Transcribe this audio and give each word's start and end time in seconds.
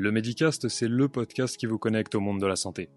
Le 0.00 0.12
Medicast, 0.12 0.68
c'est 0.68 0.86
le 0.86 1.08
podcast 1.08 1.56
qui 1.56 1.66
vous 1.66 1.76
connecte 1.76 2.14
au 2.14 2.20
monde 2.20 2.40
de 2.40 2.46
la 2.46 2.54
santé. 2.54 2.88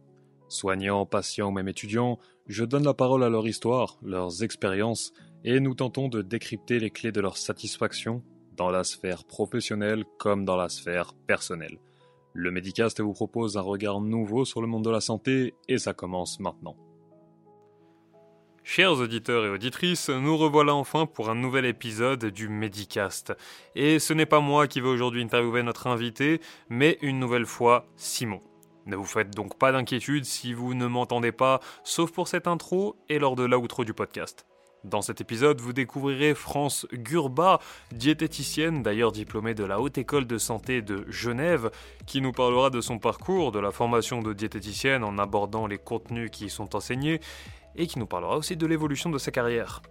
Soignants, 0.50 1.08
patients 1.08 1.48
ou 1.48 1.51
même 1.51 1.67
étudiants, 1.67 2.19
je 2.46 2.64
donne 2.64 2.83
la 2.83 2.93
parole 2.93 3.24
à 3.24 3.30
leur 3.30 3.48
histoire, 3.48 3.98
leurs 4.03 4.43
expériences, 4.43 5.11
et 5.43 5.59
nous 5.59 5.74
tentons 5.74 6.09
de 6.09 6.22
décrypter 6.22 6.77
les 6.77 6.92
clés 6.92 7.11
de 7.11 7.19
leur 7.19 7.37
satisfaction 7.37 8.21
dans 8.55 8.70
la 8.70 8.84
sphère 8.84 9.23
professionnelle 9.23 10.05
comme 10.20 10.45
dans 10.45 10.58
la 10.58 10.70
sphère 10.70 11.16
personnelle. 11.26 11.80
Le 12.34 12.52
Medicast 12.52 13.02
vous 13.02 13.13
propose 13.13 13.58
un 13.58 13.62
regard 13.62 13.99
nouveau 13.99 14.45
sur 14.45 14.62
le 14.62 14.68
monde 14.68 14.86
de 14.86 14.91
la 14.91 15.02
santé 15.02 15.55
et 15.68 15.80
ça 15.80 15.95
commence 15.95 16.40
maintenant. 16.40 16.76
Chers 18.64 19.00
auditeurs 19.00 19.43
et 19.43 19.50
auditrices, 19.50 20.09
nous 20.09 20.38
revoilà 20.38 20.75
enfin 20.75 21.07
pour 21.07 21.30
un 21.30 21.36
nouvel 21.36 21.66
épisode 21.66 22.25
du 22.25 22.48
Medicast. 22.48 23.34
Et 23.76 23.98
ce 23.98 24.14
n'est 24.14 24.27
pas 24.27 24.39
moi 24.39 24.67
qui 24.67 24.81
vais 24.81 24.88
aujourd'hui 24.88 25.23
interviewer 25.23 25.63
notre 25.63 25.88
invité, 25.88 26.40
mais 26.70 27.00
une 27.02 27.20
nouvelle 27.20 27.48
fois 27.48 27.88
Simon. 27.98 28.39
Ne 28.86 28.95
vous 28.95 29.05
faites 29.05 29.31
donc 29.31 29.58
pas 29.58 29.72
d'inquiétude 29.72 30.26
si 30.26 30.53
vous 30.53 30.76
ne 30.76 30.86
m'entendez 30.86 31.31
pas, 31.31 31.59
sauf 31.84 32.12
pour 32.12 32.27
cette 32.27 32.48
intro 32.48 32.95
et 33.09 33.20
lors 33.20 33.36
de 33.36 33.44
l'outro 33.44 33.84
du 33.84 33.94
podcast. 33.94 34.45
Dans 34.84 35.02
cet 35.03 35.22
épisode, 35.22 35.62
vous 35.62 35.73
découvrirez 35.73 36.34
France 36.34 36.88
Gurba, 36.91 37.59
diététicienne 37.91 38.81
d'ailleurs 38.81 39.12
diplômée 39.12 39.53
de 39.53 39.64
la 39.64 39.80
Haute 39.80 40.00
École 40.00 40.25
de 40.25 40.39
Santé 40.39 40.81
de 40.81 41.05
Genève, 41.08 41.70
qui 42.08 42.20
nous 42.20 42.31
parlera 42.31 42.72
de 42.72 42.81
son 42.81 42.98
parcours, 42.98 43.52
de 43.52 43.59
la 43.59 43.70
formation 43.70 44.23
de 44.23 44.34
diététicienne 44.34 45.03
en 45.03 45.20
abordant 45.20 45.67
les 45.67 45.78
contenus 45.78 46.31
qui 46.31 46.45
y 46.45 46.50
sont 46.50 46.75
enseignés, 46.75 47.20
et 47.75 47.88
qui 47.88 47.99
nous 47.99 48.05
parlera 48.05 48.38
aussi 48.38 48.57
de 48.57 48.66
l'évolution 48.66 49.09
de 49.09 49.17
sa 49.17 49.31
carrière. 49.31 49.81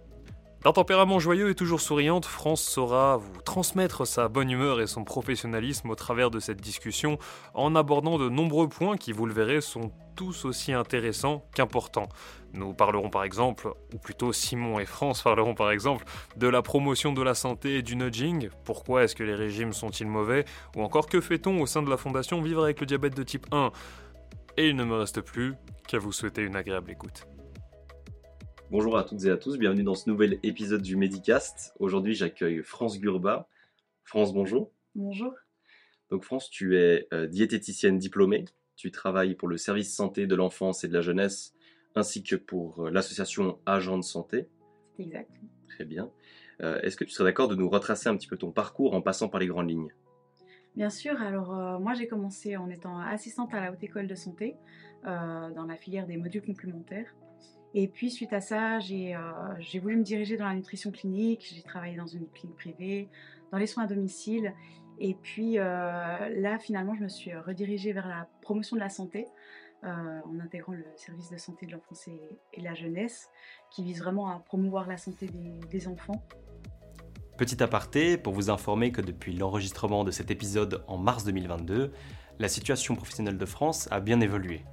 D'un 0.63 0.73
tempérament 0.73 1.17
joyeux 1.17 1.49
et 1.49 1.55
toujours 1.55 1.81
souriante, 1.81 2.25
France 2.25 2.61
saura 2.61 3.17
vous 3.17 3.41
transmettre 3.41 4.05
sa 4.05 4.27
bonne 4.27 4.51
humeur 4.51 4.79
et 4.79 4.85
son 4.85 5.03
professionnalisme 5.03 5.89
au 5.89 5.95
travers 5.95 6.29
de 6.29 6.39
cette 6.39 6.61
discussion 6.61 7.17
en 7.55 7.75
abordant 7.75 8.19
de 8.19 8.29
nombreux 8.29 8.69
points 8.69 8.95
qui, 8.95 9.11
vous 9.11 9.25
le 9.25 9.33
verrez, 9.33 9.59
sont 9.59 9.91
tous 10.15 10.45
aussi 10.45 10.71
intéressants 10.71 11.43
qu'importants. 11.55 12.09
Nous 12.53 12.75
parlerons 12.75 13.09
par 13.09 13.23
exemple, 13.23 13.73
ou 13.91 13.97
plutôt 13.97 14.33
Simon 14.33 14.79
et 14.79 14.85
France 14.85 15.23
parleront 15.23 15.55
par 15.55 15.71
exemple, 15.71 16.05
de 16.37 16.47
la 16.47 16.61
promotion 16.61 17.11
de 17.11 17.23
la 17.23 17.33
santé 17.33 17.77
et 17.77 17.81
du 17.81 17.95
nudging, 17.95 18.49
pourquoi 18.63 19.03
est-ce 19.03 19.15
que 19.15 19.23
les 19.23 19.33
régimes 19.33 19.73
sont-ils 19.73 20.05
mauvais, 20.05 20.45
ou 20.75 20.83
encore 20.83 21.07
que 21.07 21.21
fait-on 21.21 21.59
au 21.59 21.65
sein 21.65 21.81
de 21.81 21.89
la 21.89 21.97
fondation 21.97 22.39
Vivre 22.39 22.63
avec 22.65 22.81
le 22.81 22.85
diabète 22.85 23.15
de 23.15 23.23
type 23.23 23.47
1. 23.51 23.71
Et 24.57 24.67
il 24.67 24.75
ne 24.75 24.83
me 24.83 24.97
reste 24.97 25.21
plus 25.21 25.55
qu'à 25.87 25.97
vous 25.97 26.11
souhaiter 26.11 26.43
une 26.43 26.55
agréable 26.55 26.91
écoute. 26.91 27.25
Bonjour 28.71 28.97
à 28.97 29.03
toutes 29.03 29.25
et 29.25 29.29
à 29.29 29.35
tous, 29.35 29.57
bienvenue 29.57 29.83
dans 29.83 29.95
ce 29.95 30.09
nouvel 30.09 30.39
épisode 30.43 30.81
du 30.81 30.95
Medicast. 30.95 31.73
Aujourd'hui, 31.79 32.13
j'accueille 32.13 32.63
France 32.63 33.01
Gurba. 33.01 33.49
France, 34.05 34.33
bonjour. 34.33 34.71
Bonjour. 34.95 35.33
Donc 36.09 36.23
France, 36.23 36.49
tu 36.49 36.77
es 36.77 37.05
euh, 37.11 37.27
diététicienne 37.27 37.97
diplômée. 37.97 38.45
Tu 38.77 38.89
travailles 38.89 39.35
pour 39.35 39.49
le 39.49 39.57
service 39.57 39.93
santé 39.93 40.25
de 40.25 40.35
l'enfance 40.35 40.85
et 40.85 40.87
de 40.87 40.93
la 40.93 41.01
jeunesse, 41.01 41.53
ainsi 41.95 42.23
que 42.23 42.37
pour 42.37 42.85
euh, 42.85 42.89
l'association 42.89 43.59
Agents 43.65 43.97
de 43.97 44.03
santé. 44.03 44.47
C'est 44.95 45.03
exact. 45.03 45.31
Très 45.67 45.83
bien. 45.83 46.09
Euh, 46.61 46.79
Est-ce 46.79 46.95
que 46.95 47.03
tu 47.03 47.11
serais 47.11 47.29
d'accord 47.29 47.49
de 47.49 47.55
nous 47.55 47.67
retracer 47.67 48.07
un 48.07 48.15
petit 48.15 48.29
peu 48.29 48.37
ton 48.37 48.51
parcours 48.51 48.93
en 48.93 49.01
passant 49.01 49.27
par 49.27 49.41
les 49.41 49.47
grandes 49.47 49.69
lignes? 49.69 49.91
Bien 50.77 50.89
sûr, 50.89 51.21
alors 51.21 51.53
euh, 51.53 51.77
moi 51.77 51.93
j'ai 51.93 52.07
commencé 52.07 52.55
en 52.55 52.69
étant 52.69 52.97
assistante 52.99 53.53
à 53.53 53.59
la 53.59 53.73
haute 53.73 53.83
école 53.83 54.07
de 54.07 54.15
santé 54.15 54.55
euh, 55.05 55.51
dans 55.51 55.65
la 55.65 55.75
filière 55.75 56.07
des 56.07 56.15
modules 56.15 56.45
complémentaires. 56.45 57.13
Et 57.73 57.87
puis 57.87 58.11
suite 58.11 58.33
à 58.33 58.41
ça, 58.41 58.79
j'ai 58.79 59.15
euh, 59.15 59.19
j'ai 59.59 59.79
voulu 59.79 59.95
me 59.95 60.03
diriger 60.03 60.37
dans 60.37 60.47
la 60.47 60.53
nutrition 60.53 60.91
clinique, 60.91 61.53
j'ai 61.55 61.61
travaillé 61.61 61.95
dans 61.95 62.07
une 62.07 62.27
clinique 62.29 62.57
privée, 62.57 63.09
dans 63.51 63.57
les 63.57 63.67
soins 63.67 63.85
à 63.85 63.87
domicile. 63.87 64.53
Et 64.99 65.15
puis 65.15 65.57
euh, 65.57 65.63
là, 65.63 66.59
finalement, 66.59 66.95
je 66.95 67.03
me 67.03 67.07
suis 67.07 67.33
redirigée 67.33 67.93
vers 67.93 68.07
la 68.07 68.27
promotion 68.41 68.75
de 68.75 68.81
la 68.81 68.89
santé 68.89 69.25
euh, 69.83 69.87
en 69.87 70.39
intégrant 70.39 70.73
le 70.73 70.85
service 70.95 71.29
de 71.29 71.37
santé 71.37 71.65
de 71.65 71.71
l'enfance 71.71 72.07
et, 72.07 72.39
et 72.53 72.61
la 72.61 72.75
jeunesse, 72.75 73.29
qui 73.71 73.83
vise 73.83 73.99
vraiment 73.99 74.29
à 74.29 74.39
promouvoir 74.39 74.87
la 74.87 74.97
santé 74.97 75.27
des, 75.27 75.59
des 75.69 75.87
enfants. 75.87 76.23
Petit 77.37 77.63
aparté 77.63 78.17
pour 78.17 78.33
vous 78.33 78.49
informer 78.49 78.91
que 78.91 79.01
depuis 79.01 79.33
l'enregistrement 79.33 80.03
de 80.03 80.11
cet 80.11 80.29
épisode 80.29 80.83
en 80.87 80.97
mars 80.97 81.23
2022, 81.23 81.93
la 82.37 82.47
situation 82.47 82.95
professionnelle 82.95 83.37
de 83.37 83.45
France 83.45 83.87
a 83.91 83.99
bien 84.01 84.19
évolué. 84.19 84.63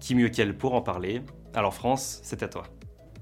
Qui 0.00 0.14
mieux 0.14 0.28
qu'elle 0.28 0.56
pour 0.56 0.74
en 0.74 0.82
parler? 0.82 1.22
Alors 1.56 1.72
France, 1.72 2.20
c'est 2.22 2.42
à 2.42 2.48
toi. 2.48 2.64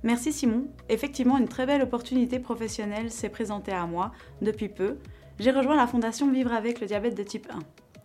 Merci 0.03 0.33
Simon. 0.33 0.67
Effectivement, 0.89 1.39
une 1.39 1.47
très 1.47 1.67
belle 1.67 1.83
opportunité 1.83 2.41
professionnelle 2.41 3.13
s'est 3.13 3.29
présentée 3.29 3.71
à 3.71 3.87
moi 3.87 4.11
depuis 4.43 4.69
peu. 4.69 4.99
J'ai 5.39 5.53
rejoint 5.53 5.77
la 5.77 5.87
fondation 5.87 6.31
Vivre 6.33 6.53
avec 6.53 6.81
le 6.81 6.89
diabète 6.89 7.17
de 7.17 7.23
type 7.23 7.47
1 7.49 7.61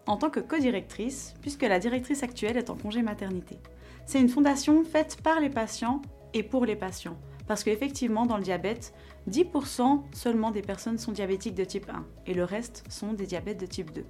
en 0.06 0.18
tant 0.18 0.30
que 0.30 0.40
co-directrice, 0.40 1.34
puisque 1.42 1.64
la 1.64 1.80
directrice 1.80 2.24
actuelle 2.24 2.58
est 2.58 2.70
en 2.70 2.76
congé 2.76 3.02
maternité. 3.02 3.60
C'est 4.06 4.20
une 4.20 4.30
fondation 4.30 4.84
faite 4.84 5.18
par 5.24 5.40
les 5.40 5.50
patients 5.50 6.02
et 6.34 6.42
pour 6.42 6.66
les 6.66 6.76
patients, 6.76 7.18
parce 7.48 7.64
qu'effectivement, 7.64 8.26
dans 8.26 8.38
le 8.38 8.44
diabète, 8.44 8.94
10% 9.30 10.02
seulement 10.14 10.52
des 10.52 10.62
personnes 10.62 10.98
sont 10.98 11.12
diabétiques 11.12 11.56
de 11.56 11.64
type 11.64 11.90
1 11.90 12.06
et 12.28 12.34
le 12.34 12.44
reste 12.44 12.84
sont 12.90 13.14
des 13.14 13.26
diabètes 13.26 13.60
de 13.60 13.68
type 13.68 13.92
2. 13.92 14.06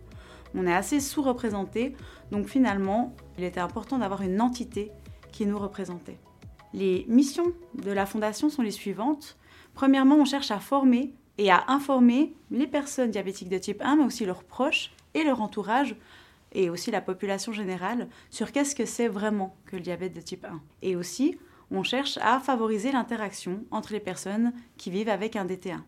On 0.55 0.67
est 0.67 0.73
assez 0.73 0.99
sous-représenté, 0.99 1.95
donc 2.31 2.47
finalement, 2.47 3.13
il 3.37 3.43
était 3.43 3.59
important 3.59 3.97
d'avoir 3.97 4.21
une 4.21 4.41
entité 4.41 4.91
qui 5.31 5.45
nous 5.45 5.57
représentait. 5.57 6.17
Les 6.73 7.05
missions 7.07 7.53
de 7.75 7.91
la 7.91 8.05
fondation 8.05 8.49
sont 8.49 8.61
les 8.61 8.71
suivantes. 8.71 9.37
Premièrement, 9.73 10.15
on 10.15 10.25
cherche 10.25 10.51
à 10.51 10.59
former 10.59 11.13
et 11.37 11.49
à 11.49 11.65
informer 11.67 12.33
les 12.51 12.67
personnes 12.67 13.11
diabétiques 13.11 13.49
de 13.49 13.57
type 13.57 13.81
1, 13.81 13.95
mais 13.95 14.03
aussi 14.03 14.25
leurs 14.25 14.43
proches 14.43 14.91
et 15.13 15.23
leur 15.23 15.41
entourage, 15.41 15.95
et 16.51 16.69
aussi 16.69 16.91
la 16.91 17.01
population 17.01 17.53
générale, 17.53 18.07
sur 18.29 18.51
qu'est-ce 18.51 18.75
que 18.75 18.85
c'est 18.85 19.07
vraiment 19.07 19.55
que 19.65 19.75
le 19.75 19.81
diabète 19.81 20.13
de 20.13 20.21
type 20.21 20.45
1. 20.45 20.61
Et 20.81 20.95
aussi, 20.95 21.37
on 21.71 21.83
cherche 21.83 22.17
à 22.21 22.39
favoriser 22.39 22.91
l'interaction 22.91 23.63
entre 23.71 23.93
les 23.93 23.99
personnes 23.99 24.53
qui 24.77 24.89
vivent 24.89 25.09
avec 25.09 25.35
un 25.35 25.45
DT1. 25.45 25.81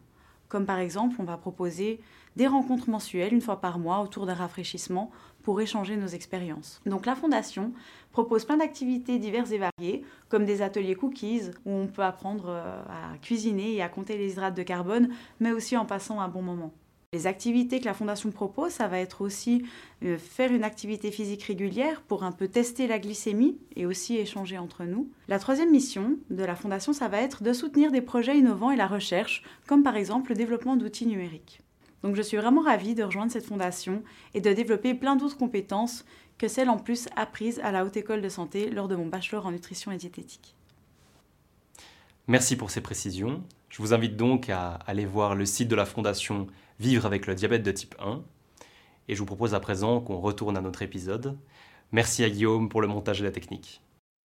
Comme 0.47 0.65
par 0.65 0.79
exemple, 0.79 1.15
on 1.19 1.23
va 1.23 1.37
proposer 1.37 1.99
des 2.35 2.47
rencontres 2.47 2.89
mensuelles 2.89 3.33
une 3.33 3.41
fois 3.41 3.61
par 3.61 3.79
mois 3.79 4.01
autour 4.01 4.25
d'un 4.25 4.33
rafraîchissement 4.33 5.11
pour 5.43 5.61
échanger 5.61 5.97
nos 5.97 6.07
expériences. 6.07 6.81
Donc 6.85 7.05
la 7.05 7.15
Fondation 7.15 7.71
propose 8.11 8.45
plein 8.45 8.57
d'activités 8.57 9.19
diverses 9.19 9.51
et 9.51 9.57
variées, 9.57 10.03
comme 10.29 10.45
des 10.45 10.61
ateliers 10.61 10.95
cookies, 10.95 11.51
où 11.65 11.71
on 11.71 11.87
peut 11.87 12.03
apprendre 12.03 12.45
euh, 12.49 12.83
à 12.87 13.17
cuisiner 13.17 13.73
et 13.73 13.81
à 13.81 13.89
compter 13.89 14.17
les 14.17 14.33
hydrates 14.33 14.55
de 14.55 14.63
carbone, 14.63 15.09
mais 15.39 15.51
aussi 15.51 15.77
en 15.77 15.85
passant 15.85 16.19
un 16.19 16.27
bon 16.27 16.41
moment. 16.41 16.73
Les 17.13 17.27
activités 17.27 17.81
que 17.81 17.85
la 17.85 17.93
Fondation 17.93 18.31
propose, 18.31 18.71
ça 18.71 18.87
va 18.87 18.97
être 18.97 19.19
aussi 19.19 19.65
euh, 20.01 20.17
faire 20.17 20.53
une 20.53 20.63
activité 20.63 21.11
physique 21.11 21.43
régulière 21.43 22.01
pour 22.03 22.23
un 22.23 22.31
peu 22.31 22.47
tester 22.47 22.87
la 22.87 22.99
glycémie 22.99 23.57
et 23.75 23.85
aussi 23.85 24.15
échanger 24.15 24.57
entre 24.57 24.85
nous. 24.85 25.09
La 25.27 25.37
troisième 25.37 25.71
mission 25.71 26.15
de 26.29 26.45
la 26.45 26.55
Fondation, 26.55 26.93
ça 26.93 27.09
va 27.09 27.21
être 27.21 27.43
de 27.43 27.51
soutenir 27.51 27.91
des 27.91 27.99
projets 27.99 28.37
innovants 28.37 28.71
et 28.71 28.77
la 28.77 28.87
recherche, 28.87 29.43
comme 29.67 29.83
par 29.83 29.97
exemple 29.97 30.29
le 30.29 30.37
développement 30.37 30.77
d'outils 30.77 31.05
numériques. 31.05 31.59
Donc 32.03 32.15
je 32.15 32.21
suis 32.21 32.37
vraiment 32.37 32.61
ravie 32.61 32.95
de 32.95 33.03
rejoindre 33.03 33.31
cette 33.31 33.45
fondation 33.45 34.03
et 34.33 34.41
de 34.41 34.53
développer 34.53 34.93
plein 34.93 35.15
d'autres 35.15 35.37
compétences 35.37 36.05
que 36.37 36.47
celles 36.47 36.69
en 36.69 36.77
plus 36.77 37.07
apprises 37.15 37.59
à 37.63 37.71
la 37.71 37.85
Haute 37.85 37.97
École 37.97 38.21
de 38.21 38.29
Santé 38.29 38.69
lors 38.69 38.87
de 38.87 38.95
mon 38.95 39.05
bachelor 39.05 39.45
en 39.45 39.51
nutrition 39.51 39.91
et 39.91 39.97
diététique. 39.97 40.55
Merci 42.27 42.55
pour 42.55 42.71
ces 42.71 42.81
précisions. 42.81 43.43
Je 43.69 43.81
vous 43.81 43.93
invite 43.93 44.15
donc 44.15 44.49
à 44.49 44.73
aller 44.87 45.05
voir 45.05 45.35
le 45.35 45.45
site 45.45 45.67
de 45.67 45.75
la 45.75 45.85
fondation 45.85 46.47
Vivre 46.79 47.05
avec 47.05 47.27
le 47.27 47.35
diabète 47.35 47.61
de 47.61 47.71
type 47.71 47.93
1. 47.99 48.23
Et 49.07 49.13
je 49.13 49.19
vous 49.19 49.25
propose 49.25 49.53
à 49.53 49.59
présent 49.59 50.01
qu'on 50.01 50.19
retourne 50.19 50.57
à 50.57 50.61
notre 50.61 50.81
épisode. 50.81 51.37
Merci 51.91 52.23
à 52.23 52.29
Guillaume 52.29 52.69
pour 52.69 52.81
le 52.81 52.87
montage 52.87 53.21
et 53.21 53.23
la 53.23 53.31
technique. 53.31 53.81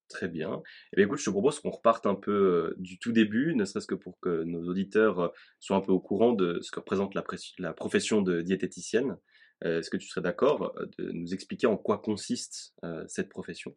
Très 0.07 0.27
bien. 0.27 0.61
Eh 0.93 0.97
bien, 0.97 1.05
écoute, 1.05 1.17
je 1.17 1.25
te 1.25 1.29
propose 1.31 1.59
qu'on 1.59 1.71
reparte 1.71 2.05
un 2.05 2.13
peu 2.15 2.31
euh, 2.31 2.75
du 2.77 2.99
tout 2.99 3.11
début, 3.11 3.55
ne 3.55 3.65
serait-ce 3.65 3.87
que 3.87 3.95
pour 3.95 4.19
que 4.19 4.43
nos 4.43 4.67
auditeurs 4.67 5.19
euh, 5.19 5.27
soient 5.59 5.77
un 5.77 5.81
peu 5.81 5.91
au 5.91 5.99
courant 5.99 6.33
de 6.33 6.59
ce 6.61 6.69
que 6.69 6.79
représente 6.79 7.15
la, 7.15 7.73
profession 7.73 8.21
de 8.21 8.41
diététicienne. 8.41 9.17
Euh, 9.63 9.79
Est-ce 9.79 9.89
que 9.89 9.97
tu 9.97 10.07
serais 10.07 10.21
d'accord 10.21 10.75
de 10.99 11.11
nous 11.11 11.33
expliquer 11.33 11.65
en 11.65 11.77
quoi 11.77 11.97
consiste 11.97 12.75
cette 13.07 13.29
profession? 13.29 13.75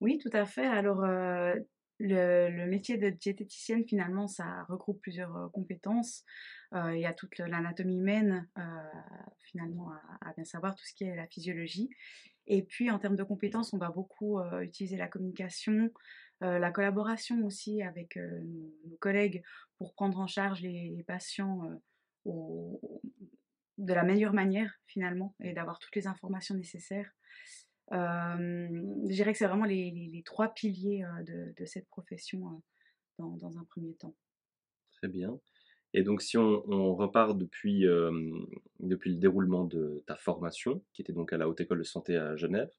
Oui, 0.00 0.18
tout 0.18 0.30
à 0.32 0.44
fait. 0.44 0.66
Alors, 0.66 1.00
le, 1.98 2.66
métier 2.66 2.96
de 2.96 3.08
diététicienne, 3.10 3.84
finalement, 3.84 4.28
ça 4.28 4.64
regroupe 4.68 5.00
plusieurs 5.00 5.50
compétences. 5.52 6.24
Il 6.74 6.98
y 6.98 7.06
a 7.06 7.14
toute 7.14 7.38
l'anatomie 7.38 7.98
humaine, 7.98 8.46
finalement, 9.50 9.90
à, 10.20 10.32
bien 10.34 10.44
savoir 10.44 10.74
tout 10.74 10.84
ce 10.84 10.94
qui 10.94 11.04
est 11.04 11.16
la 11.16 11.26
physiologie. 11.26 11.88
Et 12.46 12.62
puis, 12.62 12.90
en 12.90 12.98
termes 12.98 13.16
de 13.16 13.22
compétences, 13.22 13.72
on 13.72 13.78
va 13.78 13.90
beaucoup 13.90 14.38
euh, 14.38 14.60
utiliser 14.62 14.96
la 14.96 15.08
communication, 15.08 15.90
euh, 16.42 16.58
la 16.58 16.70
collaboration 16.70 17.44
aussi 17.44 17.82
avec 17.82 18.16
euh, 18.16 18.40
nos, 18.44 18.96
collègues 18.96 19.42
pour 19.78 19.94
prendre 19.94 20.18
en 20.18 20.26
charge 20.26 20.60
les, 20.60 21.04
patients 21.06 21.80
de 22.24 23.94
la 23.94 24.04
meilleure 24.04 24.32
manière, 24.32 24.72
finalement, 24.86 25.34
et 25.40 25.52
d'avoir 25.52 25.78
toutes 25.78 25.96
les 25.96 26.06
informations 26.06 26.54
nécessaires. 26.54 27.10
Je 27.90 29.12
dirais 29.12 29.32
que 29.32 29.38
c'est 29.38 29.46
vraiment 29.46 29.64
les, 29.64 30.22
trois 30.24 30.54
piliers 30.54 31.04
de, 31.26 31.64
cette 31.66 31.88
profession 31.88 32.62
dans, 33.18 33.58
un 33.58 33.64
premier 33.64 33.94
temps. 33.94 34.14
Très 34.92 35.08
bien. 35.08 35.36
Et 35.94 36.02
donc, 36.02 36.22
si 36.22 36.38
on, 36.38 36.94
repart 36.94 37.36
depuis, 37.36 37.84
depuis 38.80 39.10
le 39.10 39.16
déroulement 39.18 39.64
de 39.64 40.02
ta 40.06 40.16
formation, 40.16 40.82
qui 40.92 41.02
était 41.02 41.12
donc 41.12 41.32
à 41.32 41.36
la 41.36 41.48
Haute 41.48 41.60
École 41.60 41.78
de 41.78 41.84
Santé 41.84 42.16
à 42.16 42.34
Genève, 42.36 42.70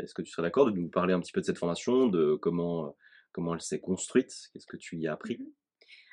est-ce 0.00 0.14
que 0.14 0.22
tu 0.22 0.30
serais 0.30 0.42
d'accord 0.42 0.66
de 0.66 0.72
nous 0.72 0.88
parler 0.88 1.14
un 1.14 1.20
petit 1.20 1.32
peu 1.32 1.40
de 1.40 1.46
cette 1.46 1.58
formation, 1.58 2.08
de 2.08 2.34
comment, 2.34 2.96
comment 3.32 3.54
elle 3.54 3.60
s'est 3.60 3.80
construite, 3.80 4.32
qu'est-ce 4.52 4.66
que 4.66 4.76
tu 4.76 4.96
y 4.96 5.06
as 5.06 5.12
appris? 5.12 5.38
Mmh 5.38 5.52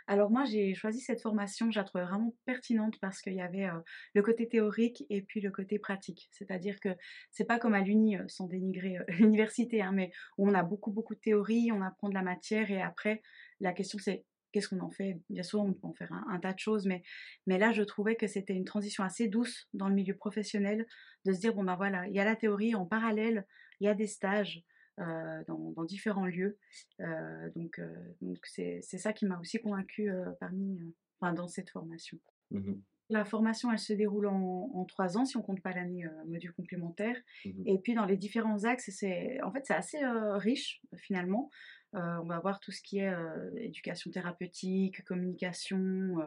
alors 0.08 0.30
moi, 0.30 0.44
j'ai 0.46 0.76
choisi 0.76 1.00
cette 1.00 1.22
formation, 1.22 1.72
je 1.72 1.80
la 1.80 1.84
trouvais 1.84 2.04
vraiment 2.04 2.36
pertinente 2.46 3.00
parce 3.02 3.22
qu'il 3.22 3.34
y 3.34 3.42
avait 3.42 3.68
le 4.14 4.22
côté 4.22 4.48
théorique 4.48 5.04
et 5.10 5.24
puis 5.24 5.42
le 5.42 5.50
côté 5.50 5.80
pratique. 5.80 6.30
C'est-à-dire 6.32 6.80
que 6.80 6.90
c'est 7.32 7.46
pas 7.46 7.58
comme 7.58 7.74
à 7.74 7.82
l'uni, 7.82 8.18
sans 8.28 8.46
dénigrer 8.46 8.98
l'université, 9.20 9.82
hein, 9.82 9.92
mais 9.94 10.12
où 10.38 10.48
on 10.48 10.54
a 10.54 10.64
beaucoup 10.64 10.92
beaucoup 10.92 11.16
de 11.16 11.20
théorie, 11.20 11.72
on 11.72 11.82
apprend 11.82 12.10
de 12.10 12.14
la 12.14 12.22
matière 12.22 12.70
et 12.70 12.82
après 12.82 13.24
la 13.60 13.74
question 13.74 13.98
c'est 14.00 14.26
qu'est-ce 14.56 14.70
qu'on 14.70 14.80
en 14.80 14.90
fait? 14.90 15.20
Bien 15.30 15.44
sûr, 15.44 15.60
on 15.60 15.74
peut 15.74 15.86
en 15.86 15.94
faire 15.94 16.14
un, 16.14 16.40
tas 16.40 16.54
de 16.54 16.60
choses, 16.60 16.86
mais, 16.86 17.04
mais 17.46 17.58
là, 17.58 17.74
je 17.74 17.84
trouvais 17.84 18.16
que 18.16 18.26
c'était 18.26 18.54
une 18.54 18.64
transition 18.64 19.04
assez 19.04 19.28
douce 19.28 19.68
dans 19.74 19.90
le 19.90 19.94
milieu 19.94 20.16
professionnel, 20.16 20.88
de 21.26 21.34
se 21.34 21.42
dire, 21.42 21.54
bon 21.54 21.66
ben 21.66 21.76
voilà, 21.76 22.08
il 22.08 22.16
y 22.16 22.22
a 22.22 22.24
la 22.24 22.38
théorie, 22.38 22.74
en 22.74 22.86
parallèle, 22.86 23.46
il 23.82 23.86
y 23.86 23.90
a 23.90 23.94
des 23.94 24.08
stages 24.08 24.64
euh, 25.02 25.44
dans, 25.50 25.84
différents 25.84 26.26
lieux. 26.26 26.58
Euh, 27.02 27.50
donc, 27.54 27.80
euh, 27.80 27.94
donc 28.22 28.38
c'est, 28.46 28.80
ça 28.82 29.12
qui 29.12 29.26
m'a 29.26 29.38
aussi 29.42 29.60
convaincue 29.60 30.10
parmi, 30.40 30.80
enfin, 31.20 31.34
dans 31.34 31.50
cette 31.50 31.70
formation. 31.70 32.18
Mmh 32.52 32.76
la 33.12 33.24
formation, 33.24 33.72
elle 33.72 33.78
se 33.78 33.94
déroule 33.94 34.26
en, 34.26 34.84
trois 34.86 35.16
ans, 35.16 35.26
si 35.26 35.38
on 35.38 35.44
compte 35.44 35.62
pas 35.62 35.72
l'année 35.74 36.08
module 36.26 36.52
complémentaire. 36.54 37.16
Mmh 37.46 37.68
Et 37.68 37.78
puis 37.78 37.94
dans 37.94 38.08
les 38.08 38.18
différents 38.18 38.64
axes, 38.64 38.90
c'est 38.92 39.40
en 39.44 39.52
fait 39.52 39.64
c'est 39.64 39.76
assez 39.76 40.00
riche 40.38 40.82
finalement. 40.96 41.52
Euh, 41.96 42.18
on 42.22 42.26
va 42.26 42.40
voir 42.40 42.60
tout 42.60 42.72
ce 42.72 42.82
qui 42.82 43.00
est 43.00 43.14
euh, 43.14 43.50
éducation 43.58 44.12
thérapeutique, 44.12 45.04
communication, 45.06 46.18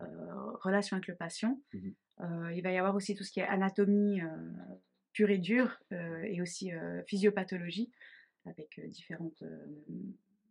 euh, 0.00 0.06
relation 0.62 0.96
avec 0.96 1.06
le 1.08 1.16
patient. 1.16 1.60
Mmh 1.72 1.90
il 2.54 2.62
va 2.62 2.72
y 2.72 2.78
avoir 2.78 2.94
aussi 2.94 3.14
tout 3.14 3.24
ce 3.24 3.30
qui 3.30 3.40
est 3.40 3.46
anatomie 3.46 4.22
pure 5.12 5.28
et 5.28 5.36
dure 5.36 5.78
et 5.90 6.40
aussi 6.40 6.70
physiopathologie 7.06 7.92
avec 8.46 8.80
différentes 8.88 9.44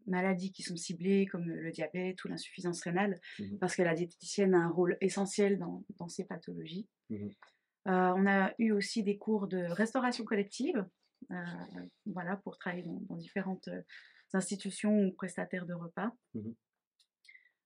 maladies 0.05 0.51
qui 0.51 0.61
sont 0.61 0.75
ciblées 0.75 1.25
comme 1.25 1.49
le 1.49 1.71
diabète 1.71 2.23
ou 2.23 2.27
l'insuffisance 2.27 2.83
rénale, 2.83 3.19
mmh 3.39 3.57
parce 3.57 3.75
que 3.75 3.81
la 3.81 3.95
diététicienne 3.95 4.53
a 4.53 4.59
un 4.59 4.69
rôle 4.69 4.95
essentiel 5.01 5.57
dans, 5.57 6.07
ces 6.07 6.25
pathologies. 6.25 6.87
Mmh 7.09 7.29
on 7.87 8.27
a 8.27 8.53
eu 8.59 8.71
aussi 8.71 9.01
des 9.01 9.17
cours 9.17 9.47
de 9.47 9.65
restauration 9.65 10.23
collective, 10.23 10.85
voilà, 12.05 12.35
pour 12.43 12.59
travailler 12.59 12.83
dans 12.83 13.15
différentes 13.15 13.69
institutions 14.33 15.05
ou 15.05 15.11
prestataires 15.11 15.65
de 15.65 15.73
repas. 15.73 16.11
Mmh 16.33 16.51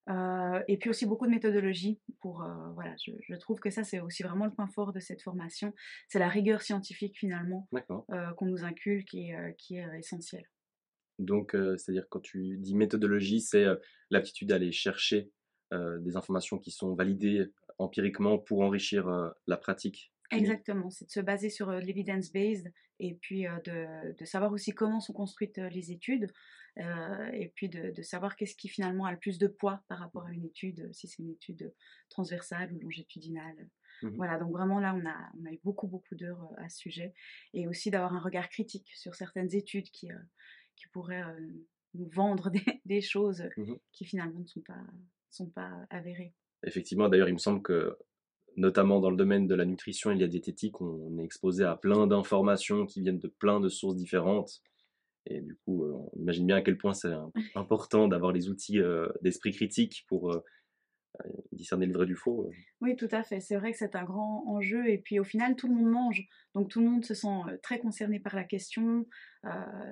euh, 0.09 0.63
et 0.67 0.77
puis 0.77 0.89
aussi 0.89 1.05
beaucoup 1.05 1.27
de 1.27 1.31
méthodologie 1.31 1.99
pour 2.19 2.41
euh, 2.41 2.71
voilà 2.73 2.95
je, 2.97 3.35
trouve 3.35 3.59
que 3.59 3.69
ça 3.69 3.83
c'est 3.83 3.99
aussi 3.99 4.23
vraiment 4.23 4.45
le 4.45 4.51
point 4.51 4.67
fort 4.67 4.91
de 4.91 4.99
cette 4.99 5.21
formation. 5.21 5.73
C'est 6.07 6.19
la 6.19 6.29
rigueur 6.29 6.61
scientifique 6.61 7.17
finalement 7.17 7.69
euh, 8.11 8.31
qu'on 8.33 8.47
nous 8.47 8.63
inculque 8.63 9.13
et 9.13 9.35
qui 9.57 9.75
est 9.75 9.85
essentielle. 9.99 10.49
Donc 11.19 11.55
c'est 11.77 11.91
à 11.91 11.93
dire 11.93 12.07
quand 12.09 12.21
tu 12.21 12.57
dis 12.57 12.75
méthodologie 12.75 13.41
c'est 13.41 13.65
l'aptitude 14.09 14.49
d'aller 14.49 14.71
chercher 14.71 15.31
des 15.71 16.15
informations 16.15 16.57
qui 16.57 16.71
sont 16.71 16.95
validées 16.95 17.51
empiriquement 17.77 18.39
pour 18.39 18.61
enrichir 18.61 19.05
la 19.45 19.57
pratique? 19.57 20.11
Exactement, 20.31 20.89
c'est 20.89 21.05
de 21.05 21.11
se 21.11 21.19
baser 21.19 21.49
sur 21.49 21.71
l'evidence-based 21.71 22.71
et 22.99 23.15
puis 23.15 23.45
de, 23.65 24.25
savoir 24.25 24.51
aussi 24.51 24.71
comment 24.71 24.99
sont 24.99 25.13
construites 25.13 25.57
les 25.57 25.91
études 25.91 26.31
et 26.77 27.51
puis 27.55 27.69
de, 27.69 28.01
savoir 28.01 28.35
qu'est-ce 28.35 28.55
qui 28.55 28.67
finalement 28.67 29.05
a 29.05 29.11
le 29.11 29.17
plus 29.17 29.37
de 29.37 29.47
poids 29.47 29.83
par 29.87 29.99
rapport 29.99 30.25
à 30.25 30.31
une 30.31 30.45
étude, 30.45 30.89
si 30.93 31.07
c'est 31.07 31.23
une 31.23 31.31
étude 31.31 31.73
transversale 32.09 32.71
ou 32.73 32.79
longitudinale. 32.79 33.69
Mmh 34.01 34.15
voilà, 34.15 34.37
donc 34.37 34.51
vraiment 34.51 34.79
là, 34.79 34.95
on 34.95 35.05
a, 35.05 35.31
on 35.41 35.45
a 35.45 35.51
eu 35.51 35.59
beaucoup, 35.63 35.87
beaucoup 35.87 36.15
d'heures 36.15 36.53
à 36.57 36.69
ce 36.69 36.77
sujet 36.77 37.13
et 37.53 37.67
aussi 37.67 37.91
d'avoir 37.91 38.13
un 38.13 38.19
regard 38.19 38.47
critique 38.47 38.89
sur 38.95 39.13
certaines 39.13 39.53
études 39.53 39.89
qui, 39.89 40.07
qui 40.77 40.87
pourraient 40.93 41.23
nous 41.95 42.07
vendre 42.09 42.49
des, 42.85 43.01
choses 43.01 43.43
mmh 43.57 43.73
qui 43.91 44.05
finalement 44.05 44.39
ne 44.39 44.47
sont 44.47 44.61
pas, 44.61 44.81
sont 45.29 45.49
pas 45.49 45.85
avérées. 45.89 46.33
Effectivement, 46.63 47.09
d'ailleurs, 47.09 47.29
il 47.29 47.33
me 47.33 47.39
semble 47.39 47.61
que 47.61 47.97
notamment 48.57 48.99
dans 48.99 49.09
le 49.09 49.17
domaine 49.17 49.47
de 49.47 49.55
la 49.55 49.65
nutrition 49.65 50.11
et 50.11 50.15
de 50.15 50.21
la 50.21 50.27
diététique, 50.27 50.81
on 50.81 51.17
est 51.17 51.23
exposé 51.23 51.63
à 51.63 51.75
plein 51.75 52.07
d'informations 52.07 52.85
qui 52.85 53.01
viennent 53.01 53.19
de 53.19 53.27
plein 53.27 53.59
de 53.59 53.69
sources 53.69 53.95
différentes. 53.95 54.61
Et 55.25 55.41
du 55.41 55.55
coup, 55.65 55.83
euh, 55.83 55.93
on 56.13 56.19
imagine 56.21 56.47
bien 56.47 56.57
à 56.57 56.61
quel 56.61 56.77
point 56.77 56.93
c'est 56.93 57.13
important 57.55 58.07
d'avoir 58.07 58.31
les 58.31 58.49
outils 58.49 58.79
euh, 58.79 59.07
d'esprit 59.21 59.51
critique 59.51 60.05
pour 60.07 60.31
euh, 60.31 60.43
discerner 61.51 61.85
le 61.85 61.93
vrai 61.93 62.05
du 62.05 62.15
faux. 62.15 62.49
Oui, 62.81 62.95
tout 62.95 63.07
à 63.11 63.23
fait. 63.23 63.39
C'est 63.39 63.57
vrai 63.57 63.71
que 63.71 63.77
c'est 63.77 63.95
un 63.95 64.03
grand 64.03 64.43
enjeu. 64.47 64.87
Et 64.87 64.97
puis 64.97 65.19
au 65.19 65.23
final, 65.23 65.55
tout 65.55 65.67
le 65.67 65.75
monde 65.75 65.91
mange. 65.91 66.27
Donc 66.55 66.69
tout 66.69 66.79
le 66.79 66.87
monde 66.87 67.05
se 67.05 67.13
sent 67.13 67.41
très 67.61 67.79
concerné 67.79 68.19
par 68.19 68.35
la 68.35 68.43
question. 68.43 69.05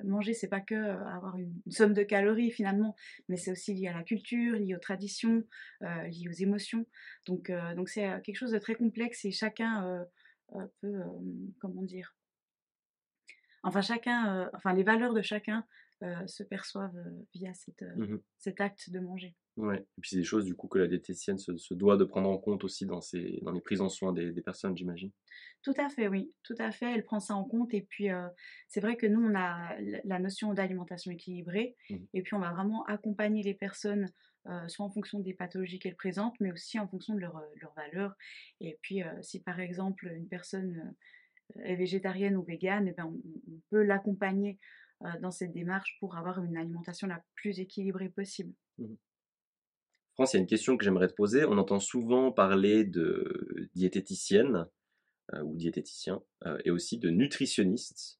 manger, 0.03 0.33
c'est 0.33 0.47
pas 0.47 0.61
que 0.61 0.75
avoir 0.75 1.37
une, 1.37 1.53
somme 1.69 1.93
de 1.93 2.03
calories 2.03 2.51
finalement, 2.51 2.95
mais 3.29 3.37
c'est 3.37 3.51
aussi 3.51 3.73
lié 3.73 3.87
à 3.87 3.93
la 3.93 4.03
culture, 4.03 4.57
lié 4.57 4.75
aux 4.75 4.79
traditions, 4.79 5.43
lié 5.81 6.27
aux 6.29 6.41
émotions. 6.43 6.85
Donc 7.25 7.51
donc 7.75 7.89
c'est 7.89 8.21
quelque 8.23 8.37
chose 8.37 8.51
de 8.51 8.59
très 8.59 8.75
complexe 8.75 9.25
et 9.25 9.31
chacun 9.31 10.05
peut, 10.81 11.01
comment 11.59 11.83
dire, 11.83 12.15
enfin 13.63 13.81
chacun, 13.81 14.49
enfin 14.53 14.73
les 14.73 14.83
valeurs 14.83 15.13
de 15.13 15.21
chacun 15.21 15.65
se 16.27 16.43
perçoivent 16.43 17.03
via 17.33 17.53
cette, 17.53 17.83
mmh 17.95 18.17
cet 18.37 18.61
acte 18.61 18.89
de 18.91 18.99
manger. 18.99 19.35
Ouais. 19.57 19.79
Et 19.79 20.01
puis 20.01 20.11
c'est 20.11 20.17
des 20.17 20.23
choses 20.23 20.45
du 20.45 20.55
coup 20.55 20.67
que 20.67 20.77
la 20.77 20.87
diététicienne 20.87 21.39
se, 21.39 21.73
doit 21.73 21.97
de 21.97 22.03
prendre 22.03 22.29
en 22.29 22.37
compte 22.37 22.63
aussi 22.63 22.85
dans, 22.85 23.01
ses, 23.01 23.39
dans 23.41 23.51
les 23.51 23.61
prises 23.61 23.81
en 23.81 23.89
soin 23.89 24.13
des, 24.13 24.31
personnes, 24.41 24.77
j'imagine. 24.77 25.11
Tout 25.63 25.73
à 25.77 25.89
fait, 25.89 26.07
oui, 26.07 26.31
tout 26.43 26.55
à 26.59 26.71
fait. 26.71 26.93
Elle 26.93 27.03
prend 27.03 27.19
ça 27.19 27.35
en 27.35 27.43
compte. 27.43 27.73
Et 27.73 27.81
puis 27.81 28.11
euh, 28.11 28.27
c'est 28.67 28.79
vrai 28.79 28.95
que 28.95 29.07
nous, 29.07 29.19
on 29.19 29.35
a 29.35 29.75
la 30.05 30.19
notion 30.19 30.53
d'alimentation 30.53 31.11
équilibrée. 31.11 31.75
Mmh. 31.89 31.95
Et 32.13 32.21
puis 32.21 32.35
on 32.35 32.39
va 32.39 32.51
vraiment 32.51 32.85
accompagner 32.85 33.41
les 33.41 33.55
personnes, 33.55 34.11
euh, 34.45 34.67
soit 34.67 34.85
en 34.85 34.91
fonction 34.91 35.19
des 35.19 35.33
pathologies 35.33 35.79
qu'elles 35.79 35.95
présentent, 35.95 36.39
mais 36.39 36.51
aussi 36.51 36.79
en 36.79 36.87
fonction 36.87 37.15
de 37.15 37.19
leurs 37.19 37.41
leur 37.59 37.71
euh, 37.71 37.81
valeurs. 37.81 38.13
Et 38.61 38.77
puis 38.83 39.01
si 39.21 39.41
par 39.41 39.59
exemple 39.59 40.07
une 40.15 40.27
personne 40.27 40.95
est 41.63 41.75
végétarienne 41.75 42.35
ou 42.35 42.43
végane, 42.43 42.87
eh 42.89 42.91
ben, 42.91 43.05
on 43.05 43.59
peut 43.71 43.81
l'accompagner 43.81 44.59
dans 45.21 45.31
cette 45.31 45.53
démarche 45.53 45.97
pour 45.99 46.17
avoir 46.17 46.43
une 46.43 46.57
alimentation 46.57 47.07
la 47.07 47.23
plus 47.35 47.59
équilibrée 47.59 48.09
possible. 48.09 48.53
Mmh 48.77 48.95
France, 50.17 50.33
il 50.33 50.37
y 50.37 50.39
a 50.39 50.41
une 50.41 50.47
question 50.47 50.77
que 50.77 50.83
j'aimerais 50.83 51.07
te 51.07 51.13
poser. 51.13 51.45
On 51.45 51.59
entend 51.59 51.79
souvent 51.79 52.31
parler 52.31 52.83
de 52.83 53.69
diététicienne 53.75 54.65
euh, 55.35 55.43
ou 55.43 55.55
diététicien 55.55 56.23
euh, 56.47 56.57
et 56.65 56.71
aussi 56.71 56.97
de 56.97 57.11
nutritionniste. 57.11 58.19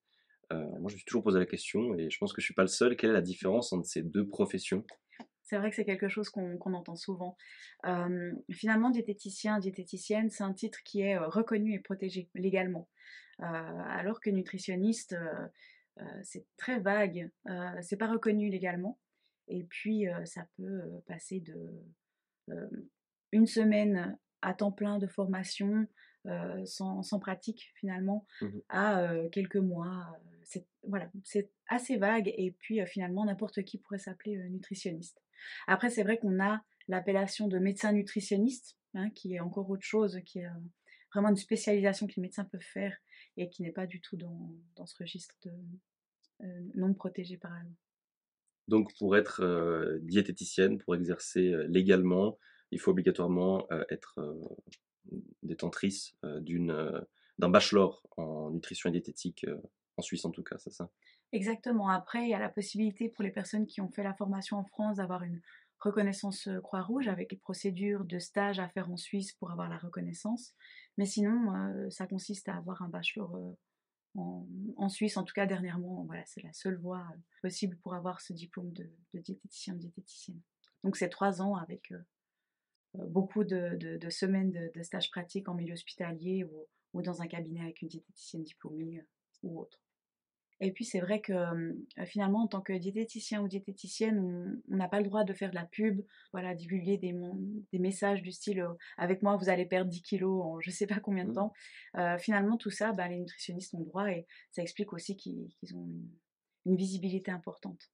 Euh, 0.53 0.63
moi, 0.79 0.89
je 0.89 0.93
me 0.93 0.97
suis 0.97 1.05
toujours 1.05 1.23
posé 1.23 1.39
la 1.39 1.47
question 1.47 1.97
et 1.97 2.11
je 2.11 2.17
pense 2.19 2.33
que 2.33 2.41
je 2.41 2.43
ne 2.43 2.47
suis 2.49 2.53
pas 2.53 2.61
le 2.61 2.67
seul. 2.67 2.95
Quelle 2.95 3.09
est 3.09 3.13
la 3.13 3.21
différence 3.21 3.73
entre 3.73 3.87
ces 3.87 4.03
deux 4.03 4.27
professions? 4.27 4.85
C'est 5.41 5.57
vrai 5.57 5.71
que 5.71 5.75
c'est 5.75 5.85
quelque 5.85 6.07
chose 6.07 6.29
qu'on 6.29 6.73
entend 6.73 6.95
souvent. 6.95 7.35
finalement, 8.51 8.91
diététicien, 8.91 9.57
diététicienne, 9.59 10.29
c'est 10.29 10.43
un 10.43 10.53
titre 10.53 10.79
qui 10.83 11.01
est 11.01 11.17
reconnu 11.17 11.73
et 11.73 11.79
protégé 11.79 12.29
légalement. 12.35 12.89
alors 13.39 14.19
que 14.19 14.29
nutritionniste, 14.29 15.15
c'est 16.23 16.45
très 16.57 16.79
vague, 16.79 17.29
c'est 17.81 17.97
pas 17.97 18.11
reconnu 18.11 18.49
légalement. 18.49 18.99
Et 19.47 19.63
puis, 19.63 20.05
ça 20.25 20.47
peut 20.57 20.81
passer 21.05 21.39
de 21.39 22.55
une 23.31 23.47
semaine 23.47 24.17
à 24.41 24.53
temps 24.53 24.71
plein 24.71 24.99
de 24.99 25.07
formation 25.07 25.87
sans, 26.65 27.03
sans, 27.03 27.19
pratique 27.19 27.71
finalement 27.75 28.25
mmh 28.41 28.47
à 28.69 29.07
quelques 29.31 29.57
mois. 29.57 30.17
C'est 30.43 30.65
voilà, 30.83 31.09
c'est 31.23 31.49
assez 31.67 31.97
vague 31.97 32.33
et 32.37 32.55
puis 32.59 32.85
finalement 32.85 33.25
n'importe 33.25 33.63
qui 33.63 33.77
pourrait 33.77 33.99
s'appeler 33.99 34.37
nutritionniste. 34.49 35.21
Après, 35.67 35.89
c'est 35.89 36.03
vrai 36.03 36.17
qu'on 36.17 36.39
a 36.41 36.61
l'appellation 36.87 37.47
de 37.47 37.59
médecin 37.59 37.91
nutritionniste, 37.91 38.77
hein, 38.93 39.09
qui 39.11 39.35
est 39.35 39.39
encore 39.39 39.69
autre 39.69 39.85
chose, 39.85 40.19
qui 40.25 40.39
est 40.39 40.47
vraiment 41.13 41.29
une 41.29 41.37
spécialisation 41.37 42.07
que 42.07 42.13
les 42.15 42.21
médecins 42.21 42.45
peuvent 42.45 42.61
faire 42.61 42.95
et 43.37 43.49
qui 43.49 43.63
n'est 43.63 43.71
pas 43.71 43.87
du 43.87 44.01
tout 44.01 44.17
dans, 44.17 44.51
dans 44.75 44.85
ce 44.85 44.95
registre 44.97 45.35
de 45.43 45.51
non 46.75 46.93
protégé 46.93 47.37
par 47.37 47.55
elle. 47.57 47.71
Donc, 48.67 48.93
pour 48.97 49.15
être 49.15 49.41
euh, 49.41 49.99
diététicienne, 50.01 50.77
pour 50.77 50.95
exercer 50.95 51.53
euh, 51.53 51.65
légalement, 51.67 52.37
il 52.71 52.79
faut 52.79 52.91
obligatoirement 52.91 53.65
euh, 53.71 53.83
être 53.89 54.19
détentrice 55.41 56.17
d'une 56.41 57.05
d'un 57.37 57.47
bachelor 57.47 58.05
en 58.17 58.51
nutrition 58.51 58.89
et 58.89 58.91
diététique 58.91 59.45
en 59.95 60.01
Suisse 60.01 60.25
en 60.25 60.31
tout 60.31 60.43
cas, 60.43 60.57
c'est 60.57 60.73
ça? 60.73 60.91
Exactement. 61.31 61.87
Après, 61.87 62.23
il 62.23 62.29
y 62.29 62.33
a 62.33 62.39
la 62.39 62.49
possibilité 62.49 63.07
pour 63.07 63.23
les 63.23 63.31
personnes 63.31 63.67
qui 63.67 63.79
ont 63.79 63.89
fait 63.89 64.03
la 64.03 64.13
formation 64.13 64.57
en 64.57 64.65
France 64.65 64.97
d'avoir 64.97 65.23
une 65.23 65.39
reconnaissance 65.79 66.49
Croix-Rouge 66.61 67.07
avec 67.07 67.31
les 67.31 67.37
procédures 67.37 68.03
de 68.03 68.19
stage 68.19 68.59
à 68.59 68.67
faire 68.67 68.91
en 68.91 68.97
Suisse 68.97 69.31
pour 69.33 69.49
avoir 69.51 69.69
la 69.69 69.77
reconnaissance. 69.77 70.55
Mais 70.97 71.05
sinon, 71.05 71.89
ça 71.89 72.05
consiste 72.05 72.49
à 72.49 72.57
avoir 72.57 72.81
un 72.81 72.89
bachelor 72.89 73.55
en, 74.17 74.89
Suisse, 74.89 75.17
en 75.17 75.23
tout 75.23 75.33
cas 75.33 75.45
dernièrement, 75.45 76.03
voilà, 76.05 76.23
c'est 76.25 76.41
la 76.41 76.53
seule 76.53 76.77
voie 76.77 77.05
euh, 77.11 77.17
possible 77.41 77.77
pour 77.77 77.93
avoir 77.93 78.19
ce 78.19 78.33
diplôme 78.33 78.71
de, 78.73 78.89
de 79.13 79.19
diététicien, 79.19 79.75
diététicienne. 79.75 80.41
Donc 80.83 80.97
c'est 80.97 81.09
trois 81.09 81.41
ans 81.41 81.55
avec, 81.55 81.91
euh, 81.91 81.99
beaucoup 82.93 83.43
de, 83.43 83.99
semaines 84.09 84.51
de, 84.73 84.83
stage 84.83 85.11
pratique 85.11 85.49
en 85.49 85.53
milieu 85.53 85.73
hospitalier 85.73 86.45
ou, 86.93 87.01
dans 87.01 87.21
un 87.21 87.27
cabinet 87.27 87.61
avec 87.61 87.83
une 87.83 87.89
diététicienne 87.89 88.43
diplômée 88.43 89.03
ou 89.43 89.59
autre. 89.59 89.79
Et 90.59 90.71
puis 90.71 90.85
c'est 90.85 90.99
vrai 90.99 91.21
que 91.21 91.33
finalement, 92.05 92.43
en 92.43 92.47
tant 92.47 92.61
que 92.61 92.73
diététicien 92.73 93.41
ou 93.41 93.47
diététicienne, 93.47 94.59
on 94.69 94.75
n'a 94.75 94.87
pas 94.87 94.99
le 94.99 95.05
droit 95.05 95.23
de 95.23 95.33
faire 95.33 95.51
de 95.51 95.55
la 95.55 95.65
pub, 95.65 96.01
voilà, 96.33 96.55
divulguer 96.55 96.97
des, 96.97 97.13
des 97.71 97.79
messages 97.79 98.23
du 98.23 98.31
style 98.31 98.65
avec 98.97 99.21
moi 99.21 99.37
vous 99.37 99.49
allez 99.49 99.65
perdre 99.65 99.91
10 99.91 100.01
kilos 100.01 100.43
en 100.43 100.59
je 100.59 100.71
sais 100.71 100.87
pas 100.87 100.99
combien 100.99 101.25
de 101.25 101.31
mmh. 101.31 101.35
temps. 101.35 101.53
finalement, 102.19 102.57
tout 102.57 102.71
ça, 102.71 102.91
bah, 102.91 103.07
les 103.07 103.17
nutritionnistes 103.17 103.73
ont 103.75 103.79
le 103.79 103.85
droit 103.85 104.09
et 104.09 104.25
ça 104.51 104.61
explique 104.61 104.93
aussi 104.93 105.15
qu'ils 105.15 105.47
ont 105.75 105.87
une, 106.65 106.75
visibilité 106.75 107.31
importante. 107.31 107.91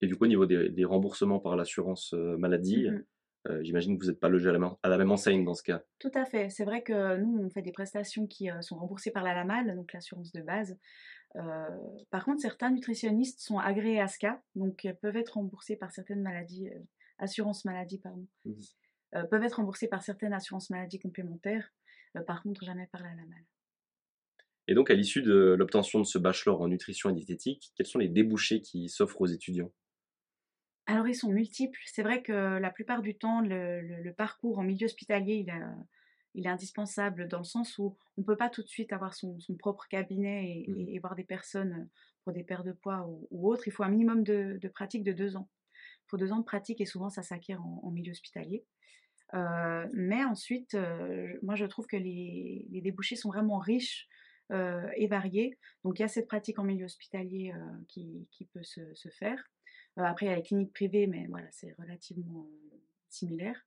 Et 0.00 0.06
du 0.06 0.16
coup, 0.16 0.24
au 0.24 0.28
niveau 0.28 0.46
des, 0.46 0.84
remboursements 0.84 1.40
par 1.40 1.56
l'assurance 1.56 2.12
maladie, 2.12 2.88
mmh 2.88 3.04
J'imagine 3.62 3.98
que 3.98 4.04
vous 4.04 4.10
n'êtes 4.10 4.20
pas 4.20 4.28
logé 4.28 4.48
à 4.48 4.88
la, 4.88 4.98
même 4.98 5.10
enseigne 5.10 5.44
dans 5.44 5.54
ce 5.54 5.64
cas. 5.64 5.82
Tout 5.98 6.12
à 6.14 6.24
fait. 6.24 6.48
C'est 6.48 6.64
vrai 6.64 6.82
que 6.82 7.16
nous, 7.16 7.42
on 7.42 7.50
fait 7.50 7.62
des 7.62 7.72
prestations 7.72 8.26
qui 8.28 8.48
sont 8.60 8.76
remboursées 8.76 9.10
par 9.10 9.24
la 9.24 9.34
LAMAL, 9.34 9.74
donc 9.74 9.92
l'assurance 9.92 10.30
de 10.32 10.42
base. 10.42 10.78
Euh, 11.36 11.68
par 12.10 12.24
contre, 12.24 12.40
certains 12.40 12.70
nutritionnistes 12.70 13.40
sont 13.40 13.58
agréés 13.58 14.00
à 14.00 14.08
SCA, 14.08 14.42
donc 14.54 14.86
peuvent 15.00 15.16
être 15.16 15.34
remboursés 15.34 15.76
par 15.76 15.90
certaines 15.92 16.22
maladies, 16.22 16.68
euh, 16.68 16.78
assurances 17.18 17.64
maladie, 17.64 17.98
pardon, 17.98 18.26
mmh 18.44 18.52
euh, 19.14 19.24
peuvent 19.24 19.42
être 19.42 19.56
remboursés 19.56 19.88
par 19.88 20.02
certaines 20.02 20.32
assurances 20.32 20.70
maladies 20.70 20.98
complémentaires, 20.98 21.70
par 22.26 22.42
contre 22.42 22.64
jamais 22.64 22.86
par 22.86 23.02
la 23.02 23.10
LAMAL. 23.10 23.44
Et 24.68 24.74
donc, 24.74 24.90
à 24.90 24.94
l'issue 24.94 25.20
de 25.20 25.54
l'obtention 25.58 25.98
de 25.98 26.04
ce 26.04 26.16
bachelor 26.16 26.62
en 26.62 26.68
nutrition 26.68 27.10
et 27.10 27.12
diététique, 27.12 27.72
quels 27.76 27.84
sont 27.84 27.98
les 27.98 28.08
débouchés 28.08 28.62
qui 28.62 28.88
s'offrent 28.88 29.20
aux 29.20 29.26
étudiants? 29.26 29.70
Alors, 30.86 31.06
ils 31.06 31.14
sont 31.14 31.28
multiples. 31.28 31.78
C'est 31.84 32.02
vrai 32.02 32.22
que 32.22 32.32
la 32.32 32.70
plupart 32.70 33.02
du 33.02 33.14
temps, 33.14 33.42
le, 33.42 34.12
parcours 34.12 34.58
en 34.58 34.62
milieu 34.62 34.86
hospitalier, 34.86 35.34
il 35.34 35.50
a 35.50 35.74
il 36.34 36.46
est 36.46 36.50
indispensable 36.50 37.28
dans 37.28 37.38
le 37.38 37.44
sens 37.44 37.78
où 37.78 37.96
on 38.16 38.22
ne 38.22 38.26
peut 38.26 38.36
pas 38.36 38.48
tout 38.48 38.62
de 38.62 38.68
suite 38.68 38.92
avoir 38.92 39.14
son, 39.14 39.38
propre 39.58 39.86
cabinet 39.88 40.64
mmh. 40.66 40.88
et, 40.88 40.98
voir 40.98 41.14
des 41.14 41.24
personnes 41.24 41.88
pour 42.24 42.32
des 42.32 42.44
paires 42.44 42.64
de 42.64 42.72
poids 42.72 43.06
ou, 43.30 43.50
autres. 43.50 43.68
Il 43.68 43.70
faut 43.72 43.82
un 43.82 43.88
minimum 43.88 44.22
de, 44.22 44.58
pratique 44.72 45.04
de 45.04 45.12
deux 45.12 45.36
ans. 45.36 45.48
Il 45.74 46.10
faut 46.10 46.16
deux 46.16 46.32
ans 46.32 46.38
de 46.38 46.44
pratique 46.44 46.80
et 46.80 46.86
souvent 46.86 47.10
ça 47.10 47.22
s'acquiert 47.22 47.62
en, 47.64 47.90
milieu 47.90 48.12
hospitalier. 48.12 48.64
Euh, 49.34 49.88
mais 49.92 50.24
ensuite, 50.24 50.74
euh, 50.74 51.32
moi 51.42 51.54
je 51.54 51.64
trouve 51.64 51.86
que 51.86 51.96
les, 51.96 52.66
débouchés 52.70 53.16
sont 53.16 53.30
vraiment 53.30 53.58
riches 53.58 54.08
euh, 54.52 54.88
et 54.96 55.06
variés. 55.06 55.58
Donc 55.84 55.98
il 55.98 56.02
y 56.02 56.04
a 56.04 56.08
cette 56.08 56.28
pratique 56.28 56.58
en 56.58 56.64
milieu 56.64 56.84
hospitalier 56.84 57.52
qui, 57.88 58.26
peut 58.52 58.62
se, 58.62 58.94
se 58.94 59.08
faire. 59.08 59.42
après, 59.96 60.26
il 60.26 60.28
y 60.30 60.32
a 60.32 60.36
les 60.36 60.42
cliniques 60.42 60.72
privées, 60.72 61.06
mais 61.06 61.26
voilà, 61.28 61.48
c'est 61.50 61.72
relativement 61.78 62.46
similaire. 63.08 63.66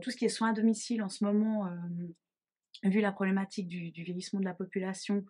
Tout 0.00 0.10
ce 0.10 0.16
qui 0.16 0.24
est 0.24 0.30
soins 0.30 0.50
à 0.50 0.52
domicile 0.52 1.02
en 1.02 1.08
ce 1.08 1.24
moment, 1.24 1.70
vu 2.82 3.00
la 3.00 3.12
problématique 3.12 3.68
du, 3.68 3.90
vieillissement 3.90 4.40
de 4.40 4.44
la 4.44 4.54
population, 4.54 5.24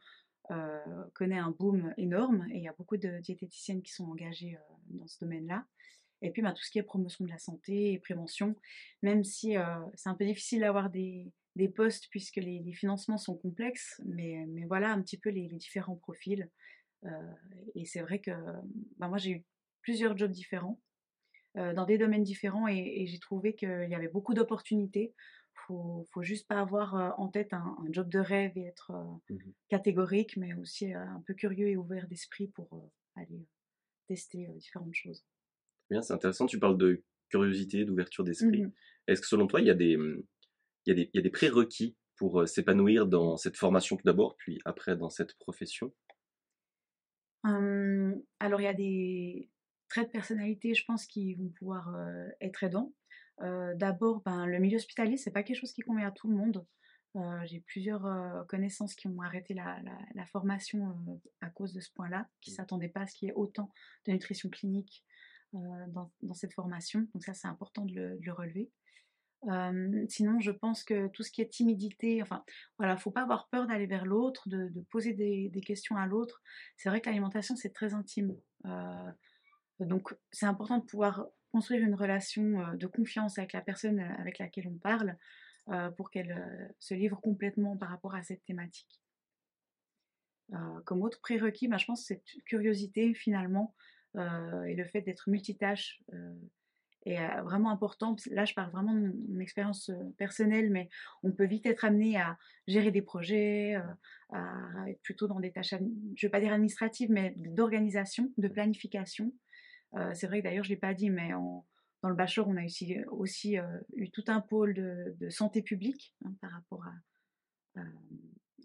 connaît 1.14 1.38
un 1.38 1.50
boom 1.50 1.92
énorme 1.96 2.46
et 2.50 2.58
il 2.58 2.62
y 2.62 2.68
a 2.68 2.74
beaucoup 2.76 2.96
de 2.96 3.20
diététiciennes 3.20 3.82
qui 3.82 3.92
sont 3.92 4.04
engagées 4.04 4.56
dans 4.90 5.06
ce 5.06 5.18
domaine-là. 5.24 5.64
Et 6.20 6.30
puis 6.30 6.42
bah, 6.42 6.52
tout 6.52 6.62
ce 6.62 6.70
qui 6.70 6.78
est 6.78 6.82
promotion 6.82 7.24
de 7.24 7.30
la 7.30 7.38
santé 7.38 7.92
et 7.92 7.98
prévention, 7.98 8.56
même 9.02 9.22
si 9.24 9.54
c'est 9.94 10.08
un 10.08 10.14
peu 10.14 10.24
difficile 10.24 10.60
d'avoir 10.60 10.90
des, 10.90 11.32
postes 11.74 12.06
puisque 12.10 12.36
les, 12.36 12.72
financements 12.72 13.18
sont 13.18 13.36
complexes, 13.36 14.00
mais, 14.06 14.46
mais, 14.48 14.64
voilà 14.64 14.92
un 14.92 15.02
petit 15.02 15.18
peu 15.18 15.30
les, 15.30 15.48
différents 15.48 15.96
profils. 15.96 16.48
et 17.74 17.84
c'est 17.84 18.00
vrai 18.00 18.20
que 18.20 18.30
bah, 18.98 19.08
moi 19.08 19.18
j'ai 19.18 19.30
eu 19.30 19.44
plusieurs 19.82 20.16
jobs 20.16 20.30
différents. 20.30 20.80
Euh, 21.58 21.74
dans 21.74 21.86
des 21.86 21.98
domaines 21.98 22.22
différents 22.22 22.68
et, 22.68 23.06
j'ai 23.06 23.18
trouvé 23.18 23.54
qu'il 23.54 23.88
y 23.90 23.94
avait 23.94 24.08
beaucoup 24.08 24.32
d'opportunités. 24.32 25.12
Il 25.54 25.60
faut, 25.66 26.06
faut 26.12 26.22
juste 26.22 26.46
pas 26.46 26.60
avoir 26.60 26.94
euh, 26.94 27.10
en 27.16 27.28
tête 27.28 27.52
un, 27.52 27.76
job 27.90 28.08
de 28.08 28.20
rêve 28.20 28.52
et 28.56 28.66
être 28.66 28.92
euh, 28.92 29.34
mmh 29.34 29.38
catégorique, 29.68 30.36
mais 30.36 30.54
aussi 30.54 30.92
un 30.92 31.22
peu 31.26 31.34
curieux 31.34 31.68
et 31.68 31.76
ouvert 31.76 32.06
d'esprit 32.08 32.48
pour 32.48 32.90
aller 33.16 33.46
tester 34.06 34.48
différentes 34.54 34.94
choses. 34.94 35.24
Bien, 35.90 36.00
c'est 36.00 36.14
intéressant. 36.14 36.46
Tu 36.46 36.58
parles 36.58 36.78
de 36.78 37.02
curiosité, 37.28 37.84
d'ouverture 37.84 38.24
d'esprit. 38.24 38.64
Mmh 38.64 38.72
Est-ce 39.08 39.20
que 39.20 39.26
selon 39.26 39.46
toi, 39.46 39.60
il 39.60 39.66
y 39.66 39.70
a 39.70 39.74
des, 39.74 39.96
mmh, 39.96 40.22
il 40.86 40.88
y 40.88 40.92
a 40.92 40.94
des, 40.94 41.10
il 41.12 41.16
y 41.16 41.18
a 41.18 41.22
des 41.22 41.30
prérequis 41.30 41.96
pour 42.16 42.48
s'épanouir 42.48 43.06
dans 43.06 43.36
cette 43.36 43.56
formation 43.56 43.96
tout 43.96 44.04
d'abord, 44.04 44.36
puis 44.36 44.60
après 44.64 44.96
dans 44.96 45.10
cette 45.10 45.34
profession? 45.38 45.92
Alors, 48.40 48.60
il 48.60 48.64
y 48.64 48.68
a 48.68 48.74
des, 48.74 49.50
traits 49.88 50.08
de 50.08 50.12
personnalité, 50.12 50.74
je 50.74 50.84
pense, 50.84 51.06
qui 51.06 51.34
vont 51.34 51.48
pouvoir 51.48 51.94
euh, 51.94 52.28
être 52.40 52.62
aidants. 52.64 52.92
Euh, 53.40 53.74
d'abord, 53.74 54.20
ben, 54.22 54.46
le 54.46 54.58
milieu 54.58 54.76
hospitalier, 54.76 55.16
c'est 55.16 55.30
pas 55.30 55.42
quelque 55.42 55.60
chose 55.60 55.72
qui 55.72 55.82
convient 55.82 56.08
à 56.08 56.12
tout 56.12 56.28
le 56.28 56.36
monde. 56.36 56.64
Euh, 57.16 57.40
j'ai 57.46 57.60
plusieurs 57.60 58.06
connaissances 58.48 58.94
qui 58.94 59.08
ont 59.08 59.20
arrêté 59.22 59.54
la, 59.54 60.26
formation 60.26 61.20
à 61.40 61.48
cause 61.48 61.72
de 61.72 61.80
ce 61.80 61.90
point-là, 61.92 62.28
qui 62.40 62.50
ne 62.50 62.54
mmh. 62.54 62.56
s'attendaient 62.56 62.88
pas 62.88 63.00
à 63.00 63.06
ce 63.06 63.14
qu'il 63.14 63.28
y 63.28 63.30
ait 63.30 63.34
autant 63.34 63.72
de 64.06 64.12
nutrition 64.12 64.50
clinique 64.50 65.04
dans, 65.52 66.10
cette 66.34 66.52
formation. 66.52 67.08
Donc 67.14 67.24
ça, 67.24 67.32
c'est 67.32 67.48
important 67.48 67.86
de 67.86 68.18
le, 68.20 68.32
relever. 68.32 68.70
sinon, 70.08 70.38
je 70.40 70.50
pense 70.50 70.84
que 70.84 71.08
tout 71.08 71.22
ce 71.22 71.30
qui 71.30 71.40
est 71.40 71.48
timidité, 71.48 72.20
enfin, 72.20 72.44
voilà, 72.76 72.98
faut 72.98 73.10
pas 73.10 73.22
avoir 73.22 73.48
peur 73.48 73.66
d'aller 73.66 73.86
vers 73.86 74.04
l'autre, 74.04 74.48
de, 74.48 74.70
poser 74.90 75.14
des, 75.14 75.48
des, 75.48 75.60
questions 75.62 75.96
à 75.96 76.06
l'autre. 76.06 76.42
C'est 76.76 76.90
vrai 76.90 77.00
que 77.00 77.08
l'alimentation, 77.08 77.56
c'est 77.56 77.72
très 77.72 77.94
intime. 77.94 78.36
Donc 79.80 80.14
c'est 80.32 80.46
important 80.46 80.78
de 80.78 80.84
pouvoir 80.84 81.26
construire 81.52 81.82
une 81.82 81.94
relation 81.94 82.60
euh, 82.60 82.76
de 82.76 82.86
confiance 82.86 83.38
avec 83.38 83.52
la 83.52 83.60
personne 83.60 84.00
euh, 84.00 84.14
avec 84.18 84.38
laquelle 84.38 84.68
on 84.68 84.78
parle 84.78 85.16
euh, 85.68 85.90
pour 85.90 86.10
qu'elle 86.10 86.74
se 86.78 86.94
livre 86.94 87.20
complètement 87.20 87.76
par 87.76 87.90
rapport 87.90 88.14
à 88.14 88.22
cette 88.22 88.44
thématique. 88.44 89.02
comme 90.86 91.02
autre 91.02 91.20
prérequis, 91.20 91.68
bah, 91.68 91.76
je 91.76 91.84
pense 91.84 92.06
cette 92.06 92.24
curiosité 92.46 93.12
finalement 93.12 93.74
et 94.14 94.74
le 94.74 94.84
fait 94.86 95.02
d'être 95.02 95.28
multitâche 95.28 96.02
est 97.04 97.40
vraiment 97.42 97.70
important. 97.70 98.16
Là, 98.30 98.46
je 98.46 98.54
parle 98.54 98.70
vraiment 98.70 98.94
de 98.94 99.12
mon 99.28 99.40
expérience 99.40 99.90
personnelle, 100.16 100.70
mais 100.70 100.88
on 101.22 101.32
peut 101.32 101.44
vite 101.44 101.66
être 101.66 101.84
amené 101.84 102.16
à 102.16 102.38
gérer 102.66 102.90
des 102.90 103.02
projets, 103.02 103.76
à 104.30 104.88
être 104.88 105.02
plutôt 105.02 105.28
dans 105.28 105.38
des 105.38 105.52
tâches, 105.52 105.74
je 105.74 105.76
ne 105.76 106.20
vais 106.22 106.30
pas 106.30 106.40
dire 106.40 106.54
administratives, 106.54 107.10
mais 107.10 107.34
d'organisation, 107.36 108.32
de 108.38 108.48
planification. 108.48 109.34
Euh, 109.94 110.12
c'est 110.14 110.26
vrai 110.26 110.40
que 110.40 110.44
d'ailleurs, 110.44 110.64
je 110.64 110.70
ne 110.70 110.74
l'ai 110.74 110.80
pas 110.80 110.94
dit, 110.94 111.10
mais 111.10 111.30
dans 111.30 112.08
le 112.08 112.14
bachelor, 112.14 112.48
on 112.48 112.56
a 112.56 112.64
aussi, 113.10 113.58
euh, 113.58 113.78
eu 113.94 114.10
tout 114.10 114.24
un 114.28 114.40
pôle 114.40 114.74
de, 114.74 115.30
santé 115.30 115.62
publique 115.62 116.14
hein, 116.24 116.32
par 116.40 116.50
rapport 116.50 116.84
à, 117.76 117.80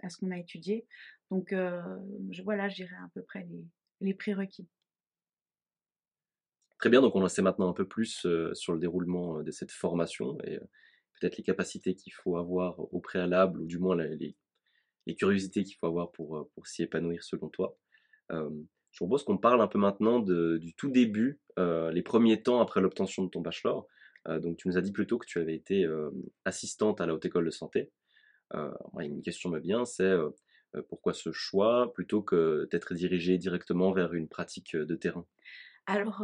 à, 0.02 0.10
ce 0.10 0.18
qu'on 0.18 0.32
a 0.32 0.38
étudié. 0.38 0.86
Donc 1.32 1.54
euh, 1.54 1.82
je, 2.32 2.44
voilà, 2.44 2.70
je 2.70 2.76
dirais 2.76 2.96
à 2.96 3.10
peu 3.14 3.22
près 3.22 3.48
les, 4.02 4.14
prérequis. 4.14 4.68
Très 6.78 6.90
bien, 6.90 7.02
donc 7.02 7.16
on 7.16 7.24
en 7.24 7.30
sait 7.30 7.42
maintenant 7.42 7.70
un 7.70 7.74
peu 7.74 7.88
plus 7.88 8.28
sur 8.54 8.74
le 8.74 8.80
déroulement 8.80 9.42
de 9.42 9.52
cette 9.52 9.72
formation 9.72 10.38
et 10.42 10.60
peut-être 11.20 11.38
les 11.38 11.44
capacités 11.44 11.96
qu'il 11.96 12.12
faut 12.12 12.36
avoir 12.36 12.78
au 12.94 13.00
préalable, 13.00 13.62
ou 13.62 13.66
du 13.66 13.80
moins 13.80 13.96
les, 13.96 14.36
les 15.06 15.16
curiosités 15.16 15.64
qu'il 15.64 15.78
faut 15.78 15.88
avoir 15.88 16.12
pour, 16.12 16.50
pour 16.54 16.68
s'y 16.68 16.84
épanouir 16.84 17.24
selon 17.24 17.48
toi 17.48 17.78
je 18.94 19.00
propose 19.00 19.24
qu'on 19.24 19.40
parle 19.40 19.60
un 19.62 19.68
peu 19.68 19.80
maintenant 19.80 20.20
du 20.20 20.74
tout 20.76 20.90
début, 20.90 21.42
euh, 21.58 21.92
les 21.92 22.04
premiers 22.04 22.44
temps 22.44 22.62
après 22.62 22.80
l'obtention 22.80 23.24
de 23.24 23.30
ton 23.30 23.42
bachelor. 23.42 23.88
Euh, 24.28 24.40
donc 24.40 24.58
tu 24.58 24.68
nous 24.68 24.78
as 24.78 24.82
dit 24.82 24.92
plutôt 24.92 25.18
que 25.18 25.26
tu 25.26 25.40
avais 25.40 25.56
été 25.56 25.84
euh, 25.84 26.12
assistante 26.46 27.02
à 27.02 27.08
la 27.08 27.16
haute 27.16 27.26
école 27.26 27.46
de 27.46 27.52
santé. 27.52 27.92
une 29.00 29.24
question 29.24 29.50
me 29.50 29.60
vient, 29.60 29.84
c'est 29.84 30.14
pourquoi 30.90 31.14
ce 31.14 31.32
choix 31.32 31.92
plutôt 31.94 32.22
que 32.22 32.68
d'être 32.72 32.94
dirigée 32.94 33.40
directement 33.40 33.92
vers 33.92 34.14
une 34.14 34.28
pratique 34.28 34.76
de 34.76 34.96
terrain? 34.96 35.26
Alors 35.88 36.24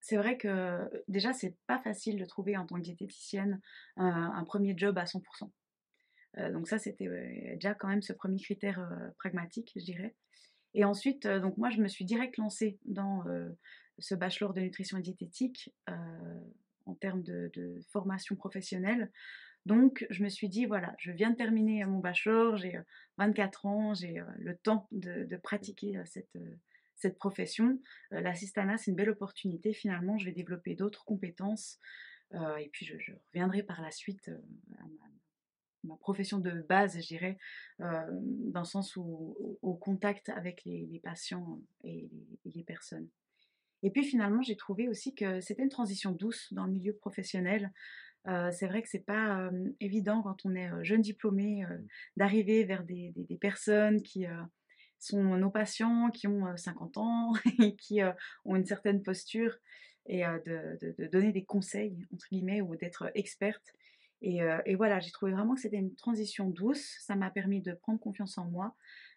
c'est 0.00 0.16
vrai 0.16 0.36
que 0.36 0.80
déjà 1.06 1.32
c'est 1.32 1.56
pas 1.68 1.78
facile 1.78 2.18
de 2.18 2.24
trouver 2.24 2.56
en 2.56 2.66
tant 2.66 2.74
que 2.74 2.82
diététicienne 2.82 3.60
un 3.96 4.44
premier 4.44 4.74
job 4.76 4.98
à 4.98 5.04
100%. 5.04 5.22
donc 6.52 6.66
ça 6.66 6.78
c'était 6.78 7.08
déjà 7.54 7.74
quand 7.74 7.86
même 7.86 8.02
ce 8.02 8.12
premier 8.12 8.40
critère 8.40 8.80
pragmatique, 9.16 9.72
je 9.76 9.84
dirais. 9.84 10.16
Et 10.74 10.84
ensuite, 10.84 11.26
euh, 11.26 11.40
donc 11.40 11.56
moi, 11.56 11.70
je 11.70 11.80
me 11.80 11.88
suis 11.88 12.04
direct 12.04 12.36
lancée 12.36 12.78
dans 12.84 13.26
euh, 13.28 13.48
ce 13.98 14.14
bachelor 14.14 14.52
de 14.52 14.60
nutrition 14.60 14.98
et 14.98 15.02
diététique 15.02 15.72
euh, 15.88 15.94
en 16.86 16.94
termes 16.94 17.22
de, 17.22 17.80
formation 17.90 18.36
professionnelle. 18.36 19.10
Donc, 19.66 20.06
je 20.10 20.22
me 20.22 20.28
suis 20.28 20.48
dit, 20.48 20.66
voilà, 20.66 20.94
je 20.98 21.10
viens 21.10 21.30
de 21.30 21.36
terminer 21.36 21.86
mon 21.86 22.00
bachelor, 22.00 22.56
j'ai 22.56 22.78
24 23.16 23.64
ans, 23.64 23.94
j'ai 23.94 24.22
le 24.36 24.54
temps 24.58 24.88
de, 24.92 25.36
pratiquer 25.36 25.98
cette, 26.04 26.36
cette 26.96 27.16
profession. 27.16 27.80
L'assistanat, 28.10 28.76
c'est 28.76 28.90
une 28.90 28.96
belle 28.96 29.08
opportunité. 29.08 29.72
Finalement, 29.72 30.18
je 30.18 30.26
vais 30.26 30.32
développer 30.32 30.74
d'autres 30.74 31.06
compétences. 31.06 31.78
et 32.34 32.68
puis, 32.74 32.84
je, 32.84 33.12
reviendrai 33.32 33.62
par 33.62 33.80
la 33.80 33.90
suite 33.90 34.28
à 34.28 34.82
ma 34.82 35.08
profession 36.00 36.38
de 36.38 36.62
base, 36.68 37.00
je 37.00 37.06
dirais, 37.06 37.36
euh, 37.80 38.00
dans 38.10 38.60
le 38.60 38.66
sens 38.66 38.96
où 38.96 39.58
au 39.62 39.74
contact 39.74 40.28
avec 40.30 40.64
les, 40.64 41.00
patients 41.02 41.60
et 41.82 42.08
les, 42.44 42.64
personnes. 42.64 43.08
Et 43.82 43.90
puis 43.90 44.04
finalement, 44.04 44.42
j'ai 44.42 44.56
trouvé 44.56 44.88
aussi 44.88 45.14
que 45.14 45.40
c'était 45.40 45.62
une 45.62 45.68
transition 45.68 46.12
douce 46.12 46.52
dans 46.52 46.64
le 46.64 46.72
milieu 46.72 46.94
professionnel. 46.94 47.72
c'est 48.26 48.66
vrai 48.66 48.80
que 48.82 48.88
c'est 48.88 49.04
pas 49.04 49.50
évident 49.80 50.22
quand 50.22 50.46
on 50.46 50.54
est 50.54 50.70
jeune 50.84 51.02
diplômé 51.02 51.64
Mmh. 51.64 51.86
d'arriver 52.16 52.64
vers 52.64 52.84
des, 52.84 53.12
des- 53.14 53.24
des 53.24 53.36
personnes 53.36 54.02
qui 54.02 54.26
sont 55.04 55.22
nos 55.36 55.50
patients, 55.50 56.10
qui 56.10 56.26
ont 56.26 56.46
euh, 56.46 56.56
50 56.56 56.96
ans 56.96 57.32
et 57.60 57.76
qui 57.76 58.02
euh, 58.02 58.12
ont 58.44 58.56
une 58.56 58.66
certaine 58.66 59.02
posture 59.02 59.56
et 60.06 60.24
euh, 60.26 60.38
de, 60.46 60.78
de- 60.86 60.94
de 60.98 61.06
donner 61.06 61.32
des 61.32 61.44
conseils, 61.44 62.06
entre 62.12 62.26
guillemets, 62.30 62.60
ou 62.60 62.76
d'être 62.76 63.10
experte. 63.14 63.72
Et, 64.26 64.42
euh, 64.42 64.58
et 64.64 64.74
voilà, 64.74 65.00
j'ai 65.00 65.10
trouvé 65.10 65.32
vraiment 65.32 65.54
que 65.54 65.60
c'était 65.60 65.76
une 65.76 65.94
transition 65.96 66.48
douce. 66.48 66.96
Ça 67.00 67.14
m'a 67.14 67.30
permis 67.30 67.60
de 67.60 67.74
prendre 67.74 68.00
confiance 68.00 68.38
en 68.38 68.46
moi, 68.46 68.74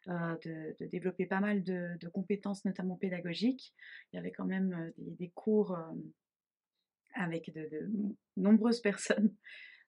euh, 0.09 0.35
de, 0.43 0.85
développer 0.87 1.25
pas 1.25 1.39
mal 1.39 1.63
de, 1.63 2.09
compétences, 2.09 2.65
notamment 2.65 2.97
pédagogiques. 2.97 3.73
Il 4.11 4.17
y 4.17 4.19
avait 4.19 4.33
quand 4.33 4.43
même 4.45 4.73
euh, 4.73 4.91
des, 4.97 5.29
cours 5.29 5.79
avec 7.13 7.53
de, 7.53 7.89
nombreuses 8.35 8.81
personnes 8.81 9.33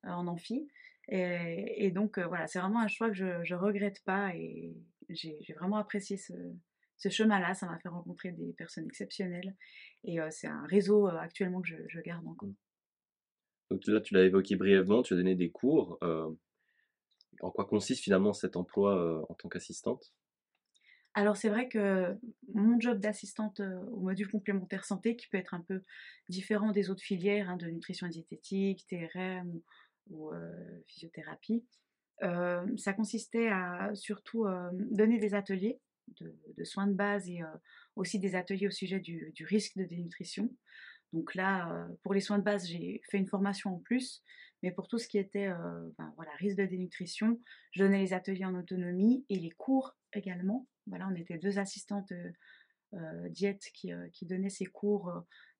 en 0.03 0.25
amphi. 0.27 0.69
Et, 1.09 1.91
donc 1.91 2.17
voilà, 2.17 2.47
c'est 2.47 2.59
vraiment 2.59 2.79
un 2.79 2.87
choix 2.87 3.09
que 3.09 3.15
je 3.15 3.25
ne 3.25 3.59
regrette 3.59 4.01
pas 4.05 4.33
et 4.35 4.73
j'ai 5.09 5.53
vraiment 5.57 5.77
apprécié 5.77 6.15
ce, 6.15 7.09
chemin-là. 7.09 7.55
Ça 7.55 7.65
m'a 7.65 7.77
fait 7.79 7.89
rencontrer 7.89 8.31
des 8.31 8.53
personnes 8.53 8.85
exceptionnelles 8.85 9.53
et 10.05 10.19
c'est 10.29 10.47
un 10.47 10.65
réseau 10.67 11.07
actuellement 11.07 11.61
que 11.61 11.67
je 11.89 11.99
garde 11.99 12.25
encore. 12.25 12.51
Donc 13.69 13.85
là, 13.87 14.01
tu 14.01 14.13
l'as 14.13 14.23
évoqué 14.23 14.55
brièvement, 14.55 15.03
tu 15.03 15.13
as 15.13 15.17
donné 15.17 15.35
des 15.35 15.51
cours. 15.51 15.97
euh, 16.03 16.29
en 17.41 17.51
quoi 17.51 17.65
consiste 17.65 18.03
finalement 18.03 18.33
cet 18.33 18.57
emploi 18.57 18.97
euh, 18.97 19.21
en 19.29 19.33
tant 19.33 19.47
qu'assistante? 19.47 20.13
Alors 21.13 21.37
c'est 21.37 21.49
vrai 21.49 21.69
que 21.69 22.17
mon 22.53 22.79
job 22.79 22.99
d'assistante 22.99 23.61
euh, 23.61 23.79
au 23.91 24.01
module 24.01 24.29
complémentaire 24.29 24.85
santé, 24.85 25.15
qui 25.15 25.27
peut 25.27 25.37
être 25.37 25.53
un 25.53 25.61
peu 25.61 25.83
différent 26.27 26.71
des 26.71 26.89
autres 26.89 27.03
filières 27.03 27.49
hein, 27.49 27.57
de 27.57 27.67
nutrition 27.67 28.07
diététique, 28.07 28.85
TRM 28.87 29.61
ou, 30.09 30.31
physiothérapie, 30.87 31.63
ça 32.19 32.93
consistait 32.95 33.49
à 33.49 33.91
surtout 33.93 34.45
donner 34.73 35.19
des 35.19 35.35
ateliers 35.35 35.79
de, 36.19 36.63
soins 36.63 36.87
de 36.87 36.93
base 36.93 37.29
et 37.29 37.41
aussi 37.95 38.17
des 38.17 38.33
ateliers 38.33 38.67
au 38.67 38.71
sujet 38.71 38.99
du 38.99 39.45
risque 39.45 39.77
de 39.77 39.83
dénutrition. 39.83 40.49
Donc 41.13 41.35
là, 41.35 41.71
euh, 41.71 41.87
pour 42.03 42.13
les 42.13 42.21
soins 42.21 42.37
de 42.37 42.43
base, 42.43 42.67
j'ai 42.67 43.01
fait 43.09 43.17
une 43.17 43.27
formation 43.27 43.75
en 43.75 43.79
plus, 43.79 44.23
mais 44.61 44.71
pour 44.71 44.87
tout 44.87 44.97
ce 44.97 45.07
qui 45.07 45.17
était 45.17 45.47
euh, 45.47 45.89
ben 45.97 46.13
risque 46.37 46.57
de 46.57 46.65
dénutrition, 46.65 47.39
je 47.71 47.83
donnais 47.83 47.99
les 47.99 48.13
ateliers 48.13 48.45
en 48.45 48.55
autonomie 48.55 49.25
et 49.29 49.35
les 49.35 49.51
cours 49.51 49.95
également. 50.13 50.67
Voilà, 50.87 51.07
on 51.07 51.15
était 51.15 51.37
deux 51.37 51.59
assistantes 51.59 52.11
euh, 52.11 52.31
euh, 52.93 53.29
diète 53.29 53.63
qui, 53.73 53.91
donnaient 54.23 54.49
ces 54.49 54.65
cours 54.65 55.13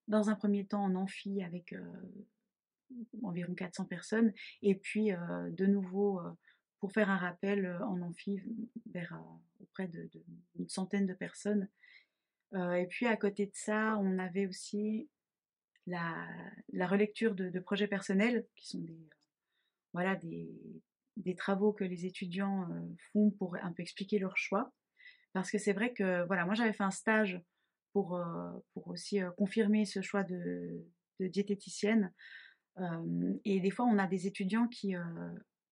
dans 0.08 0.30
un 0.30 0.36
premier 0.36 0.66
temps 0.66 0.84
en 0.84 0.96
amphi 0.96 1.44
avec 1.44 1.76
environ 3.22 3.54
400 3.54 3.86
personnes, 3.86 4.34
et 4.64 4.74
puis 4.74 5.12
de 5.12 5.66
nouveau 5.68 6.20
pour 6.80 6.92
faire 6.92 7.12
un 7.12 7.18
rappel 7.18 7.78
en 7.84 8.02
amphi 8.02 8.42
vers, 8.90 9.22
auprès 9.60 9.88
d'une 9.88 10.70
centaine 10.70 11.06
de 11.06 11.14
personnes. 11.14 11.70
Et 12.56 12.88
puis 12.90 13.06
à 13.06 13.16
côté 13.16 13.46
de 13.46 13.54
ça, 13.54 13.96
on 14.00 14.18
avait 14.18 14.48
aussi 14.48 15.08
la, 15.90 16.88
relecture 16.88 17.36
de, 17.36 17.60
projets 17.60 17.88
personnels, 17.88 18.46
qui 18.56 18.68
sont 18.68 18.80
des, 18.80 19.10
voilà, 19.94 20.16
des, 20.16 21.36
travaux 21.38 21.74
que 21.74 21.84
les 21.84 22.06
étudiants 22.06 22.70
euh, 22.72 22.80
font 23.12 23.32
pour 23.32 23.56
un 23.62 23.72
peu 23.72 23.82
expliquer 23.82 24.20
leurs 24.20 24.38
choix. 24.38 24.72
Parce 25.34 25.52
que 25.52 25.58
c'est 25.58 25.74
vrai 25.74 25.94
que 25.94 26.26
voilà, 26.26 26.46
moi 26.46 26.56
j'avais 26.56 26.74
fait 26.74 26.84
un 26.84 26.92
stage 26.92 27.40
pour, 27.94 28.16
euh, 28.16 28.52
pour 28.74 28.88
aussi 28.88 29.22
euh, 29.22 29.30
confirmer 29.32 29.86
ce 29.86 30.02
choix 30.02 30.24
de, 30.24 30.86
diététicienne. 31.20 32.14
Et 33.44 33.60
des 33.60 33.72
fois, 33.72 33.84
on 33.84 33.98
a 33.98 34.08
des 34.08 34.26
étudiants 34.26 34.70
qui 34.70 34.96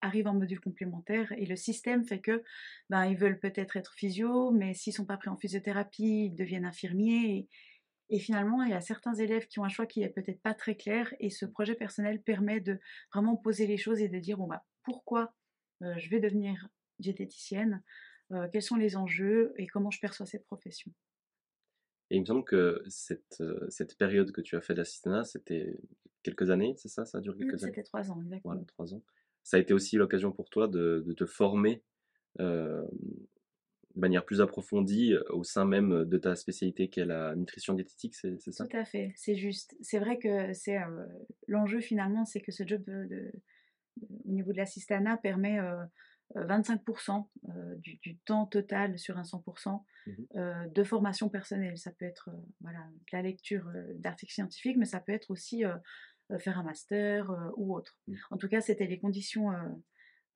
arrivent 0.02 0.28
en 0.28 0.34
module 0.34 0.60
complémentaire 0.60 1.32
et 1.38 1.46
le 1.46 1.56
système 1.56 2.04
fait 2.06 2.20
que 2.20 2.44
ben, 2.90 3.06
ils 3.06 3.16
veulent 3.18 3.40
peut-être 3.40 3.77
être 3.77 3.94
physio, 3.94 4.51
mais 4.51 4.74
s'ils 4.74 4.92
sont 4.92 5.06
pas 5.06 5.16
pris 5.16 5.30
en 5.30 5.38
physiothérapie, 5.38 6.25
ils 6.25 6.36
deviennent 6.36 6.66
infirmiers. 6.66 7.48
Et 8.09 8.20
finalement, 8.20 8.63
il 8.63 8.70
y 8.72 8.74
a 8.74 8.81
certains 8.81 9.13
élèves 9.15 9.48
qui 9.48 9.59
ont 9.59 9.63
un 9.65 9.70
choix 9.70 9.85
qui 9.85 10.01
est 10.03 10.09
peut-être 10.09 10.41
pas 10.41 10.53
très 10.53 10.75
clair 10.75 11.13
et 11.20 11.29
ce 11.29 11.46
projet 11.46 11.75
personnel 11.75 12.22
permet 12.22 12.59
de 12.61 12.79
vraiment 13.13 13.35
poser 13.35 13.67
les 13.67 13.77
choses 13.77 14.01
et 14.01 14.09
de 14.09 14.20
dire 14.20 14.37
bon 14.37 14.48
bah 14.48 14.65
pourquoi 14.83 15.33
euh, 15.83 15.93
je 15.98 16.09
vais 16.09 16.20
devenir 16.20 16.70
diététicienne, 17.00 17.83
euh, 18.31 18.48
quels 18.51 18.61
sont 18.63 18.75
les 18.77 18.96
enjeux 18.98 19.53
et 19.57 19.67
comment 19.67 19.91
je 19.91 20.00
perçois 20.00 20.25
cette 20.25 20.46
profession? 20.46 20.91
Et 22.09 22.15
il 22.15 22.22
me 22.22 22.25
semble 22.25 22.46
que 22.46 22.81
cette, 22.87 23.41
euh, 23.41 23.65
cette 23.70 23.98
période 23.98 24.31
que 24.31 24.41
tu 24.41 24.55
as 24.55 24.61
fait 24.61 24.74
d'assistanat, 24.74 25.24
c'était 25.25 25.77
quelques 26.24 26.50
années, 26.50 26.74
c'est 26.77 26.87
ça? 26.89 27.05
Ça 27.05 27.17
a 27.17 27.22
duré 27.22 27.37
Mmh, 27.39 27.39
quelques 27.39 27.63
années? 27.63 27.75
C'était 27.75 27.83
trois 27.83 28.11
ans, 28.11 28.22
exactement. 28.22 28.53
Voilà, 28.53 28.65
trois 28.65 28.93
ans. 28.93 29.03
Ça 29.43 29.57
a 29.57 29.59
été 29.59 29.74
aussi 29.74 29.98
l'occasion 29.98 30.31
pour 30.31 30.50
toi 30.50 30.67
de, 30.67 31.03
de 31.05 31.13
te 31.13 31.25
former 31.25 31.83
euh, 32.39 32.83
de 33.98 34.01
manière 34.01 34.24
plus 34.24 34.42
approfondie 34.42 35.14
euh, 35.14 35.24
au 35.31 35.44
sein 35.44 35.66
même 35.66 36.05
de 36.05 36.18
ta 36.18 36.36
spécialité 36.36 36.88
qui 36.88 37.00
est 37.00 37.05
la 37.05 37.36
nutrition 37.36 37.74
diététique, 37.74 38.16
c'est 38.16 38.40
ça? 38.40 38.66
Tout 38.66 38.77
à 38.77 38.86
fait, 38.86 39.12
c'est 39.16 39.36
juste. 39.36 39.75
C'est 39.81 40.00
vrai 40.00 40.20
que 40.20 40.53
c'est 40.53 40.77
euh, 40.77 41.05
l'enjeu 41.48 41.81
finalement, 41.81 42.24
c'est 42.24 42.40
que 42.40 42.51
ce 42.51 42.66
job 42.66 42.83
de, 42.86 43.31
au 44.25 44.31
niveau 44.31 44.51
de 44.51 44.57
l'assistanat 44.57 45.18
permet 45.18 45.60
euh, 45.60 45.83
euh, 46.36 46.46
25% 46.46 47.29
euh, 47.50 47.75
du, 47.77 47.98
du 47.98 48.18
temps 48.18 48.46
total 48.46 48.98
sur 49.00 49.18
un 49.18 49.24
100% 49.24 49.83
Mhm. 50.05 50.27
euh, 50.38 50.68
de 50.68 50.83
formation 50.86 51.27
personnelle. 51.27 51.77
Ça 51.77 51.92
peut 51.92 52.05
être 52.05 52.29
euh, 52.29 52.38
voilà, 52.62 52.79
la 53.12 53.22
lecture 53.22 53.68
euh, 53.75 53.94
d'articles 53.96 54.31
scientifiques, 54.33 54.77
mais 54.77 54.86
ça 54.86 55.01
peut 55.01 55.12
être 55.12 55.31
aussi 55.31 55.66
euh, 55.66 55.75
euh, 56.31 56.40
faire 56.40 56.57
un 56.60 56.64
master 56.64 57.29
euh, 57.31 57.50
ou 57.57 57.75
autre. 57.75 57.98
Mhm. 58.07 58.18
En 58.31 58.38
tout 58.38 58.48
cas, 58.48 58.62
c'était 58.62 58.86
les 58.88 59.00
conditions 59.00 59.51
euh, 59.51 59.57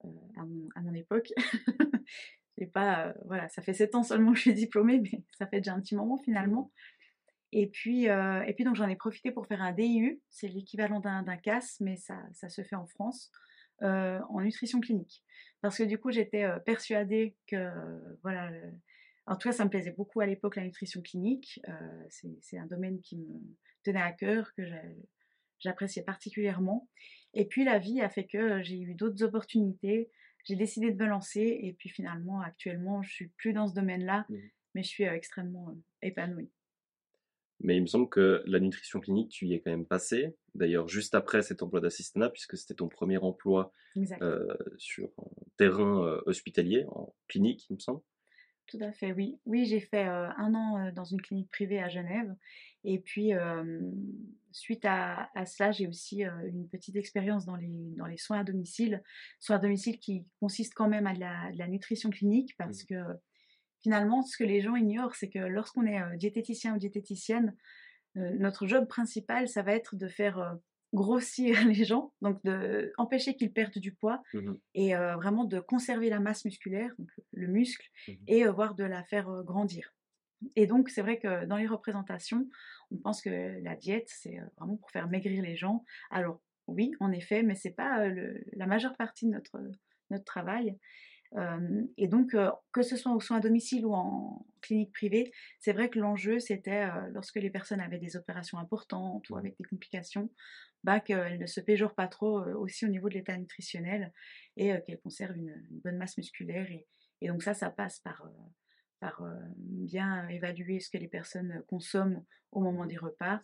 euh, 0.04 0.08
à, 0.36 0.44
mon, 0.44 0.68
à 0.74 0.80
mon 0.82 0.94
époque. 0.94 1.32
J'ai 2.58 2.66
pas, 2.66 3.08
euh, 3.08 3.12
voilà, 3.26 3.48
ça 3.48 3.62
fait 3.62 3.74
7 3.74 3.94
ans 3.94 4.02
seulement 4.02 4.32
que 4.32 4.36
je 4.38 4.42
suis 4.42 4.54
diplômée, 4.54 5.00
mais 5.00 5.22
ça 5.38 5.46
fait 5.46 5.58
déjà 5.60 5.74
un 5.74 5.80
petit 5.80 5.96
moment 5.96 6.18
finalement. 6.18 6.70
Et 7.52 7.68
puis, 7.68 8.08
euh, 8.08 8.42
et 8.44 8.54
puis 8.54 8.64
donc 8.64 8.76
j'en 8.76 8.88
ai 8.88 8.96
profité 8.96 9.30
pour 9.30 9.46
faire 9.46 9.62
un 9.62 9.72
DIU, 9.72 10.22
c'est 10.30 10.48
l'équivalent 10.48 11.00
d'un 11.00 11.22
d'un 11.22 11.36
CAS, 11.36 11.78
mais 11.80 11.96
ça, 11.96 12.18
ça 12.32 12.48
se 12.48 12.62
fait 12.62 12.76
en 12.76 12.86
France, 12.86 13.30
euh, 13.82 14.20
en 14.30 14.40
nutrition 14.40 14.80
clinique. 14.80 15.22
Parce 15.60 15.78
que 15.78 15.82
du 15.84 15.98
coup, 15.98 16.10
j'étais 16.10 16.46
persuadée 16.64 17.36
que, 17.46 17.70
voilà, 18.22 18.50
en 19.26 19.36
tout 19.36 19.48
cas, 19.48 19.52
ça 19.52 19.64
me 19.64 19.70
plaisait 19.70 19.92
beaucoup 19.92 20.20
à 20.20 20.26
l'époque, 20.26 20.56
la 20.56 20.64
nutrition 20.64 21.02
clinique. 21.02 21.60
C'est 22.08 22.28
c'est 22.40 22.58
un 22.58 22.66
domaine 22.66 23.00
qui 23.00 23.16
me 23.18 23.40
tenait 23.84 24.00
à 24.02 24.12
cœur, 24.12 24.52
que 24.54 24.64
j'a- 24.66 24.82
j'appréciais 25.60 26.02
particulièrement. 26.02 26.88
Et 27.34 27.46
puis, 27.46 27.64
la 27.64 27.78
vie 27.78 28.00
a 28.00 28.08
fait 28.10 28.26
que 28.26 28.62
j'ai 28.62 28.80
eu 28.80 28.94
d'autres 28.94 29.22
opportunités. 29.24 30.10
J'ai 30.44 30.56
décidé 30.56 30.90
de 30.90 31.02
me 31.02 31.08
lancer, 31.08 31.58
et 31.62 31.72
puis 31.72 31.88
finalement, 31.88 32.40
actuellement, 32.40 33.02
je 33.02 33.12
suis 33.12 33.28
plus 33.28 33.52
dans 33.52 33.68
ce 33.68 33.74
domaine-là, 33.74 34.26
Mhm. 34.28 34.40
mais 34.74 34.82
je 34.82 34.88
suis 34.88 35.06
euh, 35.06 35.14
extrêmement 35.14 35.68
euh, 35.70 35.80
épanouie. 36.02 36.50
Mais 37.60 37.76
il 37.76 37.82
me 37.82 37.86
semble 37.86 38.08
que 38.08 38.42
la 38.46 38.58
nutrition 38.58 38.98
clinique, 38.98 39.30
tu 39.30 39.46
y 39.46 39.54
es 39.54 39.60
quand 39.60 39.70
même 39.70 39.86
passé. 39.86 40.34
D'ailleurs, 40.56 40.88
juste 40.88 41.14
après 41.14 41.42
cet 41.42 41.62
emploi 41.62 41.80
d'assistanat, 41.80 42.28
puisque 42.28 42.56
c'était 42.56 42.74
ton 42.74 42.88
premier 42.88 43.18
emploi 43.18 43.72
euh, 44.20 44.52
sur 44.78 45.10
un 45.18 45.30
terrain 45.58 46.20
hospitalier, 46.26 46.84
en 46.88 47.14
clinique, 47.28 47.66
il 47.70 47.74
me 47.74 47.78
semble. 47.78 48.00
Tout 48.66 48.78
à 48.80 48.92
fait, 48.92 49.12
oui. 49.12 49.38
Oui, 49.44 49.66
j'ai 49.66 49.80
fait 49.80 50.08
euh, 50.08 50.28
un 50.36 50.54
an 50.54 50.78
euh, 50.78 50.92
dans 50.92 51.04
une 51.04 51.20
clinique 51.20 51.50
privée 51.50 51.80
à 51.80 51.88
Genève. 51.88 52.34
Et 52.84 52.98
puis, 52.98 53.34
euh, 53.34 53.80
suite 54.50 54.84
à, 54.84 55.30
à 55.34 55.44
cela, 55.46 55.72
j'ai 55.72 55.86
aussi 55.86 56.22
une 56.22 56.68
petite 56.68 56.96
expérience 56.96 57.44
dans 57.44 57.56
les, 57.56 57.68
dans 57.96 58.06
les 58.06 58.16
soins 58.16 58.40
à 58.40 58.44
domicile. 58.44 59.02
Soins 59.40 59.56
à 59.56 59.58
domicile 59.58 59.98
qui 59.98 60.26
consistent 60.40 60.74
quand 60.74 60.88
même 60.88 61.06
à 61.06 61.14
de 61.14 61.20
la, 61.20 61.52
de 61.52 61.58
la 61.58 61.68
nutrition 61.68 62.10
clinique 62.10 62.56
parce 62.56 62.84
Mhm. 62.84 62.86
que 62.88 63.18
finalement, 63.82 64.22
ce 64.22 64.36
que 64.36 64.44
les 64.44 64.60
gens 64.62 64.76
ignorent, 64.76 65.14
c'est 65.16 65.28
que 65.28 65.38
lorsqu'on 65.38 65.86
est 65.86 66.16
diététicien 66.16 66.74
ou 66.74 66.78
diététicienne, 66.78 67.54
notre 68.14 68.66
job 68.66 68.86
principal, 68.86 69.48
ça 69.48 69.62
va 69.62 69.72
être 69.72 69.96
de 69.96 70.06
faire 70.06 70.56
grossir 70.92 71.54
les 71.68 71.84
gens, 71.84 72.12
donc 72.22 72.42
de 72.44 72.92
empêcher 72.98 73.34
qu'ils 73.36 73.52
perdent 73.52 73.78
du 73.78 73.94
poids 73.94 74.22
Mhm. 74.34 74.60
et 74.74 74.94
euh, 74.96 75.16
vraiment 75.16 75.44
de 75.44 75.60
conserver 75.60 76.10
la 76.10 76.20
masse 76.20 76.44
musculaire, 76.44 76.92
donc 76.98 77.10
le 77.32 77.46
muscle, 77.48 77.88
Mhm. 78.08 78.28
et 78.28 78.44
euh, 78.46 78.52
voire 78.52 78.74
de 78.74 78.84
la 78.84 79.02
faire 79.04 79.28
euh, 79.30 79.42
grandir. 79.42 79.94
Et 80.56 80.66
donc, 80.66 80.88
c'est 80.88 81.02
vrai 81.02 81.18
que 81.18 81.44
dans 81.46 81.56
les 81.56 81.66
représentations, 81.68 82.48
on 82.90 82.96
pense 82.98 83.22
que 83.22 83.60
la 83.62 83.76
diète, 83.76 84.08
c'est 84.08 84.40
vraiment 84.58 84.76
pour 84.76 84.90
faire 84.90 85.08
maigrir 85.08 85.42
les 85.42 85.56
gens. 85.56 85.84
Alors, 86.10 86.42
oui, 86.66 86.92
en 87.00 87.12
effet, 87.12 87.42
mais 87.42 87.54
c'est 87.54 87.70
pas 87.74 88.08
le- 88.08 88.42
la 88.52 88.66
majeure 88.66 88.96
partie 88.96 89.26
de 89.26 89.32
notre, 89.32 89.60
notre 90.10 90.24
travail. 90.24 90.76
Et 91.96 92.08
donc, 92.08 92.36
que 92.72 92.82
ce 92.82 92.96
soit 92.96 93.12
aux 93.14 93.20
soins 93.20 93.38
à 93.38 93.40
domicile 93.40 93.86
ou 93.86 93.94
en 93.94 94.44
clinique 94.60 94.92
privée, 94.92 95.32
c'est 95.60 95.72
vrai 95.72 95.88
que 95.88 95.98
l'enjeu, 95.98 96.38
c'était 96.38 96.86
lorsque 97.12 97.36
les 97.36 97.50
personnes 97.50 97.80
avaient 97.80 97.98
des 97.98 98.16
opérations 98.16 98.58
importantes 98.58 99.30
ou 99.30 99.36
avec 99.36 99.56
des 99.56 99.64
complications, 99.64 100.30
bah, 100.84 101.00
qu'elles 101.00 101.38
ne 101.38 101.46
se 101.46 101.60
péjorent 101.60 101.94
pas 101.94 102.08
trop 102.08 102.40
aussi 102.56 102.84
au 102.84 102.88
niveau 102.88 103.08
de 103.08 103.14
l'état 103.14 103.36
nutritionnel 103.36 104.12
et 104.56 104.74
qu'elles 104.84 105.00
conservent 105.00 105.36
une, 105.36 105.64
une 105.70 105.80
bonne 105.80 105.96
masse 105.96 106.18
musculaire. 106.18 106.70
Et, 106.70 106.86
et 107.22 107.28
donc 107.28 107.42
ça, 107.42 107.54
ça 107.54 107.70
passe 107.70 108.00
par, 108.00 108.28
par 109.00 109.22
bien 109.56 110.28
évaluer 110.28 110.80
ce 110.80 110.90
que 110.90 110.98
les 110.98 111.08
personnes 111.08 111.62
consomment 111.66 112.24
au 112.50 112.60
moment 112.60 112.84
des 112.84 112.98
repas, 112.98 113.40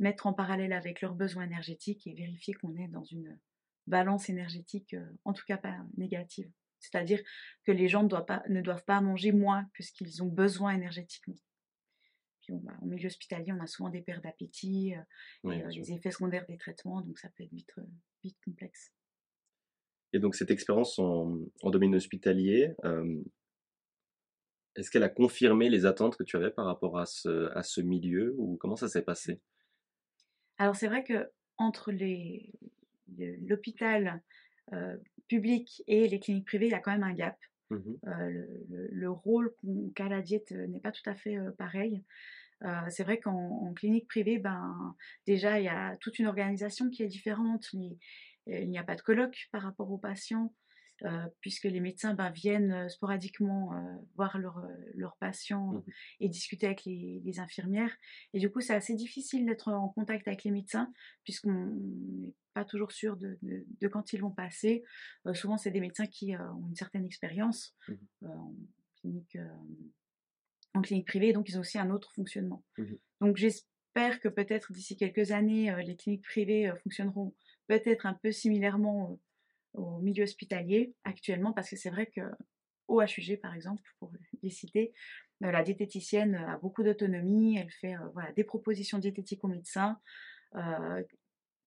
mettre 0.00 0.26
en 0.26 0.32
parallèle 0.32 0.72
avec 0.72 1.00
leurs 1.02 1.14
besoins 1.14 1.44
énergétiques 1.44 2.06
et 2.06 2.14
vérifier 2.14 2.54
qu'on 2.54 2.74
est 2.76 2.88
dans 2.88 3.04
une 3.04 3.38
balance 3.86 4.28
énergétique, 4.28 4.96
en 5.24 5.32
tout 5.32 5.44
cas 5.46 5.56
pas 5.56 5.76
négative. 5.96 6.50
C'est-à-dire 6.80 7.20
que 7.64 7.72
les 7.72 7.88
gens 7.88 8.02
ne 8.02 8.08
doivent, 8.08 8.24
pas, 8.24 8.42
ne 8.48 8.60
doivent 8.60 8.84
pas 8.84 9.00
manger 9.00 9.32
moins 9.32 9.68
que 9.74 9.82
ce 9.82 9.92
qu'ils 9.92 10.22
ont 10.22 10.28
besoin 10.28 10.74
énergétiquement. 10.74 11.36
Puis 12.42 12.54
bah, 12.54 12.72
en 12.80 12.86
milieu 12.86 13.06
hospitalier, 13.06 13.52
on 13.52 13.60
a 13.60 13.66
souvent 13.66 13.90
des 13.90 14.02
pertes 14.02 14.22
d'appétit, 14.22 14.94
et 15.44 15.62
les 15.70 15.92
effets 15.92 16.10
secondaires 16.10 16.46
des 16.46 16.56
traitements, 16.56 17.00
donc 17.02 17.18
ça 17.18 17.28
peut 17.36 17.44
être 17.44 17.52
vite, 17.52 17.74
vite 18.22 18.38
complexe. 18.44 18.92
Et 20.12 20.18
donc 20.18 20.34
cette 20.34 20.50
expérience 20.50 20.98
en, 20.98 21.46
domaine 21.64 21.94
hospitalier, 21.94 22.74
est-ce 24.78 24.90
qu'elle 24.90 25.02
a 25.02 25.08
confirmé 25.08 25.68
les 25.68 25.86
attentes 25.86 26.16
que 26.16 26.22
tu 26.22 26.36
avais 26.36 26.50
par 26.50 26.64
rapport 26.64 26.98
à 26.98 27.06
ce, 27.06 27.50
à 27.56 27.62
ce 27.62 27.80
milieu 27.80 28.34
ou 28.38 28.56
comment 28.56 28.76
ça 28.76 28.88
s'est 28.88 29.02
passé? 29.02 29.40
Alors 30.56 30.76
c'est 30.76 30.86
vrai 30.86 31.04
que 31.04 31.30
entre 31.56 31.92
l'hôpital 33.18 34.22
public 35.28 35.82
et 35.86 36.08
les 36.08 36.20
cliniques 36.20 36.46
privées, 36.46 36.66
il 36.66 36.72
y 36.72 36.74
a 36.74 36.80
quand 36.80 36.92
même 36.92 37.02
un 37.02 37.14
gap. 37.14 37.36
Mmh 37.70 37.80
le, 38.70 39.10
rôle 39.10 39.54
qu'a 39.94 40.08
la 40.08 40.22
diète 40.22 40.52
n'est 40.52 40.80
pas 40.80 40.92
tout 40.92 41.08
à 41.08 41.14
fait 41.14 41.36
pareil. 41.58 42.02
c'est 42.88 43.04
vrai 43.04 43.20
qu'en 43.20 43.72
clinique 43.74 44.08
privée, 44.08 44.38
ben, 44.38 44.96
déjà, 45.26 45.60
il 45.60 45.64
y 45.64 45.68
a 45.68 45.96
toute 46.00 46.18
une 46.18 46.26
organisation 46.26 46.88
qui 46.88 47.02
est 47.02 47.08
différente. 47.08 47.68
Il 47.72 48.70
n'y 48.70 48.78
a 48.78 48.84
pas 48.84 48.96
de 48.96 49.02
colloque 49.02 49.48
par 49.52 49.62
rapport 49.62 49.90
aux 49.90 49.98
patients, 49.98 50.54
puisque 51.40 51.64
les 51.64 51.80
médecins 51.80 52.14
ben, 52.14 52.30
viennent 52.30 52.88
sporadiquement 52.88 53.72
voir 54.16 54.38
leurs 54.38 55.16
patients 55.18 55.72
mmh 55.72 55.82
et 56.20 56.28
discuter 56.28 56.66
avec 56.66 56.84
les, 56.84 57.38
infirmières. 57.38 57.96
Et 58.32 58.40
du 58.40 58.50
coup, 58.50 58.60
c'est 58.60 58.74
assez 58.74 58.94
difficile 58.94 59.46
d'être 59.46 59.68
en 59.68 59.88
contact 59.90 60.26
avec 60.26 60.44
les 60.44 60.50
médecins, 60.50 60.92
puisqu'on 61.22 61.52
n'est 61.52 62.34
pas 62.54 62.64
toujours 62.64 62.90
sûr 62.92 63.16
de, 63.16 63.38
quand 63.88 64.12
ils 64.12 64.20
vont 64.20 64.30
passer. 64.30 64.82
souvent, 65.34 65.56
c'est 65.56 65.70
des 65.70 65.80
médecins 65.80 66.06
qui 66.06 66.36
ont 66.36 66.68
une 66.68 66.76
certaine 66.76 67.04
expérience 67.04 67.74
mmh 67.88 68.26
en, 68.26 68.54
clinique, 69.00 69.38
en 70.74 70.82
clinique 70.82 71.06
privée, 71.06 71.32
donc 71.32 71.48
ils 71.48 71.56
ont 71.56 71.60
aussi 71.60 71.78
un 71.78 71.90
autre 71.90 72.12
fonctionnement. 72.14 72.64
Mmh 72.76 72.94
donc 73.20 73.36
j'espère 73.36 74.20
que 74.20 74.28
peut-être 74.28 74.72
d'ici 74.72 74.96
quelques 74.96 75.32
années, 75.32 75.74
les 75.84 75.96
cliniques 75.96 76.24
privées 76.24 76.72
fonctionneront 76.82 77.34
peut-être 77.68 78.06
un 78.06 78.14
peu 78.14 78.32
similairement 78.32 79.18
au 79.78 79.98
milieu 80.00 80.24
hospitalier 80.24 80.94
actuellement, 81.04 81.52
parce 81.52 81.70
que 81.70 81.76
c'est 81.76 81.90
vrai 81.90 82.06
que 82.06 82.20
au 82.88 83.02
HUG, 83.02 83.40
par 83.40 83.54
exemple, 83.54 83.82
pour 83.98 84.10
les 84.42 84.50
citer, 84.50 84.92
la 85.40 85.62
diététicienne 85.62 86.34
a 86.34 86.58
beaucoup 86.58 86.82
d'autonomie, 86.82 87.58
elle 87.58 87.70
fait 87.70 87.94
voilà, 88.14 88.32
des 88.32 88.44
propositions 88.44 88.98
diététiques 88.98 89.44
aux 89.44 89.48
médecins 89.48 89.98
euh, 90.56 91.02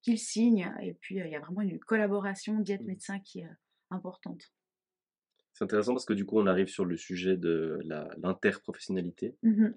qu'ils 0.02 0.20
signent, 0.20 0.74
et 0.82 0.94
puis 0.96 1.18
il 1.18 1.28
y 1.28 1.36
a 1.36 1.40
vraiment 1.40 1.62
une 1.62 1.80
collaboration 1.80 2.60
diète-médecin 2.60 3.18
mmh. 3.18 3.24
qui 3.24 3.40
est 3.42 3.50
importante. 3.92 4.52
C'est 5.54 5.64
intéressant 5.64 5.94
parce 5.94 6.06
que 6.06 6.14
du 6.14 6.26
coup, 6.26 6.40
on 6.40 6.48
arrive 6.48 6.68
sur 6.68 6.86
le 6.86 6.98
sujet 6.98 7.38
de 7.38 7.80
l'interprofessionnalité. 8.18 9.36
Mmh 9.44 9.68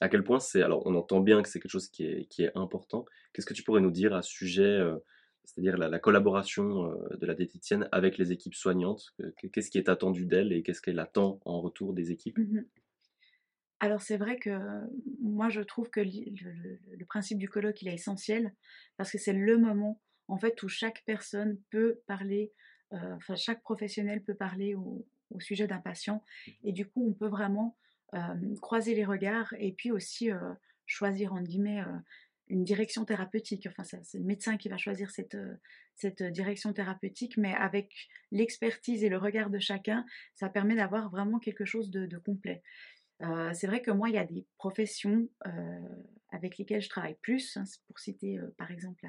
à 0.00 0.08
quel 0.08 0.24
point 0.24 0.40
c'est. 0.40 0.62
Alors, 0.62 0.82
on 0.86 0.94
entend 0.96 1.20
bien 1.20 1.42
que 1.42 1.48
c'est 1.48 1.60
quelque 1.60 1.70
chose 1.70 1.88
qui 1.88 2.04
est, 2.04 2.26
qui 2.26 2.42
est 2.42 2.50
important. 2.56 3.04
Qu'est-ce 3.32 3.46
que 3.46 3.54
tu 3.54 3.62
pourrais 3.62 3.80
nous 3.80 3.90
dire 3.90 4.12
à 4.14 4.22
ce 4.22 4.30
sujet 4.30 4.80
c'est-à-dire 5.44 5.76
la, 5.76 5.98
collaboration 5.98 6.90
euh, 6.90 7.16
de 7.16 7.26
la 7.26 7.34
diététicienne 7.34 7.88
avec 7.92 8.18
les 8.18 8.32
équipes 8.32 8.54
soignantes. 8.54 9.14
Qu'est-ce 9.52 9.70
qui 9.70 9.78
est 9.78 9.88
attendu 9.88 10.26
d'elle 10.26 10.52
et 10.52 10.62
qu'est-ce 10.62 10.80
qu'elle 10.80 10.98
attend 10.98 11.40
en 11.44 11.60
retour 11.60 11.92
des 11.92 12.10
équipes? 12.10 12.38
Mmh 12.38 12.64
Alors 13.80 14.00
c'est 14.00 14.16
vrai 14.16 14.38
que 14.38 14.58
moi 15.20 15.48
je 15.50 15.60
trouve 15.60 15.90
que 15.90 16.00
le, 16.00 17.04
principe 17.06 17.38
du 17.38 17.48
colloque 17.48 17.82
il 17.82 17.88
est 17.88 17.94
essentiel 17.94 18.54
parce 18.96 19.10
que 19.10 19.18
c'est 19.18 19.32
le 19.32 19.58
moment 19.58 20.00
en 20.28 20.38
fait 20.38 20.62
où 20.62 20.68
chaque 20.68 21.02
personne 21.04 21.58
peut 21.70 22.00
parler, 22.06 22.52
euh, 22.92 23.14
enfin 23.14 23.36
chaque 23.36 23.62
professionnel 23.62 24.22
peut 24.22 24.34
parler 24.34 24.74
au, 24.74 25.06
sujet 25.40 25.66
d'un 25.66 25.80
patient. 25.80 26.22
Mmh. 26.46 26.50
Et 26.64 26.72
du 26.72 26.86
coup 26.86 27.06
on 27.08 27.12
peut 27.12 27.28
vraiment 27.28 27.76
croiser 28.60 28.94
les 28.94 29.04
regards 29.04 29.52
et 29.58 29.72
puis 29.72 29.90
aussi 29.90 30.30
choisir 30.86 31.32
en 31.32 31.40
guillemets 31.40 31.82
une 32.48 32.64
direction 32.64 33.04
thérapeutique. 33.04 33.66
Enfin, 33.66 33.84
c'est 33.84 34.18
le 34.18 34.24
médecin 34.24 34.56
qui 34.56 34.68
va 34.68 34.76
choisir 34.76 35.10
cette, 35.10 35.34
euh, 35.34 35.54
cette 35.94 36.22
direction 36.22 36.72
thérapeutique, 36.72 37.36
mais 37.36 37.54
avec 37.54 38.08
l'expertise 38.30 39.04
et 39.04 39.08
le 39.08 39.18
regard 39.18 39.50
de 39.50 39.58
chacun, 39.58 40.04
ça 40.34 40.48
permet 40.48 40.76
d'avoir 40.76 41.10
vraiment 41.10 41.38
quelque 41.38 41.64
chose 41.64 41.90
de, 41.90 42.18
complet. 42.18 42.62
Euh, 43.22 43.52
c'est 43.54 43.66
vrai 43.66 43.80
que 43.80 43.90
moi, 43.90 44.08
il 44.08 44.14
y 44.14 44.18
a 44.18 44.24
des 44.24 44.46
professions 44.58 45.28
euh, 45.46 45.88
avec 46.30 46.58
lesquelles 46.58 46.82
je 46.82 46.88
travaille 46.88 47.16
plus, 47.22 47.56
hein, 47.56 47.64
pour 47.86 47.98
citer 47.98 48.38
par 48.58 48.70
exemple 48.70 49.06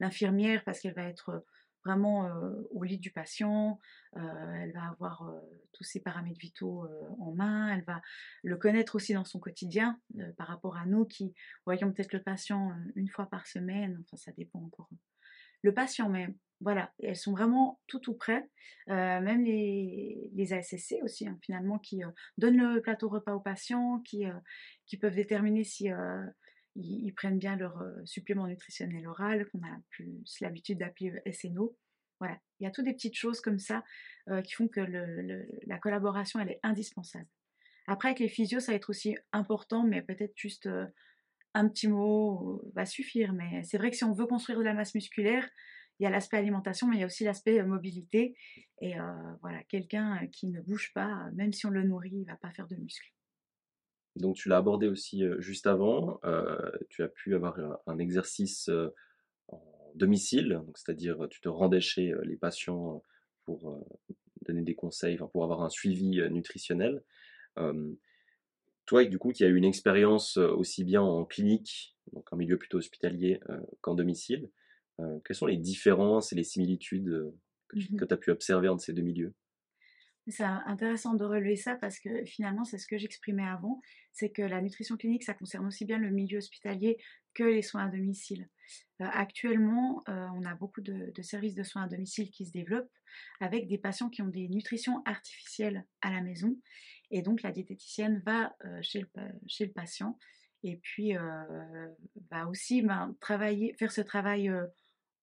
l'infirmière, 0.00 0.64
parce 0.64 0.80
qu'elle 0.80 0.94
va 0.94 1.08
être 1.08 1.44
vraiment 1.84 2.30
au 2.70 2.82
lit 2.82 2.98
du 2.98 3.10
patient, 3.10 3.78
elle 4.14 4.72
va 4.72 4.88
avoir 4.88 5.30
tous 5.72 5.84
ses 5.84 6.00
paramètres 6.00 6.40
vitaux 6.40 6.86
en 7.18 7.32
main, 7.32 7.74
elle 7.74 7.84
va 7.84 8.00
le 8.42 8.56
connaître 8.56 8.94
aussi 8.96 9.14
dans 9.14 9.24
son 9.24 9.40
quotidien 9.40 10.00
par 10.36 10.46
rapport 10.48 10.76
à 10.76 10.86
nous 10.86 11.04
qui 11.04 11.34
voyons 11.64 11.92
peut-être 11.92 12.12
le 12.12 12.22
patient 12.22 12.72
une 12.94 13.08
fois 13.08 13.26
par 13.26 13.46
semaine, 13.46 13.98
enfin 14.02 14.16
ça 14.16 14.32
dépend 14.32 14.60
encore. 14.60 14.88
Le 15.62 15.72
patient 15.72 16.08
même, 16.08 16.34
voilà, 16.60 16.92
elles 17.02 17.16
sont 17.16 17.32
vraiment 17.32 17.80
tout 17.86 17.98
tout 17.98 18.14
près, 18.14 18.48
même 18.86 19.44
les, 19.44 20.30
les 20.34 20.52
ASSC 20.52 20.96
aussi 21.02 21.26
hein, 21.26 21.38
finalement 21.42 21.78
qui 21.78 22.02
donnent 22.38 22.56
le 22.56 22.80
plateau 22.80 23.08
repas 23.08 23.34
aux 23.34 23.40
patients, 23.40 24.00
qui, 24.00 24.24
qui 24.86 24.96
peuvent 24.96 25.14
déterminer 25.14 25.64
si 25.64 25.88
ils, 26.76 27.12
prennent 27.14 27.38
bien 27.38 27.56
leur 27.56 27.80
euh, 27.82 28.04
supplément 28.04 28.46
nutritionnel 28.46 29.06
oral, 29.06 29.48
qu'on 29.50 29.60
a 29.60 29.78
plus 29.90 30.40
l'habitude 30.40 30.78
d'appeler 30.78 31.12
euh, 31.26 31.32
SNO. 31.32 31.76
Voilà, 32.18 32.38
il 32.60 32.64
y 32.64 32.66
a 32.66 32.70
toutes 32.70 32.84
des 32.84 32.94
petites 32.94 33.16
choses 33.16 33.40
comme 33.40 33.58
ça 33.58 33.84
euh, 34.28 34.42
qui 34.42 34.52
font 34.52 34.68
que 34.68 34.80
la 35.66 35.78
collaboration, 35.78 36.38
elle 36.38 36.50
est 36.50 36.60
indispensable. 36.62 37.26
Après, 37.88 38.08
avec 38.08 38.20
les 38.20 38.28
physios, 38.28 38.60
ça 38.60 38.72
va 38.72 38.76
être 38.76 38.90
aussi 38.90 39.16
important, 39.32 39.82
mais 39.82 40.02
peut-être 40.02 40.36
juste 40.36 40.68
un 41.54 41.68
petit 41.68 41.88
mot 41.88 42.62
va 42.74 42.86
suffire. 42.86 43.32
Mais 43.32 43.64
c'est 43.64 43.76
vrai 43.76 43.90
que 43.90 43.96
si 43.96 44.04
on 44.04 44.12
veut 44.12 44.26
construire 44.26 44.60
de 44.60 44.64
la 44.64 44.72
masse 44.72 44.94
musculaire, 44.94 45.48
il 45.98 46.04
y 46.04 46.06
a 46.06 46.10
l'aspect 46.10 46.36
alimentation, 46.36 46.86
mais 46.86 46.96
il 46.96 47.00
y 47.00 47.02
a 47.02 47.06
aussi 47.06 47.24
l'aspect 47.24 47.60
mobilité. 47.64 48.36
Et 48.80 48.94
voilà, 49.40 49.64
quelqu'un 49.64 50.28
qui 50.28 50.46
ne 50.46 50.60
bouge 50.60 50.92
pas, 50.94 51.28
même 51.32 51.52
si 51.52 51.66
on 51.66 51.70
le 51.70 51.82
nourrit, 51.82 52.10
il 52.12 52.20
ne 52.20 52.26
va 52.26 52.36
pas 52.36 52.52
faire 52.52 52.68
de 52.68 52.76
muscles. 52.76 53.12
Donc 54.16 54.36
tu 54.36 54.48
l'as 54.48 54.58
abordé 54.58 54.88
aussi 54.88 55.24
juste 55.38 55.66
avant, 55.66 56.20
tu 56.90 57.02
as 57.02 57.08
pu 57.08 57.34
avoir 57.34 57.58
un 57.86 57.98
exercice 57.98 58.70
en 59.48 59.92
domicile, 59.94 60.60
c'est-à-dire 60.74 61.26
tu 61.30 61.40
te 61.40 61.48
rendais 61.48 61.80
chez 61.80 62.14
les 62.24 62.36
patients 62.36 63.02
pour 63.44 63.82
donner 64.42 64.62
des 64.62 64.74
conseils, 64.74 65.16
pour 65.16 65.44
avoir 65.44 65.62
un 65.62 65.70
suivi 65.70 66.20
nutritionnel. 66.30 67.02
toi, 68.86 69.04
du 69.04 69.18
coup, 69.18 69.32
qui 69.32 69.44
as 69.44 69.48
eu 69.48 69.56
une 69.56 69.64
expérience 69.64 70.36
aussi 70.36 70.84
bien 70.84 71.02
en 71.02 71.24
clinique, 71.24 71.96
donc 72.12 72.30
en 72.32 72.36
milieu 72.36 72.58
plutôt 72.58 72.78
hospitalier, 72.78 73.40
qu'en 73.80 73.94
domicile, 73.94 74.50
quelles 75.24 75.36
sont 75.36 75.46
les 75.46 75.56
différences 75.56 76.32
et 76.32 76.36
les 76.36 76.44
similitudes 76.44 77.32
que 77.68 77.78
tu 77.78 77.94
mmh 77.94 78.06
as 78.10 78.16
pu 78.16 78.30
observer 78.30 78.68
entre 78.68 78.82
ces 78.82 78.92
deux 78.92 79.02
milieux? 79.02 79.32
C'est 80.28 80.44
intéressant 80.44 81.14
de 81.14 81.24
relever 81.24 81.56
ça 81.56 81.74
parce 81.74 81.98
que 81.98 82.24
finalement, 82.24 82.64
c'est 82.64 82.78
ce 82.78 82.86
que 82.86 82.96
j'exprimais 82.96 83.46
avant, 83.46 83.80
c'est 84.12 84.30
que 84.30 84.42
la 84.42 84.60
nutrition 84.60 84.96
clinique, 84.96 85.24
ça 85.24 85.34
concerne 85.34 85.66
aussi 85.66 85.84
bien 85.84 85.98
le 85.98 86.10
milieu 86.10 86.38
hospitalier 86.38 86.98
que 87.34 87.44
les 87.44 87.62
soins 87.62 87.86
à 87.86 87.88
domicile. 87.88 88.48
Euh, 89.00 89.06
actuellement, 89.12 90.02
euh, 90.08 90.26
on 90.34 90.44
a 90.44 90.54
beaucoup 90.54 90.80
de, 90.80 91.10
services 91.22 91.54
de 91.54 91.62
soins 91.62 91.84
à 91.84 91.88
domicile 91.88 92.30
qui 92.30 92.46
se 92.46 92.52
développent 92.52 92.92
avec 93.40 93.66
des 93.66 93.78
patients 93.78 94.10
qui 94.10 94.22
ont 94.22 94.28
des 94.28 94.48
nutritions 94.48 95.02
artificielles 95.06 95.84
à 96.02 96.10
la 96.10 96.20
maison. 96.20 96.56
Et 97.10 97.22
donc, 97.22 97.42
la 97.42 97.50
diététicienne 97.50 98.22
va 98.24 98.54
euh, 98.64 98.78
chez, 98.82 99.00
le, 99.00 99.72
patient 99.72 100.18
et 100.62 100.76
puis 100.76 101.14
va 102.30 102.46
aussi 102.46 102.82
ben, 102.82 103.16
travailler, 103.20 103.74
faire 103.80 103.90
ce 103.90 104.00
travail 104.00 104.48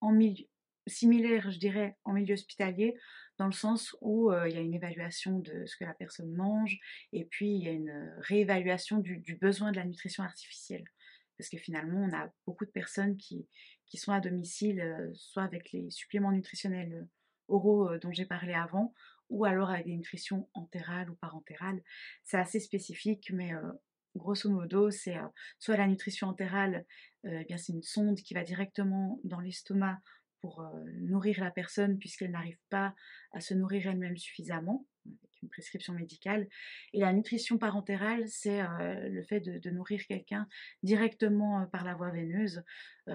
en 0.02 0.12
milieu, 0.12 0.46
similaire, 0.86 1.50
je 1.50 1.58
dirais, 1.58 1.96
en 2.04 2.12
milieu 2.12 2.34
hospitalier, 2.34 2.96
dans 3.40 3.48
le 3.48 3.54
sens 3.54 3.96
où 4.02 4.32
il 4.32 4.54
y 4.54 4.58
a 4.58 4.62
une 4.62 4.74
évaluation 4.74 5.40
de 5.40 5.66
ce 5.66 5.78
que 5.78 5.86
la 5.86 5.94
personne 5.94 6.32
mange, 6.34 6.78
et 7.14 7.24
puis 7.24 7.56
il 7.56 7.64
y 7.64 7.70
a 7.70 7.72
une 7.72 8.14
réévaluation 8.20 9.00
du, 9.00 9.38
besoin 9.42 9.72
de 9.72 9.78
la 9.78 9.86
nutrition 9.86 10.24
artificielle. 10.24 10.84
Parce 11.38 11.50
que 11.50 11.58
finalement, 11.58 12.02
on 12.02 12.14
a 12.14 12.30
beaucoup 12.46 12.66
de 12.66 12.70
personnes 12.70 13.16
qui, 13.16 13.48
sont 13.96 14.12
à 14.12 14.20
domicile, 14.20 15.10
soit 15.16 15.44
avec 15.44 15.72
les 15.72 15.90
suppléments 15.90 16.34
nutritionnels 16.34 17.08
oraux 17.48 17.98
dont 17.98 18.12
j'ai 18.12 18.26
parlé 18.26 18.54
avant, 18.54 18.94
ou 19.30 19.46
alors 19.46 19.70
avec 19.70 19.86
des 19.86 19.96
nutritions 19.96 20.50
entérales 20.54 21.10
ou 21.10 21.16
parentérales. 21.16 21.82
C'est 22.26 22.38
assez 22.38 22.60
spécifique, 22.60 23.32
mais 23.32 23.54
grosso 24.18 24.50
modo, 24.50 24.92
c'est 24.92 25.16
soit 25.60 25.78
la 25.78 25.88
nutrition 25.88 26.28
entérale, 26.28 26.86
eh 27.24 27.58
c'est 27.58 27.72
une 27.72 27.84
sonde 27.84 28.18
qui 28.18 28.34
va 28.34 28.44
directement 28.44 29.22
dans 29.24 29.40
l'estomac 29.40 29.98
pour 30.42 30.64
nourrir 31.00 31.44
la 31.44 31.52
personne 31.52 31.98
puisqu'elle 31.98 32.32
n'arrive 32.32 32.60
pas 32.70 32.96
à 33.34 33.40
se 33.40 33.54
nourrir 33.54 33.88
elle-même 33.88 34.18
suffisamment, 34.18 34.86
avec 35.06 35.42
une 35.44 35.50
prescription 35.50 35.94
médicale. 35.94 36.48
Et 36.94 37.00
la 37.00 37.14
nutrition 37.14 37.58
parentérale, 37.58 38.28
c'est 38.28 38.62
le 38.80 39.22
fait 39.24 39.40
de, 39.40 39.70
nourrir 39.70 40.06
quelqu'un 40.08 40.48
directement 40.84 41.66
par 41.68 41.84
la 41.84 41.96
voie 41.96 42.12
veineuse, 42.12 42.64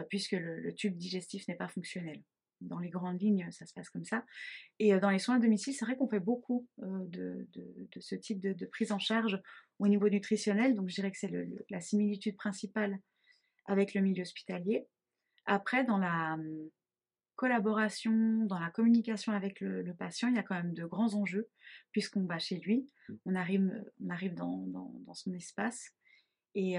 puisque 0.09 0.33
le, 0.33 0.75
tube 0.75 0.97
digestif 0.97 1.47
n'est 1.49 1.57
pas 1.57 1.69
fonctionnel. 1.69 2.23
dans 2.61 2.79
les 2.79 2.91
grandes 2.91 3.21
lignes, 3.21 3.51
ça 3.51 3.67
se 3.67 3.75
passe 3.75 3.91
comme 3.91 4.05
ça. 4.05 4.25
Et 4.79 4.99
dans 4.99 5.11
les 5.11 5.19
soins 5.19 5.37
à 5.37 5.39
domicile, 5.39 5.75
c'est 5.75 5.85
vrai 5.85 5.97
qu'on 5.97 6.09
fait 6.09 6.21
beaucoup 6.21 6.67
de, 6.79 7.49
ce 7.99 8.15
type 8.15 8.41
de, 8.41 8.67
prise 8.67 8.93
en 8.93 8.99
charge 8.99 9.41
au 9.79 9.89
niveau 9.89 10.09
nutritionnel. 10.09 10.75
Donc 10.75 10.89
je 10.89 10.95
dirais 10.95 11.11
que 11.11 11.19
c'est 11.19 11.33
la 11.71 11.81
similitude 11.81 12.37
principale 12.37 12.99
avec 13.67 13.95
le 13.95 14.01
milieu 14.03 14.23
hospitalier. 14.23 14.87
Après, 15.47 15.85
dans 15.85 15.99
la 15.99 16.35
hum, 16.35 16.71
collaboration, 17.37 18.45
dans 18.47 18.59
la 18.59 18.71
communication 18.71 19.33
avec 19.33 19.61
le, 19.61 19.95
patient, 19.95 20.29
il 20.29 20.37
y 20.37 20.39
a 20.39 20.43
quand 20.43 20.55
même 20.55 20.75
de 20.75 20.85
grands 20.85 21.15
enjeux, 21.15 21.49
puisqu'on 21.93 22.25
va 22.25 22.39
chez 22.39 22.59
lui, 22.61 22.89
mmh. 23.09 23.15
on 23.27 23.35
arrive, 23.35 23.85
on 24.05 24.11
arrive 24.11 24.35
dans, 24.35 25.15
son 25.15 25.33
espace. 25.35 25.91
Et, 26.55 26.77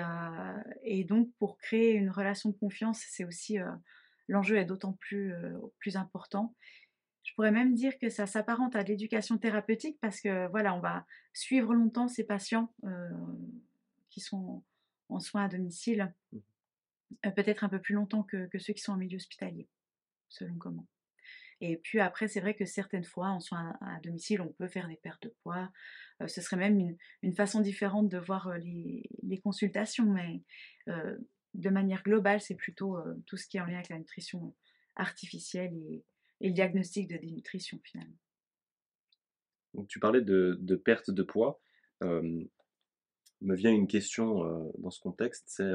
et, 0.83 1.03
donc, 1.03 1.29
pour 1.37 1.57
créer 1.57 1.93
une 1.93 2.09
relation 2.09 2.49
de 2.49 2.55
confiance, 2.55 3.03
c'est 3.09 3.25
aussi 3.25 3.57
l'enjeu 4.27 4.57
est 4.57 4.65
d'autant 4.65 4.93
plus, 4.93 5.33
plus 5.79 5.97
important. 5.97 6.55
Je 7.23 7.33
pourrais 7.33 7.51
même 7.51 7.73
dire 7.73 7.97
que 7.99 8.09
ça 8.09 8.27
s'apparente 8.27 8.75
à 8.75 8.83
de 8.83 8.89
l'éducation 8.89 9.37
thérapeutique 9.37 9.97
parce 9.99 10.21
que 10.21 10.47
voilà, 10.49 10.75
on 10.75 10.79
va 10.79 11.05
suivre 11.33 11.73
longtemps 11.73 12.07
ces 12.07 12.23
patients 12.23 12.73
qui 14.09 14.21
sont 14.21 14.63
en 15.09 15.19
soins 15.19 15.45
à 15.45 15.47
domicile, 15.49 16.13
mmh. 16.31 17.31
peut-être 17.35 17.63
un 17.63 17.69
peu 17.69 17.79
plus 17.79 17.95
longtemps 17.95 18.23
que, 18.23 18.47
que, 18.47 18.59
ceux 18.59 18.73
qui 18.73 18.81
sont 18.81 18.93
en 18.93 18.97
milieu 18.97 19.17
hospitalier, 19.17 19.67
selon 20.35 20.55
comment. 20.57 20.87
Et 21.61 21.77
puis 21.77 21.99
après, 21.99 22.27
c'est 22.27 22.41
vrai 22.41 22.53
que 22.53 22.65
certaines 22.65 23.05
fois, 23.05 23.29
en 23.29 23.39
soins 23.39 23.77
à, 23.81 23.99
domicile, 24.01 24.41
on 24.41 24.51
peut 24.51 24.67
faire 24.67 24.87
des 24.87 24.97
pertes 24.97 25.23
de 25.23 25.33
poids. 25.43 25.71
ce 26.27 26.41
serait 26.41 26.57
même 26.57 26.79
une, 26.79 26.97
une, 27.21 27.33
façon 27.33 27.61
différente 27.61 28.09
de 28.09 28.17
voir 28.17 28.57
les, 28.57 29.03
les 29.23 29.39
consultations, 29.39 30.05
mais 30.05 30.43
de 31.55 31.69
manière 31.69 32.03
globale, 32.03 32.41
c'est 32.41 32.55
plutôt 32.55 32.97
tout 33.25 33.37
ce 33.37 33.47
qui 33.47 33.57
est 33.57 33.61
en 33.61 33.65
lien 33.65 33.75
avec 33.75 33.89
la 33.89 33.97
nutrition 33.97 34.53
artificielle 34.95 35.73
et, 35.73 36.03
le 36.41 36.51
diagnostic 36.51 37.07
de 37.07 37.17
dénutrition 37.17 37.79
finalement. 37.83 38.17
Donc, 39.73 39.87
tu 39.87 39.99
parlais 39.99 40.21
de, 40.21 40.75
perte 40.83 41.09
de 41.09 41.23
poids. 41.23 41.61
me 42.01 42.49
vient 43.41 43.71
une 43.71 43.87
question 43.87 44.71
dans 44.77 44.91
ce 44.91 44.99
contexte, 44.99 45.45
c'est 45.47 45.71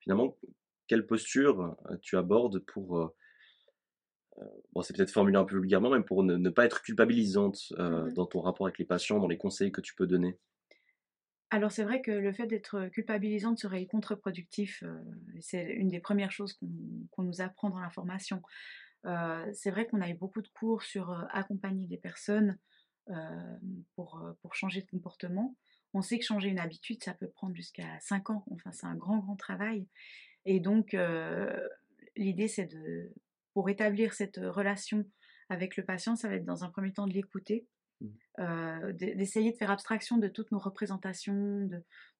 finalement 0.00 0.38
quelle 0.86 1.06
posture 1.06 1.76
tu 2.02 2.16
abordes 2.16 2.60
pour, 2.60 3.14
bon 4.72 4.82
c'est 4.82 4.96
peut-être 4.96 5.10
formulé 5.10 5.36
un 5.36 5.44
peu 5.44 5.56
vulgairement, 5.56 5.90
mais 5.90 6.02
pour 6.02 6.22
ne, 6.22 6.50
pas 6.50 6.64
être 6.64 6.82
culpabilisante 6.82 7.72
mmh 7.78 8.12
dans 8.14 8.26
ton 8.26 8.40
rapport 8.40 8.66
avec 8.66 8.78
les 8.78 8.84
patients, 8.84 9.18
dans 9.18 9.28
les 9.28 9.38
conseils 9.38 9.72
que 9.72 9.80
tu 9.80 9.94
peux 9.94 10.06
donner 10.06 10.38
alors 11.52 11.72
c'est 11.72 11.82
vrai 11.82 12.00
que 12.00 12.12
le 12.12 12.32
fait 12.32 12.46
d'être 12.46 12.86
culpabilisante 12.92 13.58
serait 13.58 13.84
contre-productif. 13.86 14.84
c'est 15.40 15.64
une 15.64 15.88
des 15.88 15.98
premières 15.98 16.30
choses 16.30 16.56
qu'on 17.10 17.24
nous 17.24 17.40
apprend 17.40 17.70
dans 17.70 17.80
la 17.80 17.90
formation. 17.90 18.40
c'est 19.04 19.70
vrai 19.72 19.88
qu'on 19.88 20.00
a 20.00 20.08
eu 20.08 20.14
beaucoup 20.14 20.42
de 20.42 20.48
cours 20.48 20.84
sur 20.84 21.10
accompagner 21.32 21.88
des 21.88 21.98
personnes 21.98 22.56
pour, 23.96 24.22
pour 24.42 24.54
changer 24.54 24.82
de 24.82 24.86
comportement. 24.86 25.56
On 25.92 26.02
sait 26.02 26.20
que 26.20 26.24
changer 26.24 26.50
une 26.50 26.60
habitude, 26.60 27.02
ça 27.02 27.14
peut 27.14 27.28
prendre 27.28 27.56
jusqu'à 27.56 27.98
5 27.98 28.30
ans. 28.30 28.44
Enfin, 28.52 28.70
c'est 28.70 28.86
un 28.86 28.94
grand, 28.94 29.18
grand 29.18 29.34
travail. 29.34 29.88
Et 30.44 30.60
donc, 30.60 30.96
l'idée, 32.16 32.48
c'est 32.48 32.66
de, 32.66 33.12
pour 33.54 33.68
établir 33.68 34.12
cette 34.12 34.36
relation 34.36 35.04
avec 35.48 35.76
le 35.76 35.84
patient, 35.84 36.16
ça 36.16 36.28
va 36.28 36.36
être 36.36 36.44
dans 36.44 36.64
un 36.64 36.70
premier 36.70 36.92
temps 36.92 37.06
de 37.06 37.12
l'écouter, 37.12 37.66
euh, 38.38 38.92
d'essayer 38.92 39.52
de 39.52 39.56
faire 39.56 39.70
abstraction 39.70 40.16
de 40.16 40.28
toutes 40.28 40.52
nos 40.52 40.58
représentations, 40.58 41.68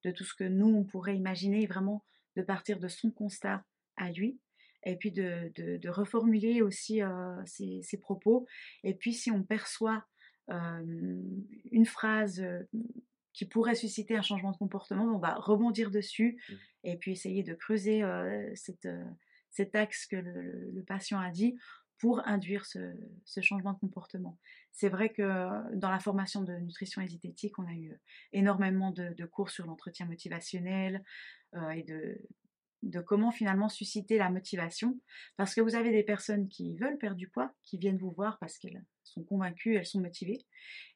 de, 0.03 0.11
tout 0.11 0.25
ce 0.25 0.35
que 0.35 0.45
nous, 0.45 0.67
on 0.67 0.85
pourrait 0.85 1.17
imaginer, 1.17 1.67
vraiment 1.67 2.05
de 2.37 2.43
partir 2.43 2.79
de 2.79 2.89
son 2.89 3.11
constat 3.11 3.65
à 3.97 4.11
lui, 4.11 4.39
et 4.85 4.97
puis 4.97 5.13
de, 5.13 5.89
reformuler 5.89 6.61
aussi 6.61 7.03
euh, 7.03 7.37
ses, 7.47 7.99
propos. 8.01 8.47
Et 8.83 8.95
puis 8.95 9.15
si 9.15 9.31
on 9.31 9.43
perçoit 9.43 10.05
euh, 10.51 11.23
une 11.71 11.87
phrase 11.87 12.45
qui 13.33 13.47
pourrait 13.47 13.77
susciter 13.77 14.17
un 14.17 14.23
changement 14.23 14.51
de 14.51 14.59
comportement, 14.59 15.05
on 15.05 15.19
va 15.19 15.35
rebondir 15.35 15.91
dessus, 15.91 16.37
mmh. 16.49 16.55
et 16.85 16.97
puis 16.97 17.13
essayer 17.13 17.43
de 17.43 17.55
creuser 17.55 18.03
cet 19.51 19.75
axe 19.75 20.07
que 20.07 20.17
le 20.17 20.83
patient 20.87 21.19
a 21.19 21.31
dit 21.31 21.57
pour 22.01 22.27
induire 22.27 22.65
ce, 22.65 22.95
changement 23.43 23.75
de 23.75 23.79
comportement. 23.79 24.39
C'est 24.73 24.89
vrai 24.89 25.11
que 25.11 25.77
dans 25.77 25.91
la 25.91 26.01
formation 26.01 26.43
de 26.43 26.55
nutrition 26.55 27.03
et 27.03 27.07
diététique, 27.07 27.59
on 27.59 27.67
a 27.67 27.75
eu 27.75 28.01
énormément 28.33 28.91
de, 28.91 29.27
cours 29.27 29.51
sur 29.51 29.67
l'entretien 29.67 30.07
motivationnel 30.07 31.05
euh, 31.55 31.71
et 31.71 31.83
de, 31.83 32.19
de 32.83 33.01
comment 33.01 33.31
finalement 33.31 33.69
susciter 33.69 34.17
la 34.17 34.31
motivation. 34.31 34.99
Parce 35.37 35.55
que 35.55 35.61
vous 35.61 35.75
avez 35.75 35.93
des 35.93 36.03
personnes 36.03 36.49
qui 36.49 36.75
veulent 36.79 36.97
perdre 36.97 37.19
du 37.19 37.29
poids, 37.29 37.53
qui 37.63 37.77
viennent 37.77 37.99
vous 37.99 38.13
voir 38.13 38.39
parce 38.39 38.57
qu'elles 38.57 38.83
sont 39.05 39.23
convaincues, 39.23 39.77
elles 39.77 39.87
sont 39.87 40.01
motivées. 40.01 40.47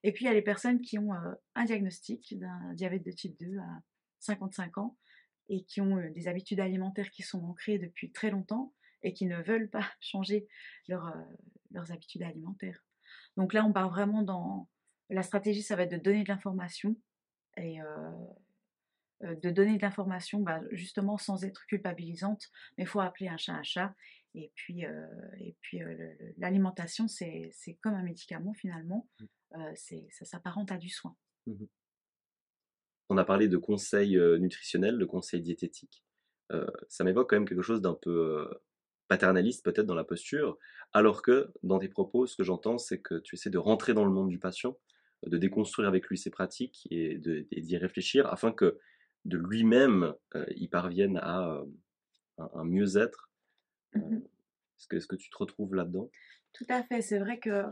Et 0.04 0.12
puis 0.12 0.24
il 0.24 0.28
y 0.28 0.30
a 0.30 0.34
les 0.34 0.42
personnes 0.42 0.80
qui 0.80 0.98
ont 0.98 1.12
euh, 1.12 1.34
un 1.54 1.66
diagnostic 1.66 2.38
d'un 2.38 2.72
diabète 2.72 3.04
de 3.04 3.12
type 3.12 3.38
2 3.38 3.58
à 3.58 3.82
55 4.20 4.78
ans 4.78 4.96
et 5.48 5.64
qui 5.64 5.80
ont 5.80 5.96
des 6.10 6.28
habitudes 6.28 6.60
alimentaires 6.60 7.10
qui 7.10 7.22
sont 7.22 7.42
ancrées 7.44 7.78
depuis 7.78 8.10
très 8.10 8.30
longtemps 8.30 8.72
et 9.02 9.12
qui 9.12 9.26
ne 9.26 9.40
veulent 9.42 9.70
pas 9.70 9.86
changer 10.00 10.46
leurs 10.88 11.92
habitudes 11.92 12.22
alimentaires. 12.22 12.84
Donc 13.36 13.52
là, 13.52 13.64
on 13.64 13.72
part 13.72 13.90
vraiment 13.90 14.22
dans... 14.22 14.68
La 15.10 15.22
stratégie, 15.22 15.62
ça 15.62 15.76
va 15.76 15.82
être 15.82 15.92
de 15.92 15.98
donner 15.98 16.24
de 16.24 16.28
l'information 16.28 16.96
et 17.58 17.78
euh, 17.82 19.34
de 19.34 19.50
donner 19.50 19.76
de 19.76 19.82
l'information 19.82 20.40
bah, 20.40 20.62
justement 20.72 21.18
sans 21.18 21.44
être 21.44 21.66
culpabilisante, 21.66 22.50
mais 22.76 22.84
il 22.84 22.86
faut 22.86 23.00
appeler 23.00 23.28
un 23.28 23.36
chat 23.36 23.52
un 23.52 23.62
chat. 23.62 23.94
Et 24.34 24.50
puis, 24.54 24.82
et 25.38 25.56
puis 25.60 25.80
l'alimentation, 26.38 27.06
c'est 27.06 27.52
comme 27.82 27.94
un 27.94 28.02
médicament 28.02 28.54
finalement, 28.54 29.06
mmh. 29.20 29.56
ça 29.76 30.24
s'apparente 30.24 30.72
à 30.72 30.78
du 30.78 30.88
soin. 30.88 31.14
Mmh 31.46 31.66
on 33.08 33.16
a 33.16 33.24
parlé 33.24 33.48
de 33.48 33.56
conseils 33.56 34.18
nutritionnels, 34.38 34.98
de 34.98 35.04
conseils 35.04 35.42
diététiques. 35.42 36.04
ça 36.88 37.04
m'évoque 37.04 37.30
quand 37.30 37.36
même 37.36 37.48
quelque 37.48 37.62
chose 37.62 37.82
d'un 37.82 37.94
peu 37.94 38.48
paternaliste 39.08 39.64
peut-être 39.64 39.86
dans 39.86 39.94
la 39.94 40.04
posture, 40.04 40.58
alors 40.92 41.22
que 41.22 41.52
dans 41.62 41.78
tes 41.78 41.88
propos, 41.88 42.26
ce 42.26 42.36
que 42.36 42.42
j'entends, 42.42 42.78
c'est 42.78 43.00
que 43.00 43.18
tu 43.18 43.34
essaies 43.34 43.50
de 43.50 43.58
rentrer 43.58 43.94
dans 43.94 44.04
le 44.04 44.10
monde 44.10 44.28
du 44.28 44.38
patient, 44.38 44.78
de 45.26 45.36
déconstruire 45.36 45.88
avec 45.88 46.06
lui 46.06 46.18
ses 46.18 46.30
pratiques 46.30 46.86
et 46.90 47.18
d'y 47.18 47.76
réfléchir 47.76 48.26
afin 48.26 48.52
que 48.52 48.78
de 49.24 49.38
lui-même, 49.38 50.14
euh, 50.34 50.44
il 50.54 50.68
parvienne 50.68 51.18
à 51.18 51.48
euh, 51.50 51.64
un, 52.38 52.64
mieux-être. 52.64 53.30
Mmh 53.94 54.18
est-ce 54.90 55.06
que 55.06 55.16
tu 55.16 55.30
te 55.30 55.38
retrouves 55.38 55.74
là-dedans? 55.74 56.10
Tout 56.52 56.66
à 56.68 56.82
fait. 56.82 57.00
C'est 57.00 57.18
vrai 57.18 57.38
que 57.38 57.64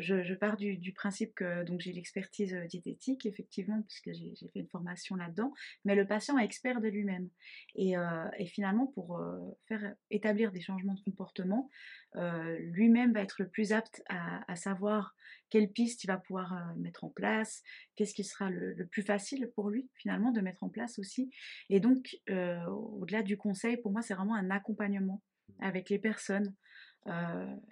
je, 0.00 0.34
pars 0.34 0.56
du, 0.56 0.92
principe 0.92 1.34
que 1.34 1.64
j'ai 1.78 1.92
l'expertise 1.92 2.54
euh, 2.54 2.66
diététique, 2.66 3.26
effectivement, 3.26 3.82
puisque 3.82 4.12
j'ai 4.12 4.48
fait 4.48 4.60
une 4.60 4.68
formation 4.68 5.16
là-dedans, 5.16 5.52
mais 5.84 5.94
le 5.94 6.06
patient 6.06 6.38
est 6.38 6.44
expert 6.44 6.80
de 6.80 6.88
lui-même. 6.88 7.28
Et, 7.74 7.96
euh, 7.96 8.28
finalement, 8.46 8.86
pour 8.88 9.18
euh, 9.18 9.38
faire 9.68 9.94
établir 10.10 10.52
des 10.52 10.60
changements 10.60 10.94
de 10.94 11.00
comportement, 11.00 11.70
lui-même 12.14 13.12
va 13.12 13.20
être 13.20 13.40
le 13.40 13.48
plus 13.48 13.72
apte 13.72 14.02
à, 14.08 14.56
savoir 14.56 15.14
quelle 15.48 15.70
piste 15.70 16.02
il 16.02 16.08
va 16.08 16.16
pouvoir 16.16 16.74
mettre 16.76 17.04
en 17.04 17.08
place, 17.08 17.62
qu'est-ce 17.94 18.14
qui 18.14 18.24
sera 18.24 18.50
le, 18.50 18.74
plus 18.86 19.02
facile 19.02 19.48
pour 19.54 19.70
lui, 19.70 19.88
finalement, 19.94 20.32
de 20.32 20.40
mettre 20.40 20.64
en 20.64 20.68
place 20.68 20.98
aussi. 20.98 21.30
Et 21.68 21.78
donc, 21.78 22.18
au-delà 22.28 23.22
du 23.22 23.36
conseil, 23.36 23.76
pour 23.76 23.92
moi, 23.92 24.02
c'est 24.02 24.14
vraiment 24.14 24.34
un 24.34 24.50
accompagnement 24.50 25.22
avec 25.60 25.88
les 25.88 26.00
personnes. 26.00 26.52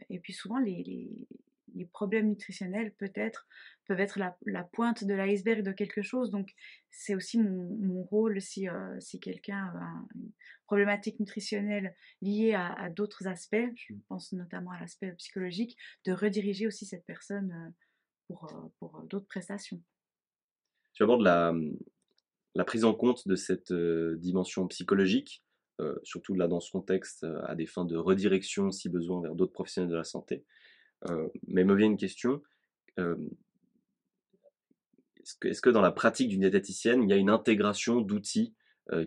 et 0.08 0.20
puis 0.20 0.32
souvent, 0.32 0.58
les 0.58 1.26
problèmes 1.86 2.28
nutritionnels 2.28 2.92
peut-être 2.94 3.46
peuvent 3.88 4.00
être 4.00 4.18
la, 4.44 4.64
pointe 4.64 5.04
de 5.04 5.14
l'iceberg 5.14 5.62
de 5.62 5.72
quelque 5.72 6.02
chose. 6.02 6.30
Donc 6.30 6.54
c'est 6.90 7.14
aussi 7.14 7.38
mon, 7.38 8.02
rôle 8.02 8.40
si, 8.40 8.68
euh, 8.68 9.00
si 9.00 9.18
quelqu'un 9.18 9.72
a 9.74 10.06
une 10.14 10.30
problématique 10.66 11.18
nutritionnelle 11.18 11.94
liée 12.20 12.52
à, 12.54 12.90
d'autres 12.90 13.26
aspects, 13.26 13.56
je 13.74 13.94
pense 14.08 14.32
notamment 14.32 14.72
à 14.72 14.80
l'aspect 14.80 15.10
psychologique, 15.12 15.76
de 16.04 16.12
rediriger 16.12 16.66
aussi 16.66 16.84
cette 16.84 17.06
personne 17.06 17.50
euh, 17.50 17.70
pour, 18.28 18.44
euh, 18.44 18.68
pour 18.78 19.02
d'autres 19.08 19.26
prestations. 19.26 19.82
Tu 20.92 21.02
abordes 21.02 21.22
la, 21.22 21.54
la 22.54 22.64
prise 22.64 22.84
en 22.84 22.92
compte 22.92 23.26
de 23.26 23.36
cette 23.36 23.72
dimension 23.72 24.66
psychologique, 24.68 25.42
surtout 26.02 26.34
là 26.34 26.48
dans 26.48 26.58
ce 26.58 26.72
contexte, 26.72 27.24
à 27.44 27.54
des 27.54 27.66
fins 27.66 27.84
de 27.84 27.96
redirection 27.96 28.72
si 28.72 28.88
besoin 28.88 29.22
vers 29.22 29.36
d'autres 29.36 29.52
professionnels 29.52 29.90
de 29.90 29.96
la 29.96 30.04
santé. 30.04 30.44
Mais 31.46 31.64
me 31.64 31.74
vient 31.74 31.86
une 31.86 31.96
question. 31.96 32.42
Est-ce 35.44 35.60
que, 35.60 35.70
dans 35.70 35.80
la 35.80 35.92
pratique 35.92 36.28
d'une 36.28 36.40
diététicienne, 36.40 37.02
il 37.02 37.10
y 37.10 37.12
a 37.12 37.16
une 37.16 37.30
intégration 37.30 38.00
d'outils 38.00 38.54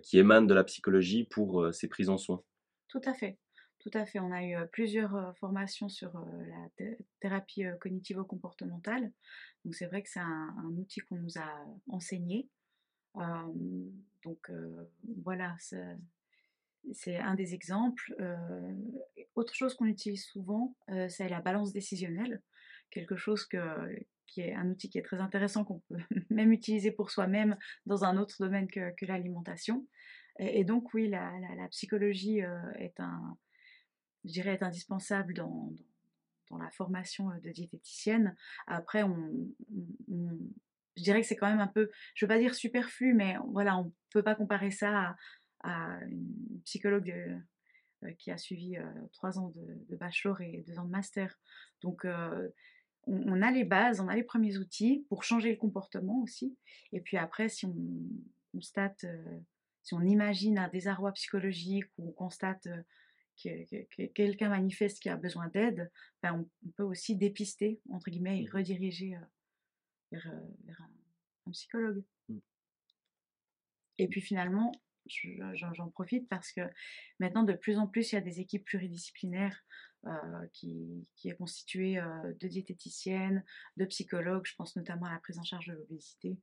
qui 0.04 0.20
émanent 0.20 0.46
de 0.46 0.54
la 0.54 0.64
psychologie 0.64 1.26
pour 1.26 1.74
ces 1.74 1.88
prises 1.88 2.10
en 2.10 2.18
soins 2.18 2.44
Tout 2.88 3.02
à 3.06 3.14
fait. 3.14 3.38
Tout 3.80 3.92
à 3.94 4.06
fait. 4.06 4.20
On 4.20 4.32
a 4.32 4.44
eu 4.44 4.56
plusieurs 4.72 5.36
formations 5.38 5.90
sur 5.90 6.14
la 6.14 6.88
thérapie 7.20 7.64
cognitivo-comportementale. 7.80 9.12
Donc 9.66 9.76
c'est 9.76 9.88
vrai 9.88 10.04
que 10.04 10.10
c'est 10.10 10.20
un, 10.20 10.56
outil 10.78 11.00
qu'on 11.02 11.18
nous 11.18 11.38
a 11.38 11.66
enseigné. 11.88 12.48
donc 14.24 14.52
voilà, 15.24 15.56
c'est 16.94 17.18
un 17.18 17.36
des 17.36 17.54
exemples. 17.54 18.16
autre 19.36 19.54
chose 19.54 19.76
qu'on 19.76 19.86
utilise 19.86 20.26
souvent, 20.26 20.76
c'est 21.10 21.30
la 21.30 21.42
balance 21.42 21.74
décisionnelle, 21.74 22.42
quelque 22.90 23.16
chose 23.16 23.46
que, 23.46 23.58
qui 24.28 24.42
est 24.42 24.54
un 24.54 24.70
outil 24.70 24.90
qui 24.90 24.98
est 24.98 25.04
très 25.04 25.20
intéressant, 25.20 25.64
qu'on 25.64 25.80
peut 25.80 25.98
même 26.30 26.52
utiliser 26.52 26.92
pour 26.92 27.12
soi-même 27.12 27.58
dans 27.86 28.04
un 28.04 28.18
autre 28.18 28.36
domaine 28.40 28.68
que, 28.68 29.06
l'alimentation. 29.06 29.88
Et, 30.40 30.64
donc 30.64 30.94
oui, 30.94 31.08
la, 31.08 31.32
psychologie 31.70 32.40
est 32.76 33.00
un, 33.00 33.38
je 34.26 34.32
dirais, 34.32 34.54
est 34.54 34.64
indispensable 34.64 35.34
dans, 35.34 35.74
dans, 36.50 36.58
la 36.58 36.70
formation 36.72 37.30
de 37.44 37.50
diététicienne. 37.50 38.36
Après, 38.68 39.04
on, 39.04 39.32
je 40.98 41.04
dirais 41.04 41.22
que 41.22 41.28
c'est 41.28 41.36
quand 41.36 41.50
même 41.50 41.60
un 41.60 41.68
peu, 41.68 41.90
je 42.16 42.26
veux 42.26 42.30
pas 42.30 42.40
dire 42.40 42.56
superflu, 42.56 43.14
mais 43.14 43.36
voilà, 43.50 43.78
on 43.78 43.94
peut 44.12 44.24
pas 44.24 44.36
comparer 44.36 44.72
ça 44.72 45.00
à, 45.00 45.16
une 45.64 46.62
psychologue 46.66 47.14
euh, 48.04 48.12
qui 48.14 48.32
a 48.32 48.38
suivi 48.38 48.78
euh, 48.78 48.84
trois 49.14 49.38
ans 49.38 49.50
de, 49.50 49.96
bachelor 49.96 50.42
et 50.42 50.64
deux 50.66 50.80
ans 50.80 50.86
de 50.86 50.90
master. 50.90 51.40
Donc, 51.82 52.06
euh, 52.06 52.50
on, 53.06 53.42
a 53.42 53.52
les 53.52 53.64
bases, 53.64 54.00
on 54.00 54.08
a 54.08 54.16
les 54.16 54.24
premiers 54.24 54.58
outils 54.58 55.06
pour 55.08 55.24
changer 55.24 55.52
le 55.52 55.58
comportement 55.58 56.22
aussi. 56.24 56.58
Et 56.94 57.02
puis 57.02 57.18
après, 57.18 57.48
si 57.48 57.66
on 57.66 57.76
constate, 58.52 59.06
si 59.84 59.94
on 59.94 60.02
imagine 60.02 60.58
un 60.58 60.68
désarroi 60.68 61.12
psychologique 61.12 61.86
ou 61.98 62.10
on 62.10 62.12
constate 62.12 62.68
que, 63.44 64.08
quelqu'un 64.14 64.50
manifeste 64.50 65.00
qui 65.00 65.10
a 65.10 65.16
besoin 65.16 65.48
d'aide, 65.50 65.92
ben 66.22 66.48
on, 66.64 66.70
peut 66.72 66.84
aussi 66.84 67.16
dépister, 67.16 67.82
entre 67.92 68.10
guillemets, 68.10 68.42
et 68.42 68.48
mmh. 68.48 68.52
rediriger 68.52 69.18
vers, 70.12 70.28
un, 70.28 71.52
psychologue. 71.52 72.04
Mmh. 72.30 72.38
Et 73.98 74.08
puis 74.08 74.22
finalement, 74.22 74.72
j'en 75.06 75.90
profite 75.90 76.28
parce 76.30 76.52
que 76.52 76.62
maintenant, 77.20 77.44
de 77.44 77.54
plus 77.54 77.78
en 77.78 77.88
plus, 77.88 78.12
il 78.12 78.16
y 78.16 78.18
a 78.18 78.22
des 78.22 78.40
équipes 78.40 78.66
pluridisciplinaires 78.66 79.64
qui, 80.54 81.08
qui, 81.16 81.30
est 81.30 81.36
constituée 81.36 82.02
de 82.40 82.48
diététiciennes, 82.48 83.44
de 83.78 83.86
psychologues. 83.86 84.46
Je 84.46 84.56
pense 84.56 84.76
notamment 84.76 85.06
à 85.06 85.14
la 85.14 85.20
prise 85.20 85.38
en 85.38 85.44
charge 85.44 85.68
de 85.68 85.74
l'obésité, 85.74 86.40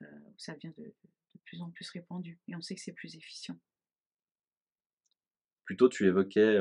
où 0.00 0.34
ça 0.36 0.54
devient 0.54 0.74
de, 0.76 0.84
de, 0.84 1.40
plus 1.44 1.62
en 1.62 1.70
plus 1.70 1.88
répandu. 1.90 2.38
Et 2.48 2.54
on 2.54 2.60
sait 2.60 2.74
que 2.74 2.80
c'est 2.80 2.92
plus 2.92 3.16
efficient. 3.16 3.58
Plutôt, 5.64 5.88
tu 5.88 6.06
évoquais 6.06 6.58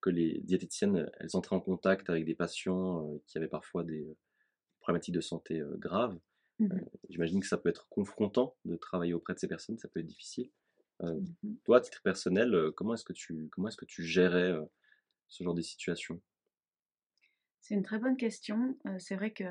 que 0.00 0.10
les 0.10 0.40
diététiciennes, 0.42 1.10
elles 1.18 1.36
entraient 1.36 1.56
en 1.56 1.60
contact 1.60 2.10
avec 2.10 2.24
des 2.24 2.34
patients 2.34 3.08
qui 3.26 3.38
avaient 3.38 3.48
parfois 3.48 3.84
des 3.84 4.16
problématiques 4.80 5.14
de 5.14 5.20
santé 5.20 5.62
graves. 5.78 6.18
Mmh 6.62 6.80
j'imagine 7.08 7.40
que 7.40 7.46
ça 7.46 7.58
peut 7.58 7.68
être 7.68 7.88
confrontant 7.88 8.56
de 8.64 8.76
travailler 8.76 9.12
auprès 9.12 9.34
de 9.34 9.38
ces 9.38 9.48
personnes, 9.48 9.78
ça 9.78 9.88
peut 9.88 10.00
être 10.00 10.06
difficile. 10.06 10.50
Mmh 11.00 11.24
toi, 11.64 11.78
à 11.78 11.80
titre 11.80 12.00
personnel, 12.02 12.70
comment 12.76 12.94
est-ce 12.94 13.04
que 13.04 13.12
tu, 13.12 13.48
comment 13.50 13.68
est-ce 13.68 13.76
que 13.76 13.84
tu 13.84 14.04
gérais 14.04 14.54
ce 15.28 15.42
genre 15.42 15.54
de 15.54 15.62
situation? 15.62 16.20
C'est 17.60 17.74
une 17.74 17.82
très 17.82 17.98
bonne 17.98 18.16
question. 18.16 18.76
c'est 18.98 19.16
vrai 19.16 19.32
que, 19.32 19.44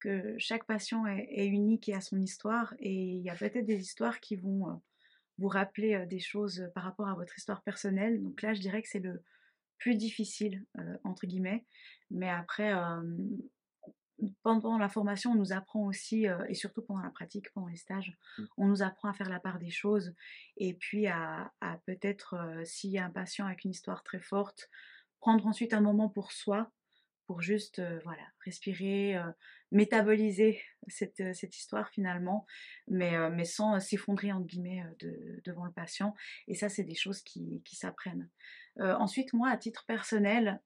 que 0.00 0.34
chaque 0.38 0.66
patient 0.66 1.06
est, 1.06 1.46
unique 1.46 1.88
et 1.88 1.94
a 1.94 2.00
son 2.00 2.20
histoire, 2.20 2.74
et 2.78 2.92
il 2.92 3.22
y 3.22 3.30
a 3.30 3.34
peut-être 3.34 3.66
des 3.66 3.80
histoires 3.80 4.20
qui 4.20 4.36
vont 4.36 4.80
vous 5.38 5.48
rappeler 5.48 6.04
des 6.06 6.20
choses 6.20 6.70
par 6.74 6.84
rapport 6.84 7.08
à 7.08 7.14
votre 7.14 7.36
histoire 7.36 7.62
personnelle. 7.62 8.22
Donc 8.22 8.42
là, 8.42 8.54
je 8.54 8.60
dirais 8.60 8.82
que 8.82 8.88
c'est 8.88 8.98
le 8.98 9.22
plus 9.78 9.94
difficile, 9.94 10.64
entre 11.04 11.26
guillemets. 11.26 11.64
Mais 12.10 12.28
après, 12.28 12.72
pendant 14.42 14.78
la 14.78 14.88
formation, 14.88 15.32
on 15.32 15.36
nous 15.36 15.52
apprend 15.52 15.86
aussi, 15.86 16.26
et 16.48 16.54
surtout 16.54 16.82
pendant 16.82 17.02
la 17.02 17.10
pratique, 17.10 17.52
pendant 17.52 17.68
les 17.68 17.76
stages, 17.76 18.16
mmh. 18.38 18.44
on 18.56 18.66
nous 18.66 18.82
apprend 18.82 19.08
à 19.08 19.12
faire 19.12 19.28
la 19.28 19.40
part 19.40 19.58
des 19.58 19.70
choses 19.70 20.14
et 20.56 20.74
puis 20.74 21.06
à, 21.06 21.52
peut-être, 21.86 22.36
s'il 22.64 22.90
y 22.90 22.98
a 22.98 23.04
un 23.04 23.10
patient 23.10 23.46
avec 23.46 23.64
une 23.64 23.70
histoire 23.70 24.02
très 24.02 24.20
forte, 24.20 24.68
prendre 25.20 25.46
ensuite 25.46 25.72
un 25.72 25.80
moment 25.80 26.08
pour 26.08 26.32
soi, 26.32 26.70
pour 27.26 27.42
juste 27.42 27.82
voilà, 28.04 28.22
respirer, 28.44 29.20
métaboliser 29.70 30.60
cette, 30.88 31.56
histoire 31.56 31.90
finalement, 31.90 32.46
mais, 32.88 33.30
mais 33.30 33.44
sans 33.44 33.78
s'effondrer 33.78 34.32
entre 34.32 34.46
guillemets 34.46 34.82
devant 35.44 35.64
le 35.64 35.72
patient. 35.72 36.14
Et 36.48 36.54
ça, 36.54 36.68
c'est 36.68 36.84
des 36.84 36.94
choses 36.94 37.22
qui, 37.22 37.62
s'apprennent. 37.72 38.28
ensuite, 38.78 39.32
moi, 39.32 39.50
à 39.50 39.56
titre 39.56 39.84
personnel, 39.86 40.60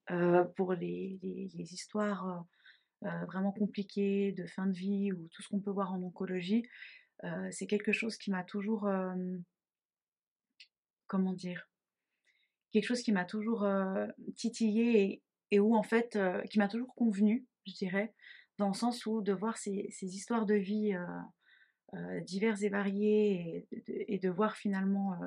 pour 0.56 0.72
les, 0.74 1.18
les 1.22 1.74
histoires 1.74 2.46
euh, 3.04 3.24
vraiment 3.26 3.52
compliqué, 3.52 4.32
de 4.32 4.46
fin 4.46 4.66
de 4.66 4.72
vie 4.72 5.12
ou 5.12 5.28
tout 5.32 5.42
ce 5.42 5.48
qu'on 5.48 5.60
peut 5.60 5.70
voir 5.70 5.92
en 5.92 6.02
oncologie, 6.02 6.68
euh, 7.24 7.48
c'est 7.50 7.66
quelque 7.66 7.92
chose 7.92 8.16
qui 8.16 8.30
m'a 8.30 8.44
toujours, 8.44 8.88
comment 11.06 11.32
dire, 11.32 11.68
quelque 12.72 12.86
chose 12.86 13.02
qui 13.02 13.12
m'a 13.12 13.24
toujours 13.24 13.66
titillé 14.36 15.22
et, 15.50 15.60
où 15.60 15.74
en 15.74 15.82
fait, 15.82 16.18
qui 16.48 16.58
m'a 16.58 16.68
toujours 16.68 16.94
convenu, 16.94 17.46
je 17.66 17.74
dirais, 17.74 18.14
dans 18.58 18.68
le 18.68 18.74
sens 18.74 19.04
où 19.06 19.20
de 19.20 19.32
voir 19.32 19.56
ces, 19.56 19.88
histoires 20.00 20.46
de 20.46 20.54
vie 20.54 20.96
diverses 22.22 22.62
et 22.62 22.68
variées 22.68 23.66
et, 23.86 24.18
de 24.18 24.30
voir 24.30 24.56
finalement 24.56 25.18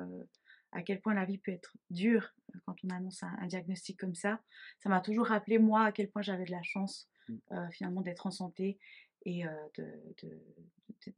à 0.72 0.82
quel 0.82 1.00
point 1.00 1.14
la 1.14 1.24
vie 1.24 1.38
peut 1.38 1.52
être 1.52 1.76
dure 1.90 2.34
quand 2.64 2.76
on 2.84 2.90
annonce 2.90 3.22
un 3.22 3.46
diagnostic 3.46 3.98
comme 3.98 4.14
ça, 4.14 4.40
ça 4.82 4.88
m'a 4.88 5.00
toujours 5.00 5.26
rappelé 5.26 5.58
moi 5.58 5.84
à 5.84 5.92
quel 5.92 6.10
point 6.10 6.22
j'avais 6.22 6.44
de 6.44 6.50
la 6.50 6.62
chance. 6.62 7.08
Euh, 7.52 7.68
finalement 7.70 8.02
d'être 8.02 8.26
en 8.26 8.30
santé 8.30 8.78
et 9.24 9.42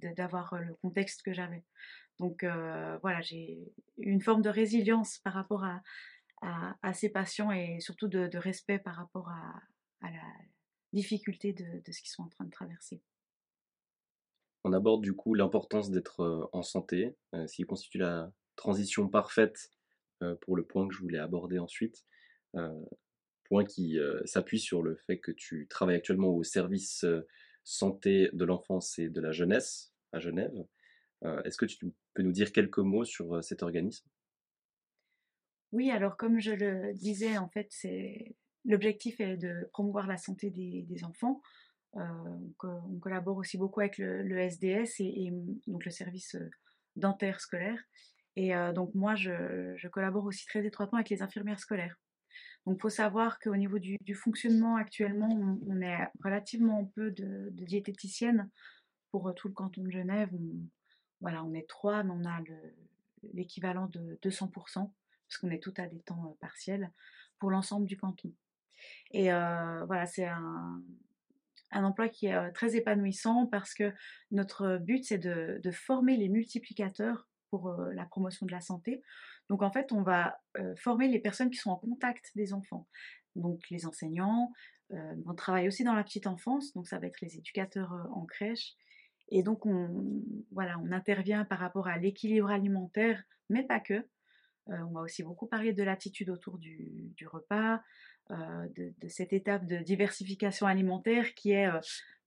d'avoir 0.01 0.59
le 0.59 0.75
contexte 0.77 1.23
que 1.23 1.35
j'avais. 1.35 1.63
Donc 2.19 2.43
voilà, 3.03 3.21
j'ai 3.21 3.71
une 3.99 4.23
forme 4.23 4.41
de 4.41 4.49
résilience 4.49 5.19
par 5.19 5.35
rapport 5.35 5.65
à, 5.65 5.83
ces 6.95 7.11
patients 7.11 7.53
et 7.53 7.81
surtout 7.81 8.09
de, 8.09 8.39
respect 8.39 8.79
par 8.79 8.97
rapport 8.97 9.29
à, 9.29 9.61
la 10.03 10.25
difficulté 10.95 11.53
de, 11.53 11.93
ce 11.93 12.01
qu'ils 12.01 12.11
sont 12.11 12.23
en 12.23 12.29
train 12.29 12.45
de 12.47 12.51
traverser. 12.51 13.03
On 14.65 14.73
aborde 14.73 15.03
du 15.03 15.15
coup 15.15 15.35
l'importance 15.35 15.91
d'être 15.91 16.49
en 16.53 16.63
santé, 16.63 17.15
ce 17.35 17.55
qui 17.55 17.65
constitue 17.65 17.99
la 17.99 18.33
transition 18.57 19.07
parfaite 19.07 19.71
pour 20.41 20.57
le 20.57 20.65
point 20.65 20.89
que 20.89 20.95
je 20.95 21.01
voulais 21.01 21.19
aborder 21.19 21.59
ensuite 21.59 22.07
point 23.49 23.65
qui 23.65 23.99
euh, 23.99 24.21
s'appuie 24.25 24.61
sur 24.61 24.83
le 24.83 24.95
fait 24.95 25.19
que 25.19 25.33
tu 25.33 25.67
travailles 25.69 25.97
actuellement 25.97 26.29
au 26.29 26.45
service 26.45 27.05
euh, 27.05 27.27
santé 27.65 28.31
de 28.33 28.45
l'enfance 28.45 28.99
et 28.99 29.09
de 29.09 29.21
la 29.21 29.33
jeunesse 29.33 29.93
à 30.13 30.21
Genève. 30.21 30.55
Euh, 31.25 31.43
est-ce 31.43 31.57
que 31.57 31.67
tu 31.67 31.79
peux 32.15 32.23
nous 32.23 32.33
dire 32.33 32.53
quelques 32.53 32.79
mots 32.79 33.05
sur 33.05 33.43
cet 33.43 33.63
organisme? 33.63 34.07
Oui, 35.73 35.91
alors 35.91 36.17
comme 36.17 36.41
je 36.41 36.53
le 36.53 36.95
disais, 36.95 37.37
en 37.37 37.49
fait, 37.49 37.71
l'objectif 38.65 39.21
est 39.21 39.37
de 39.37 39.69
promouvoir 39.73 40.07
la 40.07 40.17
santé 40.17 40.49
des, 40.51 41.05
enfants. 41.05 41.43
on, 41.93 42.99
collabore 43.01 43.37
aussi 43.37 43.59
beaucoup 43.59 43.81
avec 43.81 43.99
le, 43.99 44.39
SDS 44.39 45.01
et, 45.01 45.31
donc 45.67 45.85
le 45.85 45.91
service 45.91 46.37
dentaire 46.97 47.41
scolaire. 47.41 47.83
Et 48.37 48.53
donc 48.75 48.95
moi, 48.95 49.15
je, 49.15 49.87
collabore 49.89 50.25
aussi 50.25 50.47
très 50.47 50.65
étroitement 50.65 50.97
avec 50.97 51.11
les 51.11 51.21
infirmières 51.21 51.61
scolaires. 51.61 51.99
Donc, 52.67 52.77
il 52.79 52.81
faut 52.83 52.91
savoir 52.91 53.39
qu'au 53.39 53.57
niveau 53.57 53.79
du, 53.79 53.99
fonctionnement 54.15 54.77
actuellement, 54.77 55.29
on, 55.67 55.81
est 55.81 55.97
relativement 56.23 56.85
peu 56.85 57.11
de, 57.11 57.49
diététiciennes 57.53 58.51
pour 59.11 59.29
euh, 59.29 59.33
tout 59.33 59.49
le 59.49 59.55
canton 59.55 59.83
de 59.83 59.91
Genève. 59.91 60.29
On, 60.35 60.69
voilà, 61.21 61.43
on 61.45 61.55
est 61.55 61.69
trois, 61.69 62.03
mais 62.03 62.13
on 62.13 62.25
a 62.27 62.39
l'équivalent 63.33 63.87
de 63.87 64.19
200%, 64.23 64.53
parce 64.53 65.39
qu'on 65.41 65.51
est 65.51 65.63
tout 65.63 65.75
à 65.79 65.87
des 65.87 66.01
temps 66.01 66.27
euh, 66.27 66.37
partiels, 66.41 66.93
pour 67.39 67.51
l'ensemble 67.51 67.87
du 67.87 67.97
canton. 67.97 68.33
Et 69.13 69.33
euh, 69.33 69.85
voilà, 69.87 70.07
c'est 70.07 70.27
un, 70.27 70.83
emploi 71.73 72.09
qui 72.09 72.27
est 72.27 72.53
très 72.53 72.77
épanouissant 72.77 73.47
parce 73.47 73.75
que 73.75 73.93
notre 74.31 74.77
but, 74.77 75.05
c'est 75.05 75.19
de, 75.19 75.71
former 75.71 76.17
les 76.17 76.29
multiplicateurs 76.29 77.29
pour 77.51 77.73
la 77.73 78.05
promotion 78.05 78.47
de 78.47 78.53
la 78.53 78.61
santé. 78.61 79.03
Donc 79.49 79.63
en 79.63 79.71
fait, 79.71 79.93
on 79.93 80.03
va 80.03 80.41
former 80.77 81.09
les 81.09 81.21
personnes 81.21 81.51
qui 81.51 81.59
sont 81.59 81.71
en 81.71 81.77
contact 81.77 82.33
des 82.35 82.53
enfants. 82.53 82.87
Donc 83.37 83.61
les 83.71 83.87
enseignants, 83.87 84.53
on 84.91 85.35
travaille 85.35 85.69
aussi 85.69 85.85
dans 85.85 85.95
la 85.95 86.05
petite 86.05 86.27
enfance, 86.27 86.73
donc 86.75 86.87
ça 86.87 86.99
va 86.99 87.07
être 87.07 87.21
les 87.21 87.37
éducateurs 87.37 87.93
en 88.13 88.25
crèche. 88.25 88.75
Et 89.31 89.43
donc 89.43 89.67
on, 89.67 90.05
voilà, 90.53 90.79
on 90.79 90.93
intervient 90.93 91.45
par 91.45 91.59
rapport 91.59 91.89
à 91.89 91.99
l'équilibre 91.99 92.51
alimentaire, 92.51 93.23
mais 93.49 93.63
pas 93.63 93.81
que. 93.81 94.07
on 94.67 94.93
va 94.93 95.01
aussi 95.01 95.23
beaucoup 95.23 95.47
parler 95.47 95.73
de 95.73 95.83
l'attitude 95.83 96.31
autour 96.31 96.59
du, 96.59 97.15
repas, 97.27 97.83
de, 98.31 99.09
cette 99.09 99.33
étape 99.33 99.67
de 99.67 99.79
diversification 99.79 100.67
alimentaire 100.67 101.35
qui 101.35 101.53
est 101.53 101.69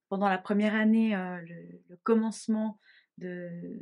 pendant 0.10 0.30
la 0.30 0.38
première 0.38 0.76
année 0.76 1.16
le, 1.16 1.96
commencement 2.04 2.80
de, 3.18 3.80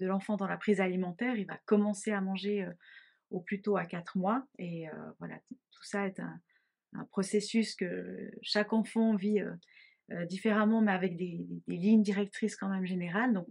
l'enfant 0.00 0.36
dans 0.36 0.46
la 0.46 0.56
prise 0.56 0.80
alimentaire. 0.80 1.36
Il 1.36 1.46
va 1.46 1.58
commencer 1.66 2.12
à 2.12 2.20
manger 2.20 2.66
au 3.30 3.40
plus 3.40 3.62
tôt 3.62 3.76
à 3.76 3.84
4 3.84 4.18
mois. 4.18 4.46
Et 4.58 4.86
voilà, 5.18 5.38
tout 5.70 5.84
ça 5.84 6.06
est 6.06 6.20
un, 6.20 6.40
processus 7.10 7.76
que 7.76 8.30
chaque 8.42 8.72
enfant 8.72 9.14
vit 9.14 9.40
différemment, 10.28 10.80
mais 10.80 10.92
avec 10.92 11.16
des, 11.16 11.46
lignes 11.68 12.02
directrices 12.02 12.56
quand 12.56 12.68
même 12.68 12.86
générales. 12.86 13.32
Donc, 13.32 13.46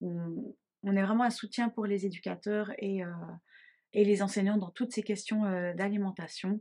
on, 0.00 0.54
est 0.84 1.02
vraiment 1.02 1.24
un 1.24 1.30
soutien 1.30 1.68
pour 1.68 1.86
les 1.86 2.06
éducateurs 2.06 2.72
et, 2.78 3.02
et 3.92 4.04
les 4.04 4.22
enseignants 4.22 4.56
dans 4.56 4.70
toutes 4.70 4.92
ces 4.92 5.02
questions 5.02 5.42
d'alimentation. 5.74 6.60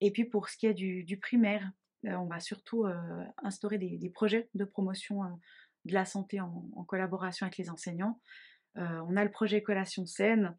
Et 0.00 0.10
puis 0.10 0.24
pour 0.24 0.48
ce 0.48 0.56
qui 0.56 0.66
est 0.66 0.74
du, 0.74 1.18
primaire, 1.18 1.70
on 2.04 2.26
va 2.26 2.40
surtout 2.40 2.86
instaurer 3.42 3.78
des, 3.78 4.10
projets 4.10 4.48
de 4.54 4.64
promotion 4.64 5.22
de 5.84 5.92
la 5.92 6.04
santé 6.04 6.40
en, 6.40 6.84
collaboration 6.86 7.46
avec 7.46 7.58
les 7.58 7.70
enseignants. 7.70 8.20
on 8.76 9.16
a 9.16 9.24
le 9.24 9.30
projet 9.30 9.62
Collation 9.62 10.06
Saine 10.06 10.56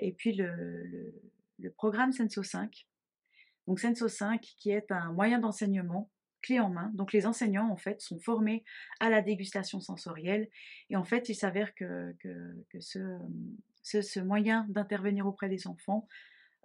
et 0.00 0.12
puis 0.12 0.32
le, 0.32 1.12
le 1.58 1.70
programme 1.70 2.12
Senso 2.12 2.42
5. 2.42 2.86
Donc 3.66 3.80
Senso 3.80 4.08
5 4.08 4.40
qui 4.40 4.70
est 4.70 4.90
un 4.90 5.12
moyen 5.12 5.38
d'enseignement 5.38 6.10
clé 6.42 6.60
en 6.60 6.70
main. 6.70 6.90
Donc 6.94 7.12
les 7.12 7.26
enseignants 7.26 7.70
en 7.70 7.76
fait 7.76 8.00
sont 8.00 8.18
formés 8.18 8.64
à 9.00 9.10
la 9.10 9.22
dégustation 9.22 9.80
sensorielle 9.80 10.48
et 10.90 10.96
en 10.96 11.04
fait 11.04 11.28
il 11.28 11.34
s'avère 11.34 11.74
que, 11.74 12.14
que, 12.20 12.80
ce, 12.80 13.18
ce, 13.82 14.20
moyen 14.20 14.66
d'intervenir 14.68 15.26
auprès 15.26 15.48
des 15.48 15.66
enfants 15.66 16.08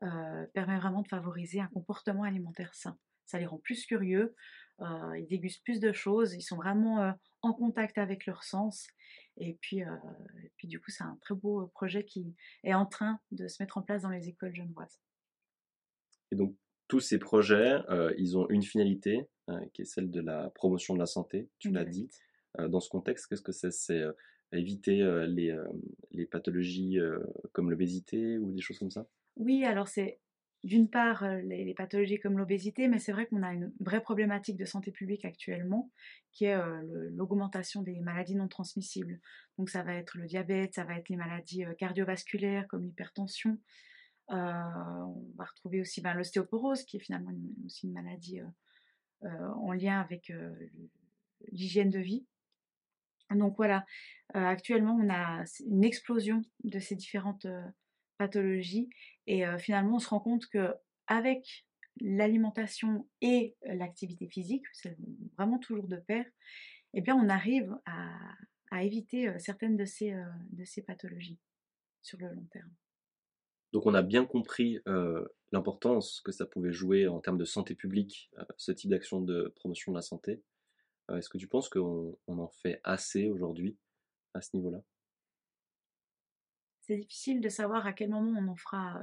euh, 0.04 0.46
permet 0.54 0.78
vraiment 0.78 1.02
de 1.02 1.08
favoriser 1.08 1.60
un 1.60 1.68
comportement 1.68 2.24
alimentaire 2.24 2.74
sain. 2.76 2.98
Ça 3.26 3.40
les 3.40 3.46
rend 3.46 3.58
plus 3.58 3.86
curieux, 3.86 4.36
euh, 4.82 5.18
ils 5.18 5.28
dégustent 5.28 5.64
plus 5.64 5.80
de 5.80 5.92
choses, 5.92 6.34
ils 6.34 6.42
sont 6.42 6.56
vraiment 6.56 7.02
euh, 7.02 7.12
en 7.42 7.54
contact 7.54 7.98
avec 7.98 8.26
leur 8.26 8.44
sens. 8.44 8.88
Et 9.38 9.58
puis, 9.62 9.80
et 9.80 10.52
puis 10.58 10.68
du 10.68 10.80
coup, 10.80 10.92
c'est 10.92 11.04
un 11.04 11.18
très 11.22 11.34
beau 11.34 11.68
projet 11.74 12.06
qui 12.06 12.36
est 12.64 12.76
en 12.76 12.86
train 12.86 13.20
de 13.32 13.48
se 13.48 13.62
mettre 13.64 13.80
en 13.80 13.82
place 13.82 14.04
dans 14.04 14.10
les 14.10 14.30
écoles 14.30 14.54
genevoises. 14.54 15.02
Et 16.32 16.36
donc, 16.36 16.56
tous 16.88 17.00
ces 17.00 17.18
projets, 17.18 17.80
ils 18.20 18.38
ont 18.38 18.48
une 18.50 18.62
finalité, 18.62 19.28
qui 19.74 19.82
est 19.82 19.86
celle 19.86 20.12
de 20.12 20.22
la 20.22 20.52
promotion 20.52 20.94
de 20.94 21.00
la 21.00 21.08
santé, 21.08 21.50
tu 21.58 21.72
l'as 21.72 21.84
dit. 21.84 22.12
dans 22.60 22.80
ce 22.80 22.90
contexte, 22.90 23.26
qu'est-ce 23.26 23.42
que 23.42 23.52
c'est? 23.52 23.72
C'est 23.72 24.04
éviter 24.52 24.98
les, 25.28 25.58
les, 26.12 26.28
pathologies 26.28 27.00
comme 27.54 27.72
l'obésité 27.72 28.38
ou 28.38 28.52
des 28.52 28.62
choses 28.62 28.78
comme 28.78 28.92
ça? 28.92 29.08
Oui, 29.36 29.66
alors 29.66 29.88
c'est 29.88 30.20
d'une 30.64 30.90
part 30.90 31.28
les, 31.44 31.74
pathologies 31.74 32.20
comme 32.20 32.38
l'obésité, 32.38 32.88
mais 32.88 33.00
c'est 33.00 33.12
vrai 33.12 33.26
qu'on 33.26 33.44
a 33.44 33.54
une 33.54 33.74
vraie 33.80 34.02
problématique 34.02 34.58
de 34.58 34.66
santé 34.66 34.92
publique 34.92 35.26
actuellement, 35.26 35.92
qui 36.32 36.46
est 36.46 36.58
l'augmentation 37.12 37.82
des 37.82 38.00
maladies 38.00 38.36
non 38.36 38.48
transmissibles. 38.48 39.20
Donc 39.58 39.70
ça 39.70 39.84
va 39.84 39.94
être 39.94 40.18
le 40.18 40.26
diabète, 40.26 40.76
ça 40.76 40.86
va 40.86 40.98
être 40.98 41.10
les 41.10 41.18
maladies 41.18 41.66
cardiovasculaires 41.78 42.68
comme 42.68 42.86
l'hypertension. 42.86 43.58
on 44.30 44.36
va 45.36 45.46
retrouver 45.46 45.82
aussi 45.82 46.00
ben, 46.02 46.14
l'ostéoporose, 46.14 46.84
qui 46.84 46.98
est 46.98 47.02
finalement 47.02 47.34
aussi 47.66 47.88
une 47.88 47.94
maladie 47.94 48.40
en 49.22 49.74
lien 49.74 50.00
avec 50.00 50.32
l'hygiène 51.52 51.90
de 51.90 52.00
vie. 52.00 52.26
Donc 53.32 53.58
voilà, 53.58 53.86
actuellement 54.34 54.96
on 54.96 55.10
a 55.10 55.44
une 55.66 55.84
explosion 55.84 56.42
de 56.64 56.80
ces 56.80 56.96
différentes 56.96 57.48
pathologies 58.18 58.90
et 59.28 59.44
finalement 59.60 59.96
on 59.96 60.00
se 60.00 60.10
rend 60.10 60.20
compte 60.20 60.48
que 60.48 60.74
avec 61.08 61.66
l'alimentation 62.02 63.08
et 63.22 63.56
l'activité 63.64 64.28
physique, 64.28 64.66
c'est 64.74 64.98
vraiment 65.38 65.60
toujours 65.60 65.88
de 65.88 65.98
pair, 65.98 66.26
eh 66.94 67.02
bien 67.02 67.16
on 67.16 67.30
arrive 67.30 67.76
à, 67.86 68.84
éviter 68.84 69.32
certaines 69.38 69.78
de 69.78 69.86
ces, 69.86 70.16
de 70.50 70.66
ces 70.66 70.82
pathologies 70.82 71.40
sur 72.02 72.18
le 72.18 72.30
long 72.30 72.48
terme. 72.52 72.72
Donc 73.72 73.86
on 73.86 73.94
a 73.94 74.02
bien 74.02 74.26
compris 74.26 74.80
l'importance 75.52 76.22
que 76.22 76.32
ça 76.32 76.48
pouvait 76.48 76.72
jouer 76.72 77.08
en 77.08 77.20
termes 77.20 77.38
de 77.38 77.46
santé 77.46 77.76
publique, 77.76 78.32
ce 78.58 78.72
type 78.72 78.90
d'action 78.90 79.22
de 79.22 79.54
promotion 79.56 79.92
de 79.92 79.98
la 79.98 80.02
santé. 80.02 80.42
Est-ce 81.12 81.30
que 81.30 81.38
tu 81.38 81.48
penses 81.48 81.70
qu'on 81.70 82.18
en 82.28 82.48
fait 82.48 82.80
assez 82.84 83.30
aujourd'hui 83.30 83.78
à 84.34 84.42
ce 84.42 84.56
niveau-là? 84.56 84.84
C'est 86.86 86.98
difficile 86.98 87.40
de 87.40 87.50
savoir 87.50 87.88
à 87.88 87.94
quel 87.94 88.10
moment 88.10 88.40
on 88.40 88.48
en 88.50 88.56
fera 88.56 89.00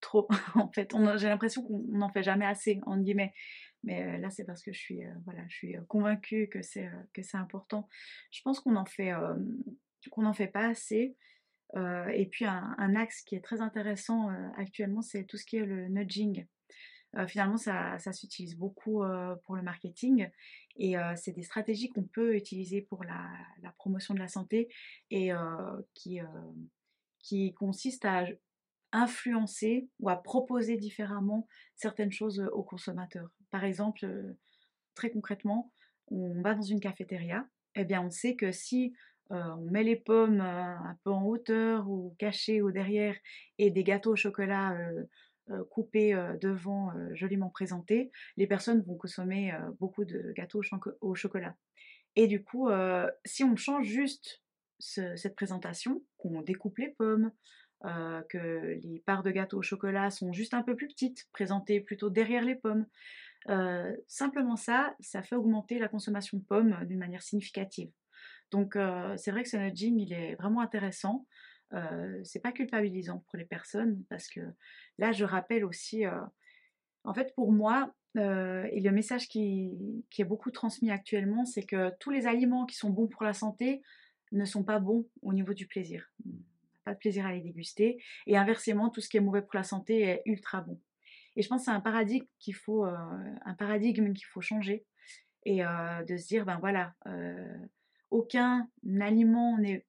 trop. 0.00 0.26
en 0.54 0.70
fait, 0.72 0.94
j'ai 1.16 1.28
l'impression 1.28 1.62
qu'on 1.62 1.84
n'en 1.88 2.08
fait 2.08 2.22
jamais 2.22 2.46
assez, 2.46 2.80
en 2.86 2.98
guillemets. 2.98 3.34
Mais 3.84 4.18
là, 4.18 4.30
c'est 4.30 4.44
parce 4.44 4.62
que 4.62 4.72
je 4.72 4.78
suis, 4.78 5.00
voilà, 5.24 5.42
je 5.48 5.54
suis 5.54 5.76
convaincue 5.88 6.48
que 6.48 6.62
c'est 6.62 6.90
que 7.12 7.22
c'est 7.22 7.36
important. 7.36 7.88
Je 8.30 8.40
pense 8.42 8.60
qu'on 8.60 8.76
en 8.76 8.86
fait 8.86 9.12
qu'on 10.10 10.22
n'en 10.22 10.32
fait 10.32 10.46
pas 10.46 10.68
assez. 10.68 11.16
et 11.76 12.28
puis 12.30 12.46
un, 12.46 12.96
axe 12.96 13.22
qui 13.22 13.34
est 13.36 13.44
très 13.44 13.60
intéressant 13.60 14.30
actuellement, 14.56 15.02
c'est 15.02 15.24
tout 15.24 15.36
ce 15.36 15.44
qui 15.44 15.58
est 15.58 15.66
le 15.66 15.88
nudging. 15.88 16.46
finalement, 17.28 17.58
ça, 17.58 17.98
ça 17.98 18.12
s'utilise 18.12 18.56
beaucoup 18.56 19.04
pour 19.44 19.56
le 19.56 19.62
marketing 19.62 20.30
et 20.76 20.96
c'est 21.16 21.32
des 21.32 21.42
stratégies 21.42 21.90
qu'on 21.90 22.04
peut 22.04 22.34
utiliser 22.34 22.80
pour 22.80 23.04
la, 23.04 23.28
la, 23.62 23.72
promotion 23.72 24.14
de 24.14 24.20
la 24.20 24.28
santé 24.28 24.68
et 25.10 25.30
qui, 25.94 26.20
qui 27.26 27.54
consistent 27.54 28.04
à 28.04 28.24
influencer 28.92 29.88
ou 29.98 30.08
à 30.08 30.22
proposer 30.22 30.76
différemment 30.76 31.48
certaines 31.74 32.12
choses 32.12 32.48
aux 32.52 32.62
consommateurs. 32.62 33.28
Par 33.50 33.64
exemple, 33.64 34.06
très 34.94 35.10
concrètement, 35.10 35.72
on 36.06 36.40
va 36.40 36.54
dans 36.54 36.62
une 36.62 36.78
cafétéria, 36.78 37.44
eh 37.74 37.84
bien 37.84 38.00
on 38.00 38.10
sait 38.10 38.36
que 38.36 38.52
si 38.52 38.94
on 39.30 39.56
met 39.56 39.82
les 39.82 39.96
pommes 39.96 40.40
un 40.40 40.96
peu 41.02 41.10
en 41.10 41.24
hauteur 41.24 41.90
ou 41.90 42.14
cachées 42.16 42.62
ou 42.62 42.70
derrière 42.70 43.16
et 43.58 43.70
des 43.70 43.82
gâteaux 43.82 44.12
au 44.12 44.16
chocolat 44.16 44.78
coupés 45.70 46.14
devant 46.40 46.92
joliment 47.12 47.50
présentés, 47.50 48.12
les 48.36 48.46
personnes 48.46 48.82
vont 48.82 48.94
consommer 48.94 49.52
beaucoup 49.80 50.04
de 50.04 50.32
gâteaux 50.36 50.62
au, 51.00 51.14
chocolat. 51.16 51.56
Et 52.14 52.28
du 52.28 52.44
coup, 52.44 52.68
si 53.24 53.42
on 53.42 53.56
change 53.56 53.86
juste 53.86 54.40
cette 54.78 55.34
présentation, 55.34 56.02
qu'on 56.18 56.42
découpe 56.42 56.78
les 56.78 56.90
pommes, 56.90 57.30
que 57.82 58.78
les 58.82 59.02
parts 59.06 59.22
de 59.22 59.30
gâteau 59.30 59.58
au 59.58 59.62
chocolat 59.62 60.10
sont 60.10 60.32
juste 60.32 60.54
un 60.54 60.62
peu 60.62 60.76
plus 60.76 60.88
petites, 60.88 61.28
présentées 61.32 61.80
plutôt 61.80 62.10
derrière 62.10 62.44
les 62.44 62.56
pommes, 62.56 62.86
simplement 64.08 64.56
ça, 64.56 64.94
ça 65.00 65.22
fait 65.22 65.36
augmenter 65.36 65.78
la 65.78 65.88
consommation 65.88 66.38
de 66.38 66.42
pommes 66.42 66.76
d'une 66.86 66.98
manière 66.98 67.22
significative. 67.22 67.90
Donc 68.50 68.78
c'est 69.16 69.30
vrai 69.30 69.42
que 69.42 69.48
ce 69.48 69.56
nudging, 69.56 69.98
il 70.00 70.12
est 70.12 70.34
vraiment 70.36 70.60
intéressant. 70.60 71.26
c'est 72.24 72.42
pas 72.42 72.52
culpabilisant 72.52 73.24
pour 73.28 73.36
les 73.38 73.44
personnes 73.44 74.02
parce 74.08 74.28
que 74.28 74.40
là, 74.98 75.12
je 75.12 75.24
rappelle 75.24 75.64
aussi, 75.64 76.04
en 77.04 77.14
fait, 77.14 77.34
pour 77.34 77.52
moi, 77.52 77.94
et 78.16 78.80
le 78.80 78.90
message 78.90 79.28
qui, 79.28 80.04
est 80.18 80.24
beaucoup 80.24 80.50
transmis 80.50 80.90
actuellement, 80.90 81.44
c'est 81.44 81.64
que 81.64 81.92
tous 82.00 82.10
les 82.10 82.26
aliments 82.26 82.66
qui 82.66 82.76
sont 82.76 82.90
bons 82.90 83.08
pour 83.08 83.24
la 83.24 83.34
santé 83.34 83.82
ne 84.32 84.44
sont 84.44 84.64
pas 84.64 84.78
bons 84.78 85.06
au 85.22 85.32
niveau 85.32 85.54
du 85.54 85.66
plaisir. 85.66 86.10
Pas 86.84 86.94
de 86.94 86.98
plaisir 86.98 87.26
à 87.26 87.32
les 87.32 87.40
déguster. 87.40 88.02
Et 88.26 88.36
inversement, 88.36 88.90
tout 88.90 89.00
ce 89.00 89.08
qui 89.08 89.16
est 89.16 89.20
mauvais 89.20 89.42
pour 89.42 89.54
la 89.54 89.62
santé 89.62 90.02
est 90.02 90.22
ultra 90.24 90.60
bon. 90.60 90.80
Et 91.36 91.42
je 91.42 91.48
pense 91.48 91.62
que 91.62 91.64
c'est 91.66 91.70
un 91.70 91.80
paradigme 91.80 92.26
qu'il 92.38 92.54
faut, 92.54 92.84
un 92.84 93.54
paradigme 93.58 94.12
qu'il 94.14 94.24
faut 94.26 94.40
changer 94.40 94.86
et 95.44 95.58
de 95.58 96.16
se 96.16 96.26
dire, 96.26 96.46
ben 96.46 96.58
voilà, 96.58 96.94
aucun 98.10 98.70
aliment 99.00 99.58
n'est 99.58 99.84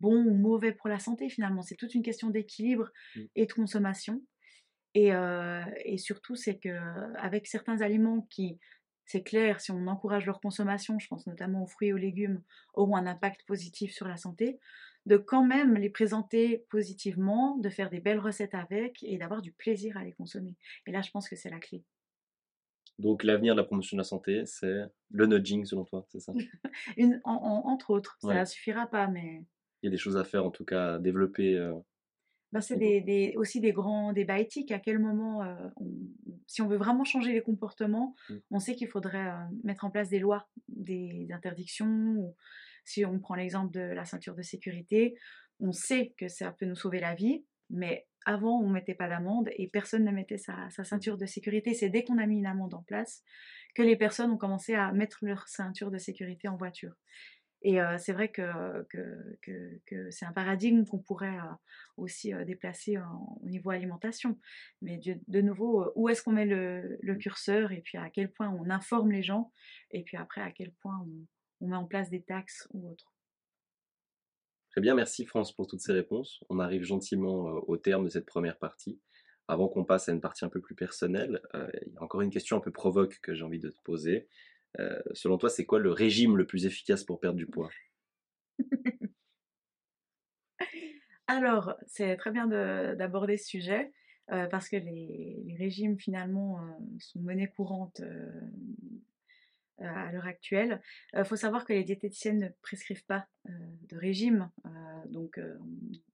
bon 0.00 0.24
ou 0.24 0.34
mauvais 0.34 0.72
pour 0.72 0.88
la 0.88 0.98
santé 0.98 1.28
finalement. 1.28 1.62
C'est 1.62 1.76
toute 1.76 1.94
une 1.94 2.02
question 2.02 2.30
d'équilibre 2.30 2.90
mmh. 3.16 3.20
et 3.36 3.46
de 3.46 3.52
consommation. 3.52 4.22
Et, 4.94 5.12
surtout, 5.98 6.34
c'est 6.34 6.58
que 6.58 6.76
avec 7.16 7.46
certains 7.46 7.80
aliments 7.80 8.26
qui, 8.30 8.58
c'est 9.10 9.24
clair, 9.24 9.60
si 9.60 9.72
on 9.72 9.88
encourage 9.88 10.24
leur 10.24 10.40
consommation, 10.40 11.00
je 11.00 11.08
pense 11.08 11.26
notamment 11.26 11.64
aux 11.64 11.66
fruits 11.66 11.88
et 11.88 11.92
aux 11.92 11.96
légumes, 11.96 12.42
auront 12.74 12.94
un 12.94 13.08
impact 13.08 13.42
positif 13.44 13.92
sur 13.92 14.06
la 14.06 14.16
santé, 14.16 14.60
de 15.04 15.16
quand 15.16 15.44
même 15.44 15.74
les 15.74 15.90
présenter 15.90 16.64
positivement, 16.70 17.56
de 17.56 17.68
faire 17.70 17.90
des 17.90 17.98
belles 17.98 18.20
recettes 18.20 18.54
avec 18.54 19.02
et 19.02 19.18
d'avoir 19.18 19.42
du 19.42 19.50
plaisir 19.50 19.96
à 19.96 20.04
les 20.04 20.12
consommer. 20.12 20.54
Et 20.86 20.92
là, 20.92 21.02
je 21.02 21.10
pense 21.10 21.28
que 21.28 21.34
c'est 21.34 21.50
la 21.50 21.58
clé. 21.58 21.82
Donc 23.00 23.24
l'avenir 23.24 23.56
de 23.56 23.60
la 23.60 23.66
promotion 23.66 23.96
de 23.96 24.00
la 24.00 24.04
santé, 24.04 24.42
c'est 24.46 24.84
le 25.10 25.26
nudging 25.26 25.64
selon 25.64 25.84
toi, 25.84 26.06
c'est 26.06 26.20
ça? 26.20 26.32
Une, 26.96 27.20
Entre 27.24 27.90
autres, 27.90 28.16
ça 28.20 28.38
ne 28.38 28.44
suffira 28.44 28.86
pas, 28.86 29.08
mais... 29.08 29.42
Il 29.82 29.86
y 29.86 29.88
a 29.88 29.90
des 29.90 29.98
choses 29.98 30.18
à 30.18 30.22
faire 30.22 30.44
en 30.46 30.50
tout 30.52 30.64
cas, 30.64 30.94
à 30.94 30.98
développer. 31.00 31.56
Euh, 31.56 31.74
ben, 32.52 32.60
c'est 32.60 32.76
des, 32.76 33.34
aussi 33.36 33.60
des 33.60 33.72
grands 33.72 34.12
débats 34.12 34.38
éthiques. 34.38 34.72
À 34.72 34.80
quel 34.80 34.98
moment, 34.98 35.42
euh, 35.42 35.54
si 36.46 36.62
on 36.62 36.66
veut 36.66 36.76
vraiment 36.76 37.04
changer 37.04 37.32
les 37.32 37.42
comportements, 37.42 38.16
mmh. 38.28 38.34
on 38.50 38.58
sait 38.58 38.74
qu'il 38.74 38.88
faudrait 38.88 39.28
euh, 39.28 39.44
mettre 39.62 39.84
en 39.84 39.90
place 39.90 40.08
des 40.08 40.18
lois, 40.18 40.48
des, 40.68 41.28
interdictions. 41.30 41.86
Ou, 41.86 42.34
si 42.84 43.04
on 43.04 43.20
prend 43.20 43.34
l'exemple 43.34 43.72
de 43.72 43.80
la 43.80 44.04
ceinture 44.04 44.34
de 44.34 44.42
sécurité, 44.42 45.14
on 45.60 45.70
sait 45.70 46.12
que 46.18 46.26
ça 46.26 46.50
peut 46.50 46.66
nous 46.66 46.74
sauver 46.74 46.98
la 46.98 47.14
vie, 47.14 47.44
mais 47.68 48.06
avant, 48.26 48.58
on 48.58 48.66
ne 48.66 48.72
mettait 48.72 48.94
pas 48.94 49.08
d'amende 49.08 49.48
et 49.56 49.68
personne 49.68 50.04
ne 50.04 50.10
mettait 50.10 50.38
sa, 50.38 50.66
mmh. 50.66 50.84
ceinture 50.84 51.18
de 51.18 51.26
sécurité. 51.26 51.74
C'est 51.74 51.88
dès 51.88 52.02
qu'on 52.02 52.18
a 52.18 52.26
mis 52.26 52.38
une 52.38 52.46
amende 52.46 52.74
en 52.74 52.82
place 52.82 53.22
que 53.76 53.82
les 53.82 53.96
personnes 53.96 54.32
ont 54.32 54.36
commencé 54.36 54.74
à 54.74 54.90
mettre 54.90 55.18
leur 55.22 55.46
ceinture 55.46 55.92
de 55.92 55.98
sécurité 55.98 56.48
en 56.48 56.56
voiture. 56.56 56.94
Et 57.62 57.78
c'est 57.98 58.12
vrai 58.12 58.30
que, 58.30 58.86
que, 58.90 60.10
c'est 60.10 60.24
un 60.24 60.32
paradigme 60.32 60.84
qu'on 60.86 60.98
pourrait 60.98 61.36
aussi 61.96 62.32
déplacer 62.46 62.96
au 62.98 63.48
niveau 63.48 63.70
alimentation. 63.70 64.38
Mais 64.80 64.98
de, 64.98 65.40
nouveau, 65.40 65.92
où 65.94 66.08
est-ce 66.08 66.22
qu'on 66.22 66.32
met 66.32 66.46
le, 66.46 66.98
le, 67.02 67.14
curseur 67.16 67.72
et 67.72 67.82
puis 67.82 67.98
à 67.98 68.08
quel 68.08 68.32
point 68.32 68.48
on 68.48 68.70
informe 68.70 69.12
les 69.12 69.22
gens 69.22 69.52
et 69.90 70.02
puis 70.02 70.16
après 70.16 70.40
à 70.40 70.50
quel 70.50 70.72
point 70.72 70.98
on, 71.06 71.26
on 71.60 71.68
met 71.68 71.76
en 71.76 71.84
place 71.84 72.08
des 72.08 72.22
taxes 72.22 72.66
ou 72.72 72.90
autres. 72.90 73.12
Très 74.70 74.80
bien, 74.80 74.94
merci 74.94 75.26
France 75.26 75.52
pour 75.52 75.66
toutes 75.66 75.80
ces 75.80 75.92
réponses. 75.92 76.42
On 76.48 76.60
arrive 76.60 76.84
gentiment 76.84 77.44
au 77.66 77.76
terme 77.76 78.04
de 78.04 78.08
cette 78.08 78.26
première 78.26 78.58
partie. 78.58 79.00
Avant 79.48 79.68
qu'on 79.68 79.84
passe 79.84 80.08
à 80.08 80.12
une 80.12 80.20
partie 80.20 80.44
un 80.44 80.48
peu 80.48 80.60
plus 80.60 80.76
personnelle, 80.76 81.42
il 81.54 81.92
y 81.92 81.96
a 81.96 82.02
encore 82.02 82.20
une 82.20 82.30
question 82.30 82.56
un 82.56 82.60
peu 82.60 82.70
provoque 82.70 83.18
que 83.20 83.34
j'ai 83.34 83.42
envie 83.42 83.58
de 83.58 83.70
te 83.70 83.80
poser. 83.82 84.28
Selon 85.12 85.38
toi, 85.38 85.48
c'est 85.50 85.64
quoi 85.64 85.78
le 85.78 85.90
régime 85.90 86.36
le 86.36 86.46
plus 86.46 86.66
efficace 86.66 87.04
pour 87.04 87.20
perdre 87.20 87.38
du 87.38 87.46
poids? 87.46 87.70
Alors, 91.26 91.74
c'est 91.86 92.16
très 92.16 92.30
bien 92.32 92.46
d'aborder 92.46 93.36
ce 93.36 93.46
sujet. 93.46 93.92
parce 94.26 94.68
que 94.68 94.76
les, 94.76 95.56
régimes 95.58 95.98
finalement 95.98 96.60
sont 96.98 97.20
menés 97.20 97.48
courantes 97.48 98.02
à 99.78 100.12
l'heure 100.12 100.26
actuelle. 100.26 100.80
Il 101.16 101.24
faut 101.24 101.36
savoir 101.36 101.64
que 101.64 101.72
les 101.72 101.84
diététiciennes 101.84 102.38
ne 102.38 102.48
prescrivent 102.62 103.04
pas 103.06 103.26
de 103.44 103.96
régime, 103.96 104.50
donc 105.06 105.40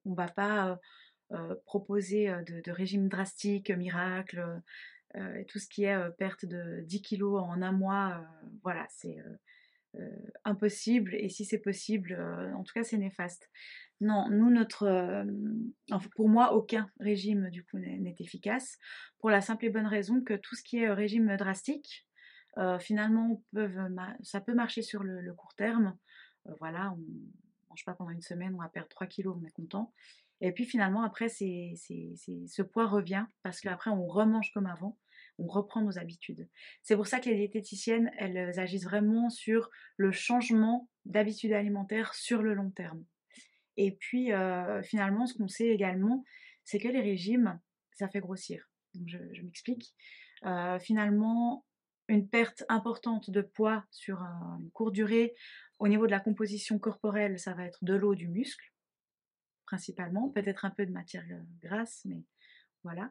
on 0.05 0.11
ne 0.11 0.17
va 0.17 0.29
pas 0.29 0.79
proposer 1.65 2.27
de, 2.27 2.71
régime 2.71 3.09
drastique, 3.09 3.71
miracle, 3.71 4.63
et 5.17 5.45
tout 5.47 5.59
ce 5.59 5.69
qui 5.69 5.85
est 5.85 6.11
perte 6.19 6.45
de 6.45 6.83
10 6.83 7.03
kilos 7.03 7.43
en 7.43 7.63
un 7.63 7.73
mois, 7.73 8.25
voilà, 8.63 8.87
c'est 8.91 9.17
impossible. 10.45 11.15
Et 11.15 11.29
si 11.29 11.45
c'est 11.45 11.59
possible, 11.59 12.19
en 12.55 12.63
tout 12.63 12.73
cas, 12.75 12.85
c'est 12.85 12.99
néfaste. 12.99 13.49
Non, 14.01 14.29
nous, 14.29 14.51
notre, 14.51 15.25
pour 16.17 16.29
moi, 16.29 16.53
aucun 16.55 16.91
régime 17.01 17.49
du 17.49 17.65
coup 17.65 17.79
n'est 17.79 18.15
efficace, 18.19 18.79
pour 19.19 19.31
la 19.31 19.41
simple 19.41 19.65
et 19.65 19.71
bonne 19.71 19.87
raison 19.87 20.21
que 20.21 20.35
tout 20.35 20.55
ce 20.55 20.63
qui 20.63 20.79
est 20.79 20.93
régime 20.93 21.35
drastique, 21.37 22.07
finalement, 22.79 23.43
ça 24.23 24.41
peut 24.41 24.55
marcher 24.55 24.83
sur 24.83 25.03
le, 25.03 25.33
court 25.35 25.55
terme. 25.55 25.97
voilà, 26.61 26.93
on 26.93 27.01
mange 27.71 27.85
pas 27.85 27.95
pendant 27.95 28.11
une 28.11 28.23
semaine, 28.23 28.55
on 28.55 28.63
va 28.63 28.69
perdre 28.69 28.89
3 28.89 29.07
kilos, 29.07 29.37
on 29.41 29.47
est 29.47 29.53
content. 29.53 29.93
Et 30.41 30.53
puis 30.53 30.67
finalement, 30.67 31.03
après, 31.03 31.29
ce 31.29 32.63
poids 32.63 32.87
revient 32.87 33.27
parce 33.43 33.61
qu'après, 33.61 33.91
on 33.91 34.07
remange 34.07 34.53
comme 34.53 34.67
avant, 34.67 34.99
on 35.39 35.47
reprend 35.47 35.83
nos 35.83 35.99
habitudes. 35.99 36.49
C'est 36.83 36.97
pour 36.97 37.07
ça 37.07 37.21
que 37.21 37.29
les 37.29 37.37
diététiciennes, 37.37 38.11
elles 38.19 38.59
agissent 38.59 38.85
vraiment 38.85 39.29
sur 39.29 39.71
le 39.97 40.13
changement 40.13 40.89
d'habitude 41.05 41.53
alimentaire 41.53 42.15
sur 42.15 42.43
le 42.43 42.55
long 42.55 42.71
terme. 42.71 43.05
Et 43.77 43.93
puis, 43.93 44.33
euh, 44.33 44.83
finalement, 44.83 45.27
ce 45.27 45.35
qu'on 45.35 45.49
sait 45.49 45.69
également, 45.69 46.25
c'est 46.65 46.79
que 46.79 46.89
les 46.89 47.01
régimes, 47.01 47.61
ça 47.93 48.09
fait 48.09 48.21
grossir. 48.21 48.69
je, 49.07 49.19
m'explique. 49.43 49.95
Euh, 50.45 50.79
finalement, 50.79 51.65
une 52.09 52.29
perte 52.29 52.65
importante 52.69 53.31
de 53.31 53.43
poids 53.43 53.85
sur 53.91 54.21
une 54.21 54.71
courte 54.73 54.95
durée, 54.95 55.35
au 55.79 55.89
niveau 55.89 56.07
de 56.07 56.13
la 56.13 56.21
composition 56.21 56.79
corporelle, 56.79 57.39
ça 57.39 57.53
va 57.53 57.67
être 57.67 57.85
de 57.85 57.95
l'eau, 57.95 58.15
du 58.15 58.29
muscle 58.29 58.73
principalement, 59.67 60.31
peut-être 60.31 60.65
un 60.65 60.71
peu 60.71 60.87
de 60.87 60.93
matière 60.93 61.25
euh, 61.31 61.43
grasse, 61.61 62.03
mais 62.07 62.23
voilà. 62.85 63.11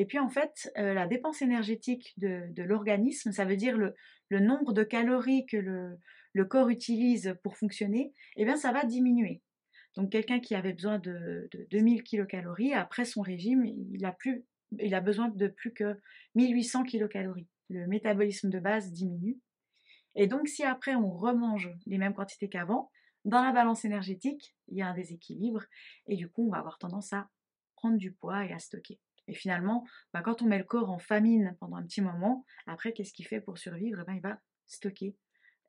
Et 0.00 0.06
puis 0.06 0.18
en 0.18 0.30
fait, 0.30 0.72
euh, 0.78 0.94
la 0.94 1.06
dépense 1.06 1.42
énergétique 1.42 2.14
de, 2.16 2.62
l'organisme, 2.62 3.32
ça 3.32 3.44
veut 3.44 3.56
dire 3.56 3.76
le, 3.76 3.94
nombre 4.40 4.72
de 4.72 4.82
calories 4.82 5.44
que 5.44 5.58
le, 5.58 6.44
corps 6.46 6.70
utilise 6.70 7.36
pour 7.42 7.58
fonctionner, 7.58 8.14
eh 8.36 8.46
bien 8.46 8.56
ça 8.56 8.72
va 8.72 8.86
diminuer. 8.86 9.42
Donc 9.96 10.10
quelqu'un 10.10 10.40
qui 10.40 10.54
avait 10.54 10.72
besoin 10.72 10.98
de, 10.98 11.50
2000 11.70 12.02
kilocalories, 12.02 12.72
après 12.72 13.04
son 13.04 13.20
régime, 13.20 13.62
il 13.66 14.06
a, 14.06 14.12
plus, 14.12 14.42
il 14.78 14.94
a 14.94 15.02
besoin 15.02 15.28
de 15.28 15.48
plus 15.48 15.74
que 15.74 16.00
1800 16.34 16.84
kilocalories. 16.84 17.48
Le 17.68 17.86
métabolisme 17.86 18.48
de 18.48 18.58
base 18.58 18.92
diminue. 18.92 19.38
Et 20.14 20.26
donc 20.26 20.48
si 20.48 20.64
après 20.64 20.94
on 20.94 21.10
remange 21.10 21.70
les 21.84 21.98
mêmes 21.98 22.14
quantités 22.14 22.48
qu'avant, 22.48 22.90
dans 23.26 23.44
la 23.44 23.52
balance 23.52 23.84
énergétique, 23.84 24.56
il 24.68 24.78
y 24.78 24.82
a 24.82 24.88
un 24.88 24.94
déséquilibre 24.94 25.66
et 26.06 26.16
du 26.16 26.30
coup, 26.30 26.46
on 26.46 26.52
va 26.52 26.56
avoir 26.56 26.78
tendance 26.78 27.12
à 27.12 27.28
prendre 27.76 27.98
du 27.98 28.12
poids 28.12 28.46
et 28.46 28.52
à 28.54 28.58
stocker. 28.58 28.98
Et 29.30 29.34
finalement, 29.34 29.86
bah, 30.12 30.22
quand 30.22 30.42
on 30.42 30.46
met 30.46 30.58
le 30.58 30.64
corps 30.64 30.90
en 30.90 30.98
famine 30.98 31.56
pendant 31.60 31.76
un 31.76 31.84
petit 31.84 32.00
moment, 32.00 32.44
après, 32.66 32.92
qu'est-ce 32.92 33.12
qu'il 33.12 33.26
fait 33.26 33.40
pour 33.40 33.58
survivre? 33.58 34.00
Eh 34.02 34.04
ben, 34.04 34.14
Il 34.14 34.20
va 34.20 34.40
stocker 34.66 35.14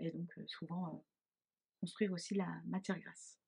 et 0.01 0.11
donc 0.11 0.29
euh, 0.37 0.43
souvent 0.47 0.87
euh, 0.87 0.97
construire 1.79 2.11
aussi 2.11 2.35
la 2.35 2.47
matière 2.65 2.99
grasse. 2.99 3.39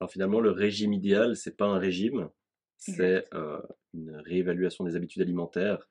Alors 0.00 0.10
finalement, 0.10 0.40
le 0.40 0.50
régime 0.50 0.92
idéal, 0.92 1.36
c'est 1.36 1.56
pas 1.56 1.66
un 1.66 1.78
régime, 1.78 2.28
c'est 2.76 3.24
euh, 3.32 3.62
une 3.94 4.16
réévaluation 4.16 4.84
des 4.84 4.96
habitudes 4.96 5.22
alimentaires 5.22 5.88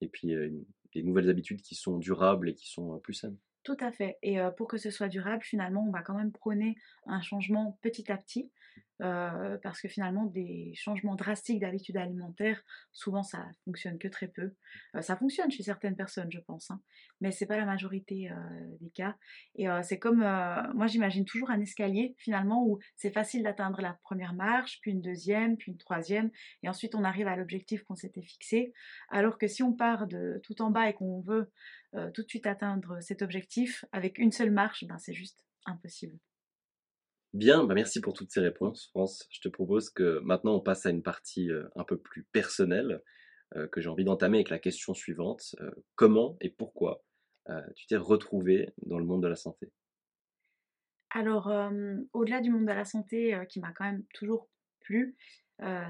et 0.00 0.08
puis 0.08 0.34
des 0.94 1.02
nouvelles 1.02 1.28
habitudes 1.28 1.60
qui 1.60 1.74
sont 1.74 1.98
durables 1.98 2.48
et 2.48 2.54
qui 2.54 2.70
sont 2.70 2.98
plus 3.00 3.12
saines. 3.12 3.36
Tout 3.64 3.76
à 3.80 3.92
fait. 3.92 4.16
Et 4.22 4.38
pour 4.56 4.66
que 4.66 4.78
ce 4.78 4.90
soit 4.90 5.08
durable, 5.08 5.42
finalement, 5.42 5.84
on 5.86 5.90
va 5.90 6.00
quand 6.00 6.14
même 6.14 6.32
prôner 6.32 6.76
un 7.04 7.20
changement 7.20 7.78
petit 7.82 8.10
à 8.10 8.16
petit. 8.16 8.50
Euh, 9.02 9.56
parce 9.62 9.80
que 9.80 9.88
finalement, 9.88 10.26
des 10.26 10.72
changements 10.74 11.14
drastiques 11.14 11.60
d'habitude 11.60 11.96
alimentaire, 11.96 12.62
souvent 12.92 13.22
ça 13.22 13.46
fonctionne 13.64 13.98
que 13.98 14.08
très 14.08 14.28
peu. 14.28 14.52
Euh, 14.94 15.00
ça 15.00 15.16
fonctionne 15.16 15.50
chez 15.50 15.62
certaines 15.62 15.96
personnes, 15.96 16.30
je 16.30 16.40
pense, 16.40 16.70
hein, 16.70 16.82
mais 17.20 17.30
c'est 17.30 17.46
pas 17.46 17.56
la 17.56 17.64
majorité 17.64 18.30
euh, 18.30 18.34
des 18.80 18.90
cas. 18.90 19.16
Et 19.56 19.66
c'est 19.82 19.98
comme, 19.98 20.18
moi 20.18 20.86
j'imagine 20.86 21.24
toujours 21.24 21.50
un 21.50 21.60
escalier 21.60 22.14
finalement 22.18 22.64
où 22.66 22.78
c'est 22.96 23.10
facile 23.10 23.42
d'atteindre 23.42 23.80
la 23.80 23.98
première 24.02 24.34
marche, 24.34 24.78
puis 24.80 24.90
une 24.90 25.00
deuxième, 25.00 25.56
puis 25.56 25.72
une 25.72 25.78
troisième, 25.78 26.30
et 26.62 26.68
ensuite 26.68 26.94
on 26.94 27.04
arrive 27.04 27.28
à 27.28 27.36
l'objectif 27.36 27.82
qu'on 27.84 27.96
s'était 27.96 28.22
fixé. 28.22 28.72
Alors 29.10 29.38
que 29.38 29.46
si 29.46 29.62
on 29.62 29.72
part 29.72 30.06
de 30.06 30.40
tout 30.44 30.60
en 30.62 30.70
bas 30.70 30.88
et 30.88 30.94
qu'on 30.94 31.20
veut 31.20 31.50
tout 32.14 32.22
de 32.22 32.28
suite 32.28 32.46
atteindre 32.46 33.00
cet 33.00 33.22
objectif 33.22 33.84
avec 33.92 34.18
une 34.18 34.32
seule 34.32 34.50
marche, 34.50 34.84
ben 34.84 34.98
c'est 34.98 35.14
juste 35.14 35.44
impossible. 35.66 36.18
Bien, 37.32 37.62
bah 37.62 37.74
merci 37.74 38.00
pour 38.00 38.12
toutes 38.12 38.32
ces 38.32 38.40
réponses, 38.40 38.88
France. 38.88 39.28
Je 39.30 39.40
te 39.40 39.48
propose 39.48 39.90
que 39.90 40.18
maintenant 40.24 40.56
on 40.56 40.60
passe 40.60 40.84
à 40.84 40.90
une 40.90 41.02
partie 41.02 41.48
euh, 41.48 41.68
un 41.76 41.84
peu 41.84 41.96
plus 41.96 42.24
personnelle 42.24 43.02
euh, 43.54 43.68
que 43.68 43.80
j'ai 43.80 43.88
envie 43.88 44.02
d'entamer 44.02 44.38
avec 44.38 44.50
la 44.50 44.58
question 44.58 44.94
suivante. 44.94 45.54
Euh, 45.60 45.70
comment 45.94 46.36
et 46.40 46.50
pourquoi 46.50 47.04
tu 47.74 47.88
t'es 47.88 47.96
retrouvé 47.96 48.72
dans 48.86 48.98
le 48.98 49.04
monde 49.04 49.24
de 49.24 49.26
la 49.26 49.34
santé? 49.34 49.72
Alors, 51.10 51.50
au-delà 52.12 52.40
du 52.40 52.48
monde 52.48 52.64
de 52.64 52.72
la 52.72 52.84
santé 52.84 53.36
qui 53.48 53.58
m'a 53.58 53.72
quand 53.72 53.86
même 53.86 54.04
toujours 54.14 54.48
plu, 54.78 55.16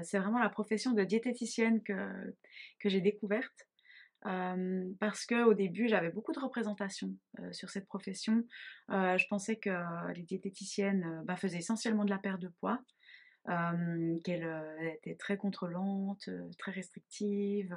c'est 0.01 0.17
vraiment 0.17 0.39
la 0.39 0.49
profession 0.49 0.93
de 0.93 1.03
diététicienne 1.03 1.83
que, 1.83 1.93
que 2.79 2.89
j'ai 2.89 2.99
découverte 2.99 3.67
parce 4.23 5.25
qu'au 5.25 5.53
début, 5.53 5.87
j'avais 5.87 6.11
beaucoup 6.11 6.31
de 6.31 6.39
représentations 6.39 7.15
sur 7.51 7.69
cette 7.69 7.87
profession. 7.87 8.43
je 8.89 9.27
pensais 9.27 9.55
que 9.55 9.69
les 10.13 10.23
diététiciennes 10.23 11.23
bah, 11.25 11.35
faisaient 11.35 11.57
essentiellement 11.57 12.05
de 12.05 12.11
la 12.11 12.19
perte 12.19 12.41
de 12.41 12.49
poids, 12.59 12.79
qu'elles 13.45 14.97
étaient 14.97 15.15
très 15.15 15.37
contrôlantes, 15.37 16.29
très 16.59 16.71
restrictives, 16.71 17.75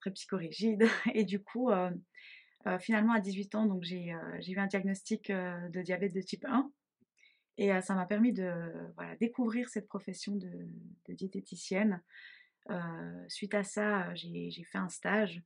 très 0.00 0.10
psychorigide. 0.10 0.86
Et 1.14 1.24
du 1.24 1.42
coup, 1.42 1.70
finalement, 2.80 3.14
à 3.14 3.20
18 3.20 3.54
ans, 3.54 3.66
donc 3.66 3.82
j'ai 3.82 4.12
eu 4.48 4.58
un 4.58 4.66
diagnostic 4.66 5.30
de 5.30 5.82
diabète 5.82 6.12
de 6.12 6.20
type 6.20 6.44
1. 6.44 6.70
Et 7.58 7.80
ça 7.80 7.94
m'a 7.94 8.04
permis 8.04 8.34
de 8.34 8.52
découvrir 9.20 9.70
cette 9.70 9.88
profession 9.88 10.36
de 10.36 11.14
diététicienne 11.14 12.02
suite 13.28 13.54
à 13.54 13.64
ça, 13.64 14.14
j'ai 14.14 14.50
fait 14.70 14.78
un 14.78 14.88
stage. 14.88 15.42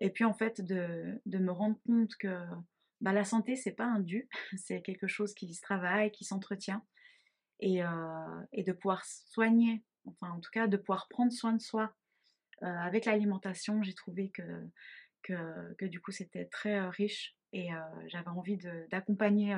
Et 0.00 0.10
puis 0.10 0.24
en 0.24 0.34
fait, 0.34 0.60
de, 0.60 1.20
me 1.26 1.52
rendre 1.52 1.78
compte 1.86 2.14
que 2.16 2.44
bah, 3.00 3.12
la 3.12 3.24
santé, 3.24 3.56
c'est 3.56 3.72
pas 3.72 3.86
un 3.86 4.00
dû, 4.00 4.28
c'est 4.56 4.82
quelque 4.82 5.06
chose 5.06 5.34
qui 5.34 5.52
se 5.54 5.62
travaille, 5.62 6.10
qui 6.10 6.24
s'entretient. 6.24 6.84
Et, 7.60 7.80
de 7.80 8.72
pouvoir 8.72 9.04
soigner, 9.04 9.82
enfin 10.04 10.30
en 10.32 10.40
tout 10.40 10.50
cas 10.50 10.66
de 10.66 10.76
pouvoir 10.76 11.08
prendre 11.08 11.32
soin 11.32 11.52
de 11.52 11.62
soi 11.62 11.94
avec 12.60 13.04
l'alimentation, 13.04 13.82
j'ai 13.82 13.94
trouvé 13.94 14.30
que, 14.30 14.68
que, 15.22 15.86
du 15.86 16.00
coup 16.00 16.10
c'était 16.10 16.46
très 16.46 16.80
riche 16.90 17.36
et 17.52 17.68
j'avais 18.08 18.28
envie 18.28 18.58
d'accompagner 18.90 19.56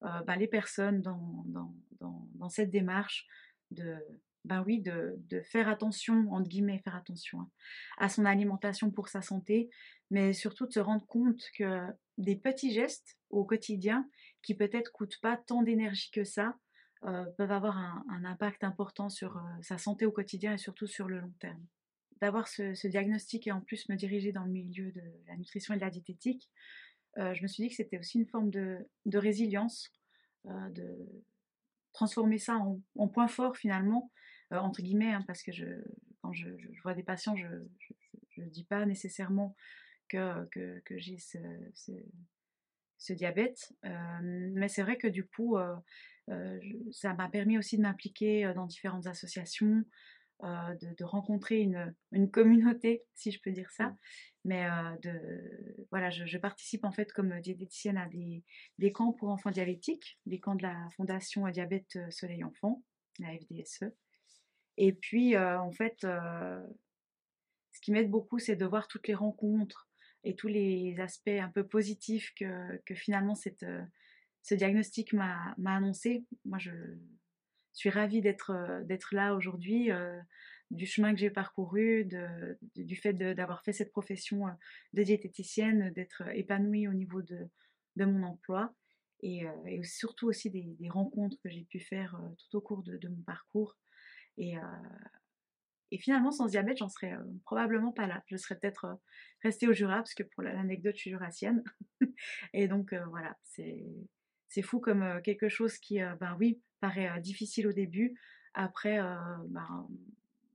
bah, 0.00 0.36
les 0.36 0.48
personnes 0.48 1.02
dans, 1.02 1.44
dans, 2.00 2.48
cette 2.48 2.70
démarche 2.70 3.26
de, 3.70 3.98
ben 4.46 4.62
oui, 4.64 4.80
de, 4.80 5.18
faire 5.50 5.68
attention, 5.68 6.30
entre 6.32 6.48
guillemets, 6.48 6.78
faire 6.78 6.94
attention 6.94 7.40
hein, 7.40 7.50
à 7.98 8.08
son 8.08 8.24
alimentation 8.24 8.90
pour 8.92 9.08
sa 9.08 9.20
santé, 9.20 9.68
mais 10.10 10.32
surtout 10.32 10.66
de 10.66 10.72
se 10.72 10.80
rendre 10.80 11.04
compte 11.06 11.42
que 11.58 11.82
des 12.16 12.36
petits 12.36 12.72
gestes 12.72 13.18
au 13.30 13.44
quotidien 13.44 14.08
qui 14.42 14.54
peut-être 14.54 14.92
coûtent 14.92 15.20
pas 15.20 15.36
tant 15.36 15.62
d'énergie 15.62 16.10
que 16.12 16.22
ça, 16.22 16.56
euh, 17.04 17.24
peuvent 17.36 17.52
avoir 17.52 17.76
un, 17.76 18.24
impact 18.24 18.64
important 18.64 19.10
sur 19.10 19.36
euh, 19.36 19.40
sa 19.62 19.78
santé 19.78 20.06
au 20.06 20.12
quotidien 20.12 20.54
et 20.54 20.58
surtout 20.58 20.86
sur 20.86 21.08
le 21.08 21.18
long 21.18 21.32
terme. 21.40 21.64
D'avoir 22.20 22.48
ce, 22.48 22.86
diagnostic 22.86 23.46
et 23.48 23.52
en 23.52 23.60
plus 23.60 23.88
me 23.88 23.96
diriger 23.96 24.32
dans 24.32 24.44
le 24.44 24.50
milieu 24.50 24.92
de 24.92 25.02
la 25.26 25.36
nutrition 25.36 25.74
et 25.74 25.76
de 25.76 25.82
la 25.82 25.90
diététique, 25.90 26.48
euh, 27.18 27.34
je 27.34 27.42
me 27.42 27.48
suis 27.48 27.64
dit 27.64 27.68
que 27.68 27.74
c'était 27.74 27.98
aussi 27.98 28.18
une 28.18 28.26
forme 28.26 28.50
de, 28.50 28.86
résilience, 29.12 29.92
de 30.44 30.96
transformer 31.92 32.38
ça 32.38 32.56
en, 32.56 32.80
en 32.96 33.08
point 33.08 33.28
fort 33.28 33.56
finalement, 33.56 34.10
euh, 34.52 34.58
entre 34.58 34.82
guillemets, 34.82 35.12
hein, 35.12 35.24
parce 35.26 35.42
que 35.42 35.52
je, 35.52 35.64
quand 36.22 36.32
je, 36.32 36.48
vois 36.82 36.94
des 36.94 37.02
patients, 37.02 37.36
je 37.36 37.46
ne 38.36 38.48
dis 38.48 38.64
pas 38.64 38.84
nécessairement 38.86 39.56
que, 40.08 40.46
que, 40.84 40.98
j'ai 40.98 41.18
ce, 41.18 41.38
ce 42.98 43.12
diabète. 43.12 43.72
mais 44.22 44.68
c'est 44.68 44.82
vrai 44.82 44.96
que 44.96 45.08
du 45.08 45.26
coup, 45.26 45.56
ça 46.92 47.14
m'a 47.14 47.28
permis 47.28 47.58
aussi 47.58 47.76
de 47.76 47.82
m'impliquer 47.82 48.52
dans 48.54 48.66
différentes 48.66 49.06
associations, 49.06 49.84
de, 50.42 51.04
rencontrer 51.04 51.60
une, 51.60 52.30
communauté, 52.30 53.04
si 53.14 53.32
je 53.32 53.40
peux 53.40 53.52
dire 53.52 53.70
ça. 53.70 53.88
Mmh. 53.88 53.96
Mais 54.44 54.68
de, 55.02 55.86
voilà, 55.90 56.10
je, 56.10 56.38
participe 56.38 56.84
en 56.84 56.92
fait 56.92 57.12
comme 57.12 57.40
diététicienne 57.40 57.96
à 57.96 58.06
des, 58.06 58.44
des, 58.78 58.92
camps 58.92 59.12
pour 59.12 59.30
enfants 59.30 59.50
diabétiques, 59.50 60.20
des 60.24 60.38
camps 60.38 60.54
de 60.54 60.62
la 60.62 60.88
Fondation 60.96 61.48
Diabète 61.48 61.98
Soleil 62.10 62.44
Enfant, 62.44 62.84
la 63.18 63.36
FDSE. 63.36 63.92
Et 64.76 64.92
puis, 64.92 65.36
en 65.36 65.70
fait, 65.72 66.06
ce 67.76 67.80
qui 67.80 67.92
m'aide 67.92 68.10
beaucoup, 68.10 68.38
c'est 68.38 68.56
de 68.56 68.66
voir 68.66 68.88
toutes 68.88 69.08
les 69.08 69.14
rencontres 69.14 69.88
et 70.24 70.34
tous 70.34 70.48
les 70.48 70.98
aspects 70.98 71.28
un 71.28 71.50
peu 71.50 71.66
positifs 71.66 72.34
que, 72.34 72.94
finalement 72.94 73.34
ce 73.34 74.54
diagnostic 74.54 75.12
m'a 75.12 75.54
annoncé. 75.64 76.24
Moi, 76.44 76.58
je 76.58 76.72
suis 77.72 77.90
ravie 77.90 78.20
d'être 78.22 78.52
là 79.12 79.34
aujourd'hui, 79.34 79.90
du 80.70 80.86
chemin 80.86 81.12
que 81.12 81.20
j'ai 81.20 81.30
parcouru, 81.30 82.08
du 82.74 82.96
fait 82.96 83.12
d'avoir 83.12 83.62
fait 83.62 83.72
cette 83.72 83.92
profession 83.92 84.46
de 84.92 85.02
diététicienne, 85.02 85.90
d'être 85.90 86.22
épanouie 86.34 86.88
au 86.88 86.94
niveau 86.94 87.22
de, 87.22 87.48
mon 87.96 88.24
emploi. 88.24 88.74
Et, 89.20 89.44
surtout 89.84 90.28
aussi 90.28 90.50
des, 90.50 90.88
rencontres 90.88 91.36
que 91.42 91.50
j'ai 91.50 91.64
pu 91.64 91.78
faire 91.78 92.20
tout 92.38 92.56
au 92.56 92.60
cours 92.60 92.82
de 92.82 93.08
mon 93.08 93.22
parcours. 93.22 93.76
Et, 94.38 94.56
et 95.90 95.98
finalement, 95.98 96.30
sans 96.30 96.46
diabète, 96.46 96.78
j'en 96.78 96.88
serais 96.88 97.14
probablement 97.44 97.92
pas 97.92 98.06
là. 98.06 98.22
Je 98.26 98.36
serais 98.36 98.58
peut-être 98.58 98.98
restée 99.42 99.68
au 99.68 99.72
Jura, 99.72 99.96
parce 99.96 100.14
que 100.14 100.22
pour 100.22 100.42
l'anecdote, 100.42 100.94
je 100.96 101.00
suis 101.00 101.10
jurassienne. 101.10 101.62
et 102.52 102.68
donc, 102.68 102.94
voilà, 103.08 103.36
c'est 103.44 104.62
fou 104.62 104.80
comme 104.80 105.20
quelque 105.22 105.48
chose 105.48 105.78
qui, 105.78 105.98
ben 106.20 106.36
oui, 106.38 106.60
paraît 106.80 107.20
difficile 107.20 107.66
au 107.66 107.72
début. 107.72 108.18
Après, 108.54 108.98
ben, 109.48 109.88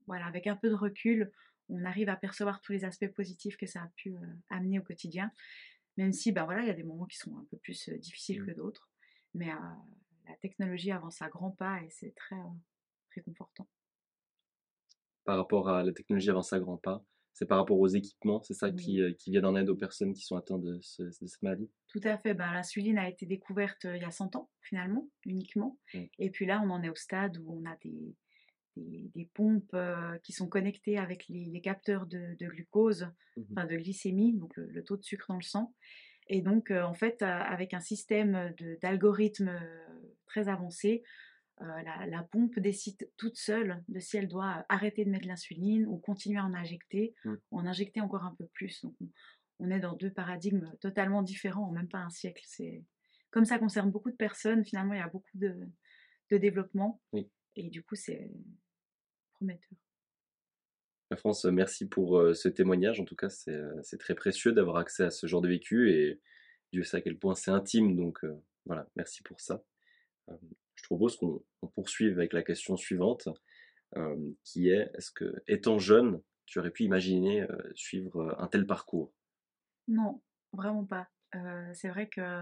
voilà, 0.08 0.26
avec 0.26 0.48
un 0.48 0.56
peu 0.56 0.70
de 0.70 0.76
recul, 0.76 1.32
on 1.70 1.86
arrive 1.86 2.10
à 2.10 2.16
percevoir 2.16 2.62
tous 2.62 2.74
les 2.74 2.84
aspects 2.84 3.08
positifs 3.08 3.58
que 3.58 3.66
ça 3.66 3.84
a 3.84 3.88
pu 3.96 4.14
amener 4.50 4.80
au 4.80 4.84
quotidien. 4.84 5.32
Même 5.98 6.14
si, 6.14 6.32
ben 6.32 6.46
voilà, 6.46 6.62
il 6.62 6.68
y 6.68 6.72
a 6.72 6.76
des 6.76 6.84
moments 6.84 7.06
qui 7.06 7.18
sont 7.18 7.38
un 7.38 7.46
peu 7.50 7.58
plus 7.58 7.90
difficiles 7.90 8.42
mmh. 8.42 8.46
que 8.46 8.52
d'autres. 8.52 8.90
Mais 9.34 9.48
la 10.28 10.36
technologie 10.42 10.92
avance 10.92 11.22
à 11.22 11.30
grands 11.30 11.52
pas 11.52 11.82
et 11.82 11.90
c'est 11.90 12.14
très 12.16 12.36
réconfortant 13.16 13.68
par 15.24 15.38
rapport 15.38 15.70
à 15.70 15.84
la 15.84 15.94
technologie 15.94 16.30
avancée 16.30 16.56
à 16.56 16.60
grands 16.60 16.78
pas 16.78 17.04
c'est 17.34 17.46
par 17.46 17.58
rapport 17.58 17.80
aux 17.80 17.88
équipements, 17.88 18.42
c'est 18.42 18.54
ça 18.54 18.72
qui, 18.72 19.02
euh, 19.02 19.14
qui, 19.14 19.32
vient 19.32 19.44
en 19.46 19.56
aide 19.56 19.70
aux 19.70 19.76
personnes 19.76 20.14
qui 20.14 20.22
sont 20.22 20.36
atteintes 20.36 20.62
de, 20.62 20.80
cette 20.82 21.42
maladie? 21.42 21.70
Tout 21.88 22.02
à 22.04 22.18
fait. 22.18 22.34
Ben, 22.34 22.52
l'insuline 22.52 22.98
a 22.98 23.10
été 23.10 23.26
découverte 23.26 23.86
il 23.86 24.02
y 24.02 24.06
a 24.06 24.12
100 24.12 24.36
ans, 24.36 24.50
finalement, 24.62 25.10
uniquement. 25.26 25.80
Et 26.20 26.30
puis 26.30 26.46
là, 26.46 26.62
on 26.64 26.70
en 26.70 26.84
est 26.84 26.90
au 26.90 26.96
stade 26.96 27.38
où 27.38 27.62
on 27.62 27.70
a 27.70 27.76
des, 27.84 28.16
des, 28.76 29.30
pompes 29.34 29.74
euh, 29.74 30.18
qui 30.24 30.34
sont 30.34 30.48
connectées 30.48 30.98
avec 30.98 31.26
les, 31.30 31.62
capteurs 31.62 32.06
de, 32.06 32.36
glucose, 32.40 33.08
mmh 33.38 33.42
enfin 33.52 33.66
de 33.66 33.76
glycémie, 33.78 34.34
donc 34.34 34.56
le, 34.58 34.84
taux 34.84 34.98
de 34.98 35.04
sucre 35.04 35.28
dans 35.30 35.38
le 35.38 35.42
sang. 35.42 35.74
Et 36.28 36.42
donc, 36.42 36.72
en 36.72 36.94
fait, 36.94 37.22
avec 37.24 37.74
un 37.74 37.80
système 37.80 38.54
d'algorithmes 38.82 39.60
très 40.28 40.48
avancé, 40.48 41.04
euh, 41.62 41.82
la, 42.08 42.24
pompe 42.24 42.58
décide 42.60 43.10
toute 43.18 43.38
seule 43.38 43.84
de 43.88 44.00
si 44.00 44.18
elle 44.18 44.28
doit 44.28 44.66
arrêter 44.68 45.06
de 45.06 45.12
mettre 45.12 45.28
l'insuline 45.28 45.86
ou 45.86 45.98
continuer 45.98 46.40
à 46.40 46.46
en 46.46 46.54
injecter, 46.56 47.14
mmh. 47.24 47.34
ou 47.52 47.60
en 47.60 47.66
injecter 47.68 48.02
encore 48.02 48.24
un 48.24 48.34
peu 48.36 48.48
plus. 48.48 48.82
Donc, 48.84 48.96
on 49.60 49.70
est 49.70 49.80
dans 49.80 49.96
deux 49.96 50.12
paradigmes 50.12 50.72
totalement 50.80 51.22
différents 51.22 51.68
en 51.68 51.72
même 51.72 51.88
pas 51.88 52.00
un 52.00 52.10
siècle. 52.10 52.42
C'est 52.48 52.84
comme 53.30 53.46
ça 53.46 53.60
concerne 53.60 53.92
beaucoup 53.92 54.10
de 54.10 54.16
personnes. 54.16 54.66
Finalement, 54.66 54.94
il 54.94 55.00
y 55.00 55.04
a 55.04 55.08
beaucoup 55.08 55.38
de, 55.38 55.56
développement. 56.32 57.02
Et 57.58 57.70
du 57.70 57.84
coup, 57.84 57.96
c'est 57.96 58.32
prometteur. 59.34 59.78
La 61.12 61.18
France, 61.18 61.44
merci 61.44 61.90
pour 61.90 62.18
euh, 62.18 62.34
ce 62.34 62.48
témoignage. 62.48 63.02
En 63.02 63.06
tout 63.06 63.18
cas, 63.18 63.28
euh, 63.50 63.80
c'est 63.84 64.00
très 64.00 64.16
précieux 64.16 64.54
d'avoir 64.54 64.78
accès 64.78 65.04
à 65.04 65.12
ce 65.12 65.28
genre 65.28 65.42
de 65.42 65.50
vécu 65.50 65.92
et 65.92 66.22
Dieu 66.72 66.84
sait 66.84 66.98
à 66.98 67.02
quel 67.02 67.20
point 67.20 67.36
c'est 67.36 67.52
intime. 67.52 67.98
Donc 67.98 68.26
voilà, 68.66 68.88
merci 68.96 69.22
pour 69.22 69.42
ça 69.42 69.62
je 70.82 70.88
propose 70.88 71.18
qu'on 71.18 71.68
poursuive 71.76 72.18
avec 72.18 72.34
la 72.34 72.44
question 72.44 72.78
suivante, 72.78 73.30
qui 74.44 74.70
est 74.70 74.90
est-ce 74.96 75.12
que, 75.12 75.44
étant 75.48 75.80
jeune, 75.80 76.22
tu 76.46 76.60
aurais 76.60 76.72
pu 76.72 76.84
imaginer 76.84 77.46
suivre 77.76 78.36
un 78.40 78.48
tel 78.48 78.66
parcours? 78.66 79.14
Non, 79.88 80.22
vraiment 80.54 80.86
pas. 80.86 81.10
c'est 81.74 81.90
vrai 81.90 82.08
que 82.08 82.42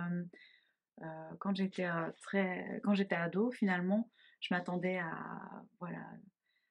quand 1.40 1.56
j'étais 1.56 1.88
très, 2.22 2.82
quand 2.84 2.94
j'étais 2.94 3.16
ado, 3.16 3.52
finalement, 3.52 4.12
je 4.42 4.54
m'attendais 4.54 4.98
à 4.98 5.64
voilà 5.80 6.06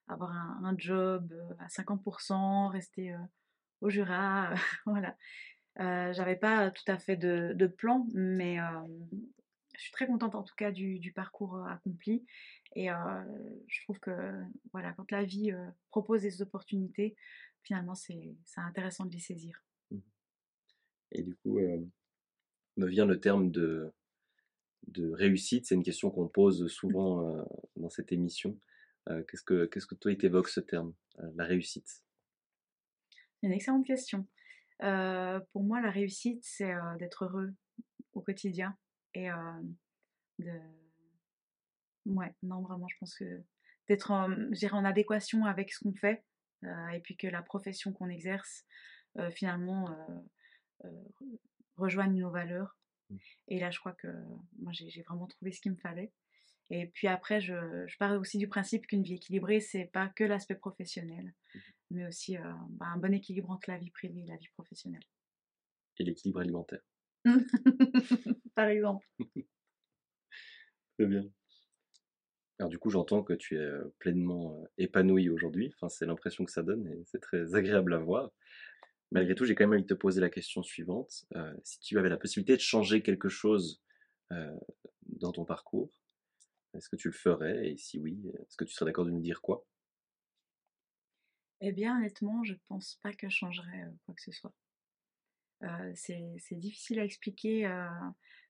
avoir 0.08 0.30
un, 0.32 0.74
job 0.78 1.34
à 1.58 1.66
50%, 1.66 2.70
rester 2.70 3.14
au 3.80 3.90
Jura, 3.90 4.54
voilà. 4.86 5.16
J'avais 5.76 6.36
pas 6.36 6.70
tout 6.70 6.90
à 6.90 6.98
fait 6.98 7.16
de, 7.16 7.52
de 7.54 7.66
plan, 7.66 8.06
mais 8.14 8.58
je 9.78 9.84
suis 9.84 9.92
très 9.92 10.08
contente 10.08 10.34
en 10.34 10.42
tout 10.42 10.56
cas 10.56 10.72
du, 10.72 11.12
parcours 11.14 11.64
accompli. 11.66 12.26
Et 12.74 12.90
euh, 12.90 12.96
je 13.68 13.82
trouve 13.84 14.00
que 14.00 14.10
voilà, 14.72 14.92
quand 14.92 15.10
la 15.12 15.22
vie 15.22 15.52
euh, 15.52 15.70
propose 15.90 16.22
des 16.22 16.42
opportunités, 16.42 17.16
finalement, 17.62 17.94
c'est 17.94 18.34
intéressant 18.56 19.06
de 19.06 19.12
les 19.12 19.20
saisir. 19.20 19.62
Mmh. 19.92 19.98
Et 21.12 21.22
du 21.22 21.36
coup, 21.36 21.60
me 22.76 22.86
vient 22.86 23.06
le 23.06 23.20
terme 23.20 23.52
de, 23.52 23.92
de 24.88 25.10
réussite. 25.10 25.66
C'est 25.66 25.76
une 25.76 25.84
question 25.84 26.10
qu'on 26.10 26.28
pose 26.28 26.66
souvent 26.66 27.46
dans 27.76 27.90
cette 27.90 28.12
émission. 28.12 28.58
Qu'est-ce 29.06 29.42
que 29.42 29.64
qu'est-ce 29.66 29.86
que 29.86 29.94
toi, 29.94 30.12
il 30.12 30.18
t'évoque 30.18 30.48
ce 30.48 30.60
terme, 30.60 30.92
la 31.36 31.44
réussite? 31.44 32.02
Une 33.42 33.52
excellente 33.52 33.86
question. 33.86 34.26
pour 34.80 35.62
moi, 35.62 35.80
la 35.80 35.90
réussite, 35.90 36.44
c'est 36.44 36.74
d'être 36.98 37.24
heureux 37.24 37.54
au 38.12 38.20
quotidien, 38.20 38.76
et 39.14 39.28
de... 40.38 40.60
Ouais, 42.06 42.34
non, 42.42 42.62
vraiment, 42.62 42.88
je 42.88 42.96
pense 42.98 43.14
que 43.14 43.42
d'être 43.88 44.10
en, 44.10 44.30
en 44.30 44.84
adéquation 44.84 45.44
avec 45.44 45.72
ce 45.72 45.80
qu'on 45.80 45.94
fait, 45.94 46.24
et 46.62 47.00
puis 47.02 47.16
que 47.16 47.26
la 47.26 47.42
profession 47.42 47.92
qu'on 47.92 48.08
exerce, 48.08 48.64
finalement, 49.30 49.94
rejoigne 51.76 52.18
nos 52.18 52.30
valeurs. 52.30 52.76
Mmh. 53.10 53.16
Et 53.48 53.60
là, 53.60 53.70
je 53.70 53.78
crois 53.78 53.92
que 53.92 54.08
moi, 54.58 54.72
j'ai 54.72 55.02
vraiment 55.02 55.26
trouvé 55.26 55.52
ce 55.52 55.60
qu'il 55.60 55.72
me 55.72 55.76
fallait. 55.76 56.12
Et 56.70 56.86
puis 56.86 57.08
après, 57.08 57.40
je, 57.40 57.86
je 57.86 57.96
pars 57.96 58.18
aussi 58.20 58.36
du 58.36 58.48
principe 58.48 58.86
qu'une 58.86 59.02
vie 59.02 59.14
équilibrée, 59.14 59.60
c'est 59.60 59.86
pas 59.86 60.08
que 60.08 60.24
l'aspect 60.24 60.54
professionnel, 60.54 61.34
mmh 61.54 61.58
mais 61.90 62.06
aussi 62.06 62.36
bah, 62.36 62.86
un 62.86 62.98
bon 62.98 63.14
équilibre 63.14 63.50
entre 63.50 63.70
la 63.70 63.78
vie 63.78 63.90
privée 63.90 64.20
et 64.20 64.26
la 64.26 64.36
vie 64.36 64.48
professionnelle. 64.48 65.04
Et 65.98 66.04
l'équilibre 66.04 66.40
alimentaire. 66.40 66.82
Par 68.54 68.68
exemple. 68.68 69.06
Très 70.98 71.06
bien. 71.06 71.24
Alors 72.58 72.70
du 72.70 72.78
coup, 72.78 72.90
j'entends 72.90 73.22
que 73.22 73.34
tu 73.34 73.56
es 73.56 73.70
pleinement 73.98 74.64
épanoui 74.78 75.28
aujourd'hui. 75.28 75.72
Enfin, 75.76 75.88
c'est 75.88 76.06
l'impression 76.06 76.44
que 76.44 76.50
ça 76.50 76.62
donne 76.62 76.88
et 76.88 77.04
c'est 77.06 77.20
très 77.20 77.54
agréable 77.54 77.94
à 77.94 77.98
voir. 77.98 78.32
Malgré 79.12 79.34
tout, 79.34 79.44
j'ai 79.44 79.54
quand 79.54 79.64
même 79.64 79.74
envie 79.74 79.82
de 79.82 79.86
te 79.86 79.94
poser 79.94 80.20
la 80.20 80.28
question 80.28 80.62
suivante. 80.62 81.24
si 81.62 81.78
tu 81.80 81.98
avais 81.98 82.08
la 82.08 82.16
possibilité 82.16 82.56
de 82.56 82.60
changer 82.60 83.00
quelque 83.02 83.28
chose 83.28 83.80
dans 85.06 85.32
ton 85.32 85.44
parcours, 85.44 85.92
est-ce 86.74 86.88
que 86.88 86.96
tu 86.96 87.08
le 87.08 87.14
ferais? 87.14 87.70
Et 87.70 87.76
si 87.76 87.98
oui, 87.98 88.20
est-ce 88.40 88.56
que 88.56 88.64
tu 88.64 88.74
serais 88.74 88.90
d'accord 88.90 89.04
de 89.04 89.10
nous 89.10 89.20
dire 89.20 89.40
quoi? 89.40 89.64
Eh 91.60 91.72
bien, 91.72 91.96
honnêtement, 91.96 92.44
je 92.44 92.54
pense 92.68 92.98
pas 93.02 93.12
que 93.12 93.28
je 93.28 93.36
changerais 93.36 93.84
quoi 94.04 94.14
que 94.14 94.22
ce 94.22 94.32
soit 94.32 94.52
c'est 95.94 96.58
difficile 96.58 97.00
à 97.00 97.04
expliquer 97.04 97.68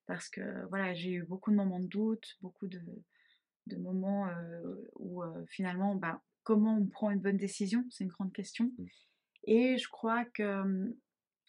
parce 0.06 0.28
que 0.28 0.66
voilà, 0.68 0.94
j'ai 0.94 1.12
eu 1.12 1.22
beaucoup 1.24 1.50
de 1.50 1.56
moments 1.56 1.80
de 1.80 1.86
doute, 1.86 2.36
beaucoup 2.40 2.66
de, 2.66 2.80
de 3.66 3.76
moments 3.76 4.28
où 4.96 5.22
finalement, 5.48 5.94
bah, 5.94 6.22
comment 6.42 6.76
on 6.76 6.86
prend 6.86 7.10
une 7.10 7.20
bonne 7.20 7.36
décision, 7.36 7.84
c'est 7.90 8.04
une 8.04 8.10
grande 8.10 8.32
question. 8.32 8.72
Mmh. 8.78 8.86
Et 9.44 9.78
je 9.78 9.88
crois 9.88 10.24
que 10.24 10.62
mmh, 10.62 10.94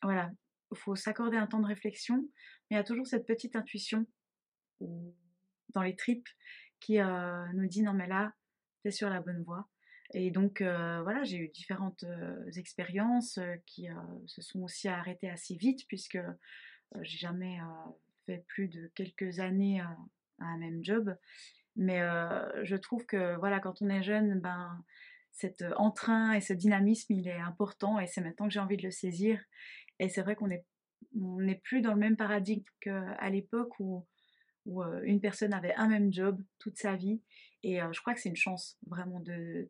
voilà, 0.04 0.32
il 0.72 0.78
faut 0.78 0.96
s'accorder 0.96 1.38
un 1.38 1.48
temps 1.48 1.60
de 1.60 1.66
réflexion, 1.66 2.18
mais 2.70 2.76
il 2.76 2.76
y 2.76 2.80
a 2.80 2.84
toujours 2.84 3.08
cette 3.08 3.26
petite 3.26 3.56
intuition 3.56 4.06
dans 4.80 5.82
les 5.82 5.96
tripes 5.96 6.28
qui 6.80 7.00
nous 7.54 7.68
dit 7.68 7.82
non 7.82 7.94
mais 7.94 8.08
là, 8.08 8.34
tu 8.82 8.90
es 8.90 8.92
sur 8.92 9.10
la 9.10 9.22
bonne 9.22 9.44
voie. 9.44 9.68
Et 10.14 10.32
donc, 10.32 10.62
voilà, 10.62 11.24
j'ai 11.24 11.38
eu 11.38 11.50
différentes 11.50 12.04
expériences 12.56 13.40
qui 13.66 13.88
se 14.26 14.42
sont 14.42 14.62
aussi 14.62 14.88
arrêtées 14.88 15.30
assez 15.30 15.56
vite, 15.56 15.88
puisque 15.88 16.20
j'ai 17.02 17.18
jamais 17.18 17.60
fait 18.26 18.44
plus 18.48 18.68
de 18.68 18.92
quelques 18.96 19.40
années 19.40 19.82
à 19.82 19.96
un 20.40 20.58
même 20.58 20.84
job. 20.84 21.16
Mais 21.76 22.00
je 22.64 22.76
trouve 22.76 23.06
que, 23.06 23.38
voilà, 23.38 23.60
quand 23.60 23.82
on 23.82 23.90
est 23.90 24.04
jeune, 24.04 24.40
ben, 24.40 24.84
cet 25.32 25.64
entrain 25.78 26.34
et 26.34 26.42
ce 26.42 26.54
dynamisme, 26.54 27.14
il 27.14 27.28
est 27.28 27.40
important, 27.40 28.00
et 28.00 28.08
c'est 28.08 28.22
maintenant 28.22 28.48
que 28.48 28.54
j'ai 28.54 28.60
envie 28.60 28.78
de 28.78 28.84
le 28.84 28.92
saisir. 28.92 29.40
Et 30.00 30.10
c'est 30.10 30.22
vrai 30.22 30.36
qu'on 30.36 30.50
est 30.50 30.66
on 31.16 31.42
n'est 31.42 31.56
plus 31.64 31.82
dans 31.82 31.94
le 31.94 32.00
même 32.00 32.18
paradigme 32.18 32.64
qu'à 32.82 33.30
l'époque 33.30 33.80
où, 33.80 34.06
où 34.66 34.84
une 35.04 35.22
personne 35.22 35.54
avait 35.54 35.74
un 35.76 35.88
même 35.88 36.14
job 36.14 36.42
toute 36.60 36.78
sa 36.78 36.96
vie. 36.96 37.22
Et 37.64 37.80
je 37.92 38.00
crois 38.02 38.14
que 38.14 38.22
c'est 38.22 38.30
une 38.30 38.36
chance 38.36 38.78
vraiment 38.88 39.22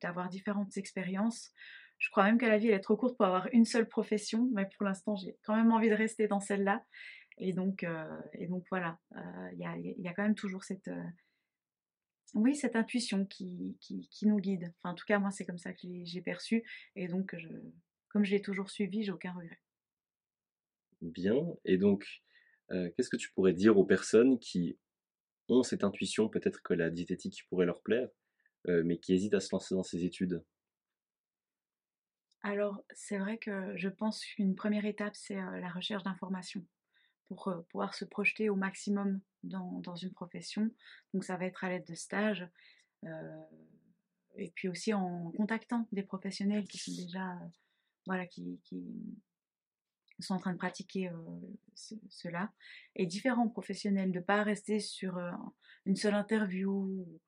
d'avoir 0.02 0.30
différentes 0.30 0.78
expériences. 0.78 1.52
Je 1.98 2.10
crois 2.10 2.24
même 2.24 2.38
que 2.38 2.46
la 2.46 2.58
vie 2.58 2.68
elle 2.68 2.76
est 2.76 2.80
trop 2.82 2.96
courte 2.96 3.18
pour 3.18 3.26
avoir 3.26 3.48
une 3.52 3.66
seule 3.66 3.88
profession, 3.88 4.50
mais 4.54 4.68
pour 4.78 4.86
l'instant 4.86 5.16
j'ai 5.16 5.38
quand 5.44 5.56
même 5.56 5.72
envie 5.72 5.90
de 5.90 5.96
rester 5.96 6.28
dans 6.28 6.40
celle-là. 6.40 6.86
Et 7.38 7.54
donc, 7.54 7.86
et 8.34 8.48
donc 8.48 8.66
voilà, 8.70 9.00
il 9.54 9.60
y 9.60 9.66
a, 9.66 9.76
y, 9.78 10.08
a, 10.08 10.14
quand 10.14 10.24
même 10.24 10.36
toujours 10.36 10.64
cette, 10.64 10.90
oui, 12.34 12.56
cette 12.56 12.76
intuition 12.76 13.26
qui, 13.26 13.78
qui, 13.80 14.28
nous 14.28 14.38
guide. 14.38 14.74
Enfin, 14.78 14.92
en 14.92 14.96
tout 14.96 15.06
cas, 15.06 15.20
moi, 15.20 15.32
c'est 15.32 15.46
comme 15.46 15.58
ça 15.58 15.74
que 15.74 15.88
j'ai 16.04 16.22
perçu. 16.22 16.64
Et 16.96 17.08
donc, 17.08 17.36
comme 18.10 18.24
je 18.24 18.32
l'ai 18.32 18.42
toujours 18.42 18.70
suivi, 18.70 19.04
j'ai 19.04 19.12
aucun 19.12 19.34
regret. 19.34 19.60
Bien. 21.02 21.36
Et 21.66 21.78
donc, 21.78 22.06
euh, 22.72 22.90
qu'est-ce 22.96 23.10
que 23.10 23.18
tu 23.18 23.32
pourrais 23.32 23.54
dire 23.54 23.78
aux 23.78 23.86
personnes 23.86 24.38
qui 24.40 24.78
ont 25.50 25.64
cette 25.64 25.84
intuition, 25.84 26.30
peut-être 26.30 26.62
que 26.62 26.74
la 26.74 26.90
diététique 26.90 27.46
pourrait 27.50 27.66
leur 27.66 27.82
plaire, 27.82 28.10
euh, 28.68 28.84
mais 28.86 28.98
qui 28.98 29.14
hésitent 29.14 29.34
à 29.34 29.40
se 29.40 29.50
lancer 29.52 29.76
dans 29.76 29.84
ces 29.84 30.06
études 30.06 30.44
Alors, 32.42 32.84
c'est 32.92 33.18
vrai 33.18 33.38
que 33.38 33.76
je 33.76 33.90
pense 33.90 34.24
qu'une 34.24 34.56
première 34.56 34.86
étape, 34.86 35.16
c'est 35.16 35.38
euh, 35.38 35.60
la 35.60 35.70
recherche 35.70 36.04
d'informations 36.04 36.66
pour 37.28 37.54
pouvoir 37.70 37.94
se 37.94 38.06
projeter 38.06 38.50
au 38.50 38.56
maximum 38.56 39.22
dans, 39.44 39.96
une 39.96 40.12
profession. 40.12 40.72
Donc 41.14 41.24
ça 41.24 41.38
va 41.38 41.46
être 41.46 41.64
à 41.64 41.70
l'aide 41.70 41.86
de 41.86 41.94
stages 41.94 42.50
et 44.40 44.52
puis 44.56 44.68
aussi 44.68 44.94
en 44.94 45.32
contactant 45.32 45.88
des 45.92 46.04
professionnels 46.04 46.68
qui 46.68 46.78
sont 46.78 46.92
déjà, 46.92 47.38
voilà, 48.06 48.26
qui, 48.26 48.60
sont 50.20 50.36
en 50.36 50.40
train 50.40 50.54
de 50.54 50.58
pratiquer 50.58 51.10
cela. 51.76 52.52
Et 52.96 53.06
différents 53.06 53.48
professionnels, 53.48 54.12
de 54.12 54.20
ne 54.20 54.24
pas 54.24 54.44
rester 54.44 54.80
sur 54.80 55.18
une 55.86 55.96
seule 55.96 56.16
interview 56.16 56.72
ou, 56.72 57.22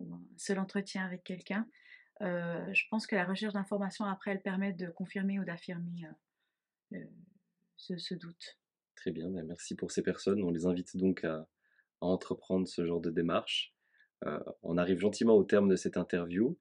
un 0.00 0.20
seul 0.36 0.58
entretien 0.58 1.04
avec 1.04 1.22
quelqu'un. 1.22 1.66
je 2.20 2.82
pense 2.90 3.06
que 3.06 3.14
la 3.14 3.24
recherche 3.24 3.52
d'informations, 3.52 4.04
après, 4.04 4.32
elle 4.32 4.42
permet 4.42 4.72
de 4.72 4.88
confirmer 4.90 5.38
ou 5.38 5.44
d'affirmer 5.44 6.06
ce, 7.76 8.14
doute. 8.14 8.58
Très 8.96 9.10
bien, 9.10 9.28
ben, 9.28 9.44
merci 9.46 9.74
pour 9.74 9.90
ces 9.90 10.02
personnes. 10.02 10.42
On 10.42 10.50
les 10.50 10.66
invite 10.66 10.96
donc 10.96 11.24
à, 11.24 11.46
entreprendre 12.00 12.66
ce 12.66 12.84
genre 12.84 13.00
de 13.00 13.10
démarche. 13.10 13.74
Euh, 14.26 14.40
on 14.62 14.76
arrive 14.76 14.98
gentiment 14.98 15.34
au 15.34 15.44
terme 15.44 15.68
de 15.68 15.76
cette 15.76 15.96
interview. 15.96 16.58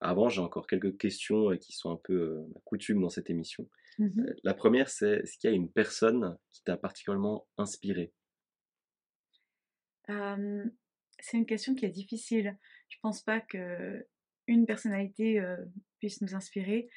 Avant, 0.00 0.28
j'ai 0.28 0.40
encore 0.40 0.66
quelques 0.66 0.96
questions 0.98 1.50
euh, 1.50 1.56
qui 1.56 1.72
sont 1.72 1.90
un 1.90 2.00
peu 2.02 2.14
euh, 2.14 2.42
coutumes 2.64 3.00
dans 3.00 3.08
cette 3.08 3.30
émission. 3.30 3.68
Mmh 3.98 4.24
la 4.42 4.54
première, 4.54 4.88
c'est 4.88 5.20
est-ce 5.20 5.38
qu'il 5.38 5.50
y 5.50 5.52
a 5.52 5.56
une 5.56 5.70
personne 5.70 6.36
qui 6.50 6.62
t'a 6.64 6.76
particulièrement 6.76 7.46
inspiré 7.58 8.12
C'est 10.06 11.36
une 11.36 11.46
question 11.46 11.74
qui 11.74 11.86
est 11.86 11.90
difficile. 11.90 12.58
Je 12.88 12.96
pense 13.02 13.22
pas 13.22 13.40
que 13.40 14.06
une 14.46 14.66
personnalité 14.66 15.42
puisse 16.00 16.20
nous 16.20 16.34
inspirer 16.34 16.90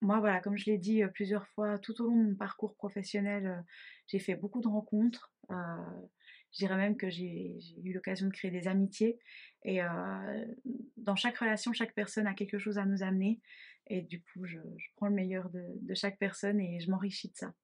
moi, 0.00 0.20
voilà, 0.20 0.40
comme 0.40 0.56
je 0.56 0.66
l'ai 0.66 0.78
dit 0.78 1.02
plusieurs 1.14 1.46
fois, 1.48 1.78
tout 1.78 2.00
au 2.00 2.06
long 2.06 2.16
de 2.16 2.28
mon 2.30 2.34
parcours 2.34 2.74
professionnel, 2.76 3.64
j'ai 4.06 4.18
fait 4.18 4.36
beaucoup 4.36 4.60
de 4.60 4.68
rencontres. 4.68 5.32
je 5.50 6.58
dirais 6.58 6.76
même 6.76 6.96
que 6.96 7.10
j'ai 7.10 7.58
eu 7.82 7.92
l'occasion 7.92 8.28
de 8.28 8.32
créer 8.32 8.50
des 8.50 8.68
amitiés. 8.68 9.18
Et 9.64 9.80
dans 10.96 11.16
chaque 11.16 11.38
relation, 11.38 11.72
chaque 11.72 11.94
personne 11.94 12.26
a 12.26 12.34
quelque 12.34 12.58
chose 12.58 12.78
à 12.78 12.84
nous 12.84 13.02
amener. 13.02 13.40
Et 13.88 14.02
du 14.02 14.22
coup, 14.22 14.44
je, 14.44 14.58
prends 14.96 15.08
le 15.08 15.14
meilleur 15.14 15.50
de, 15.50 15.94
chaque 15.94 16.18
personne 16.18 16.60
et 16.60 16.80
je 16.80 16.90
m'enrichis 16.90 17.28
de 17.28 17.36
ça. 17.36 17.54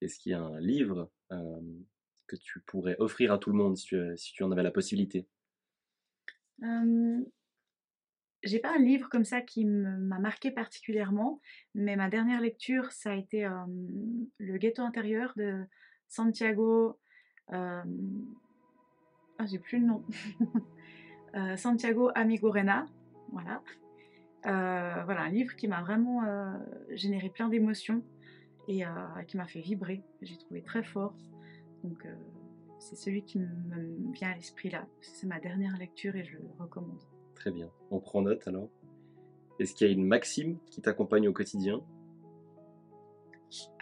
Est-ce 0.00 0.18
qu'il 0.18 0.32
y 0.32 0.34
a 0.34 0.40
un 0.40 0.60
livre 0.60 1.10
que 1.28 2.36
tu 2.36 2.60
pourrais 2.60 2.96
offrir 2.98 3.32
à 3.32 3.38
tout 3.38 3.50
le 3.50 3.56
monde 3.56 3.76
si 3.76 3.86
tu, 3.86 4.16
si 4.16 4.32
tu 4.32 4.42
en 4.42 4.50
avais 4.50 4.62
la 4.62 4.70
possibilité? 4.70 5.28
J'ai 8.42 8.58
pas 8.58 8.74
un 8.74 8.78
livre 8.78 9.08
comme 9.10 9.24
ça 9.24 9.42
qui 9.42 9.64
m'a 9.66 10.18
marqué 10.18 10.50
particulièrement, 10.50 11.40
mais 11.74 11.96
ma 11.96 12.08
dernière 12.08 12.40
lecture, 12.40 12.90
ça 12.92 13.12
a 13.12 13.16
été 13.16 13.48
Le 14.38 14.56
ghetto 14.56 14.82
intérieur 14.82 15.32
de 15.36 15.64
Santiago. 16.08 16.98
ah, 17.48 17.84
j'ai 19.46 19.58
plus 19.58 19.78
le 19.78 19.86
nom. 19.86 20.04
Euh, 21.36 21.56
Santiago 21.56 22.10
Amigorena. 22.16 22.86
Voilà. 23.30 23.62
Euh, 24.46 25.04
voilà, 25.04 25.22
un 25.22 25.28
livre 25.28 25.54
qui 25.56 25.68
m'a 25.68 25.82
vraiment 25.82 26.24
euh, 26.24 26.52
généré 26.90 27.28
plein 27.28 27.48
d'émotions 27.48 28.02
et 28.68 28.84
qui 29.26 29.36
m'a 29.36 29.46
fait 29.46 29.60
vibrer. 29.60 30.04
J'ai 30.22 30.36
trouvé 30.36 30.62
très 30.62 30.84
fort. 30.84 31.16
Donc, 31.82 32.06
c'est 32.78 32.94
celui 32.94 33.24
qui 33.24 33.40
me 33.40 34.12
vient 34.12 34.30
à 34.30 34.34
l'esprit 34.34 34.70
là. 34.70 34.86
C'est 35.00 35.26
ma 35.26 35.40
dernière 35.40 35.76
lecture 35.76 36.14
et 36.14 36.24
je 36.24 36.36
le 36.36 36.44
recommande. 36.58 37.02
Très 37.34 37.50
bien. 37.50 37.68
On 37.90 37.98
prend 37.98 38.22
note 38.22 38.46
alors. 38.46 38.68
Est-ce 39.58 39.74
qu'il 39.74 39.88
y 39.88 39.90
a 39.90 39.92
une 39.92 40.06
maxime 40.06 40.58
qui 40.70 40.80
t'accompagne 40.80 41.26
au 41.26 41.32
quotidien? 41.32 41.82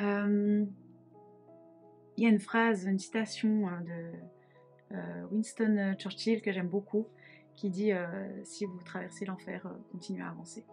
Euh, 0.00 0.64
Il 2.16 2.24
y 2.24 2.26
a 2.26 2.30
une 2.30 2.40
phrase, 2.40 2.86
une 2.86 2.98
citation 2.98 3.68
hein, 3.68 3.82
de 3.82 4.96
euh, 4.96 5.26
Winston 5.30 5.94
Churchill 5.98 6.40
que 6.40 6.50
j'aime 6.50 6.68
beaucoup, 6.68 7.06
qui 7.58 7.70
dit 7.70 7.92
euh, 7.92 8.06
Si 8.44 8.64
vous 8.64 8.78
traversez 8.84 9.24
l'enfer, 9.24 9.66
continuez 9.90 10.22
à 10.22 10.30
avancer. 10.30 10.64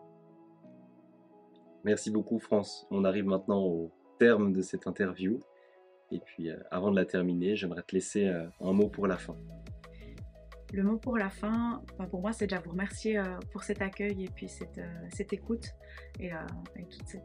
Merci 1.84 2.12
beaucoup 2.12 2.40
France. 2.40 2.88
On 2.92 3.04
arrive 3.04 3.26
maintenant 3.26 3.64
au 3.64 3.92
terme 4.20 4.54
de 4.54 4.62
cette 4.62 4.88
interview. 4.88 5.40
Et 6.12 6.20
puis 6.20 6.50
avant 6.72 6.92
de 6.92 6.96
la 6.96 7.06
terminer, 7.06 7.56
j'aimerais 7.56 7.84
te 7.84 7.96
laisser 7.96 8.28
un 8.28 8.74
mot 8.74 8.88
pour 8.88 9.08
la 9.08 9.18
fin. 9.18 9.36
Le 10.74 10.84
mot 10.84 10.98
pour 10.98 11.18
la 11.18 11.30
fin, 11.30 11.84
pour 12.10 12.22
moi, 12.22 12.34
c'est 12.34 12.48
déjà 12.48 12.60
vous 12.60 12.72
remercier 12.72 13.18
euh, 13.18 13.24
pour 13.52 13.64
cet 13.64 13.82
accueil 13.82 14.26
et 14.26 14.28
puis 14.28 14.50
cette, 14.50 14.78
euh, 14.78 15.24
écoute 15.32 15.70
et, 16.20 16.34
euh, 16.34 16.38
tout 16.76 17.20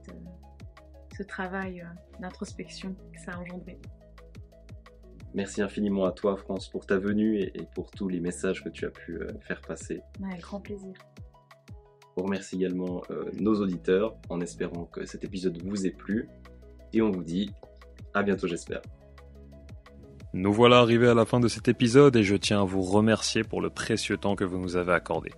ce 1.17 1.23
travail 1.25 1.85
d'introspection 2.21 2.95
que 3.13 3.21
ça 3.21 3.33
a 3.33 3.41
engendré. 3.41 3.79
Merci 5.35 5.63
infiniment 5.63 6.05
à 6.05 6.13
toi, 6.13 6.37
France, 6.37 6.69
pour 6.69 6.87
ta 6.87 6.99
venue 6.99 7.41
et, 7.41 7.53
pour 7.75 7.91
tous 7.91 8.09
les 8.09 8.21
messages 8.21 8.65
que 8.65 8.69
tu 8.69 8.85
as 8.87 8.91
pu 8.91 9.21
faire 9.41 9.61
passer. 9.61 10.01
Avec 10.25 10.41
grand 10.41 10.61
plaisir. 10.61 10.95
On 12.17 12.25
remercie 12.25 12.57
également 12.57 13.03
nos 13.39 13.61
auditeurs 13.61 14.17
en 14.29 14.41
espérant 14.41 14.85
que 14.87 15.07
cet 15.07 15.25
épisode 15.25 15.63
vous 15.65 15.87
ait 15.87 15.91
plu. 15.93 16.29
Et 16.93 17.01
on 17.01 17.11
vous 17.11 17.23
dit 17.23 17.53
à 18.15 18.23
bientôt, 18.23 18.47
j'espère. 18.47 18.81
Nous 20.33 20.53
voilà 20.53 20.79
arrivés 20.79 21.09
à 21.09 21.15
la 21.15 21.25
fin 21.25 21.41
de 21.41 21.49
cet 21.49 21.69
épisode 21.69 22.15
et 22.17 22.23
je 22.23 22.37
tiens 22.37 22.63
à 22.63 22.65
vous 22.65 22.83
remercier 22.83 23.43
pour 23.43 23.61
le 23.61 23.71
précieux 23.71 24.17
temps 24.17 24.37
que 24.37 24.45
vous 24.45 24.59
nous 24.59 24.77
avez 24.77 24.93
accordé. 24.93 25.31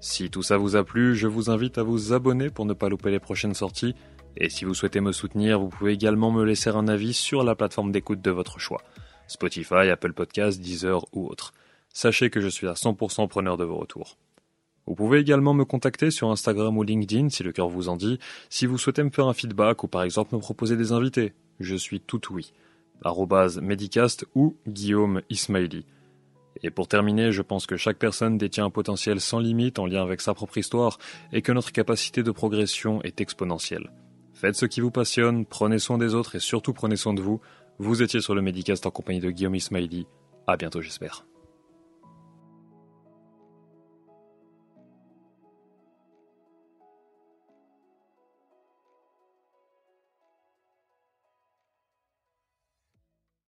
Si 0.00 0.30
tout 0.30 0.42
ça 0.42 0.56
vous 0.56 0.76
a 0.76 0.84
plu, 0.84 1.14
je 1.14 1.26
vous 1.26 1.50
invite 1.50 1.76
à 1.76 1.82
vous 1.82 2.14
abonner 2.14 2.48
pour 2.48 2.64
ne 2.64 2.72
pas 2.72 2.88
louper 2.88 3.10
les 3.10 3.18
prochaines 3.18 3.54
sorties. 3.54 3.94
Et 4.36 4.48
si 4.48 4.64
vous 4.64 4.72
souhaitez 4.72 5.00
me 5.00 5.12
soutenir, 5.12 5.60
vous 5.60 5.68
pouvez 5.68 5.92
également 5.92 6.30
me 6.30 6.44
laisser 6.44 6.70
un 6.70 6.88
avis 6.88 7.12
sur 7.12 7.42
la 7.42 7.54
plateforme 7.54 7.92
d'écoute 7.92 8.22
de 8.22 8.30
votre 8.30 8.58
choix. 8.58 8.82
Spotify, 9.30 9.88
Apple 9.90 10.12
Podcasts, 10.12 10.60
Deezer 10.60 11.04
ou 11.12 11.28
autre. 11.28 11.52
Sachez 11.92 12.30
que 12.30 12.40
je 12.40 12.48
suis 12.48 12.66
à 12.66 12.74
100% 12.74 13.28
preneur 13.28 13.56
de 13.56 13.64
vos 13.64 13.76
retours. 13.76 14.16
Vous 14.86 14.94
pouvez 14.94 15.20
également 15.20 15.54
me 15.54 15.64
contacter 15.64 16.10
sur 16.10 16.30
Instagram 16.30 16.76
ou 16.76 16.82
LinkedIn 16.82 17.28
si 17.28 17.42
le 17.42 17.52
cœur 17.52 17.68
vous 17.68 17.88
en 17.88 17.96
dit, 17.96 18.18
si 18.48 18.66
vous 18.66 18.78
souhaitez 18.78 19.04
me 19.04 19.10
faire 19.10 19.28
un 19.28 19.34
feedback 19.34 19.84
ou 19.84 19.88
par 19.88 20.02
exemple 20.02 20.34
me 20.34 20.40
proposer 20.40 20.76
des 20.76 20.92
invités. 20.92 21.32
Je 21.60 21.76
suis 21.76 22.00
tout 22.00 22.20
oui 22.32 22.52
medicast 23.60 24.26
ou 24.34 24.56
Guillaume 24.66 25.22
Ismaili. 25.30 25.86
Et 26.62 26.70
pour 26.70 26.88
terminer, 26.88 27.32
je 27.32 27.42
pense 27.42 27.66
que 27.66 27.76
chaque 27.76 27.98
personne 27.98 28.36
détient 28.36 28.66
un 28.66 28.70
potentiel 28.70 29.20
sans 29.20 29.38
limite 29.38 29.78
en 29.78 29.86
lien 29.86 30.02
avec 30.02 30.20
sa 30.20 30.34
propre 30.34 30.58
histoire 30.58 30.98
et 31.32 31.40
que 31.40 31.52
notre 31.52 31.72
capacité 31.72 32.22
de 32.22 32.30
progression 32.32 33.00
est 33.02 33.20
exponentielle. 33.20 33.90
Faites 34.34 34.56
ce 34.56 34.66
qui 34.66 34.80
vous 34.80 34.90
passionne, 34.90 35.46
prenez 35.46 35.78
soin 35.78 35.98
des 35.98 36.14
autres 36.14 36.36
et 36.36 36.40
surtout 36.40 36.72
prenez 36.72 36.96
soin 36.96 37.14
de 37.14 37.22
vous. 37.22 37.40
Vous 37.82 38.02
étiez 38.02 38.20
sur 38.20 38.34
le 38.34 38.42
Medicast 38.42 38.84
en 38.84 38.90
compagnie 38.90 39.20
de 39.20 39.30
Guillaume 39.30 39.54
Ismaili. 39.54 40.06
À 40.46 40.58
bientôt, 40.58 40.82
j'espère. 40.82 41.24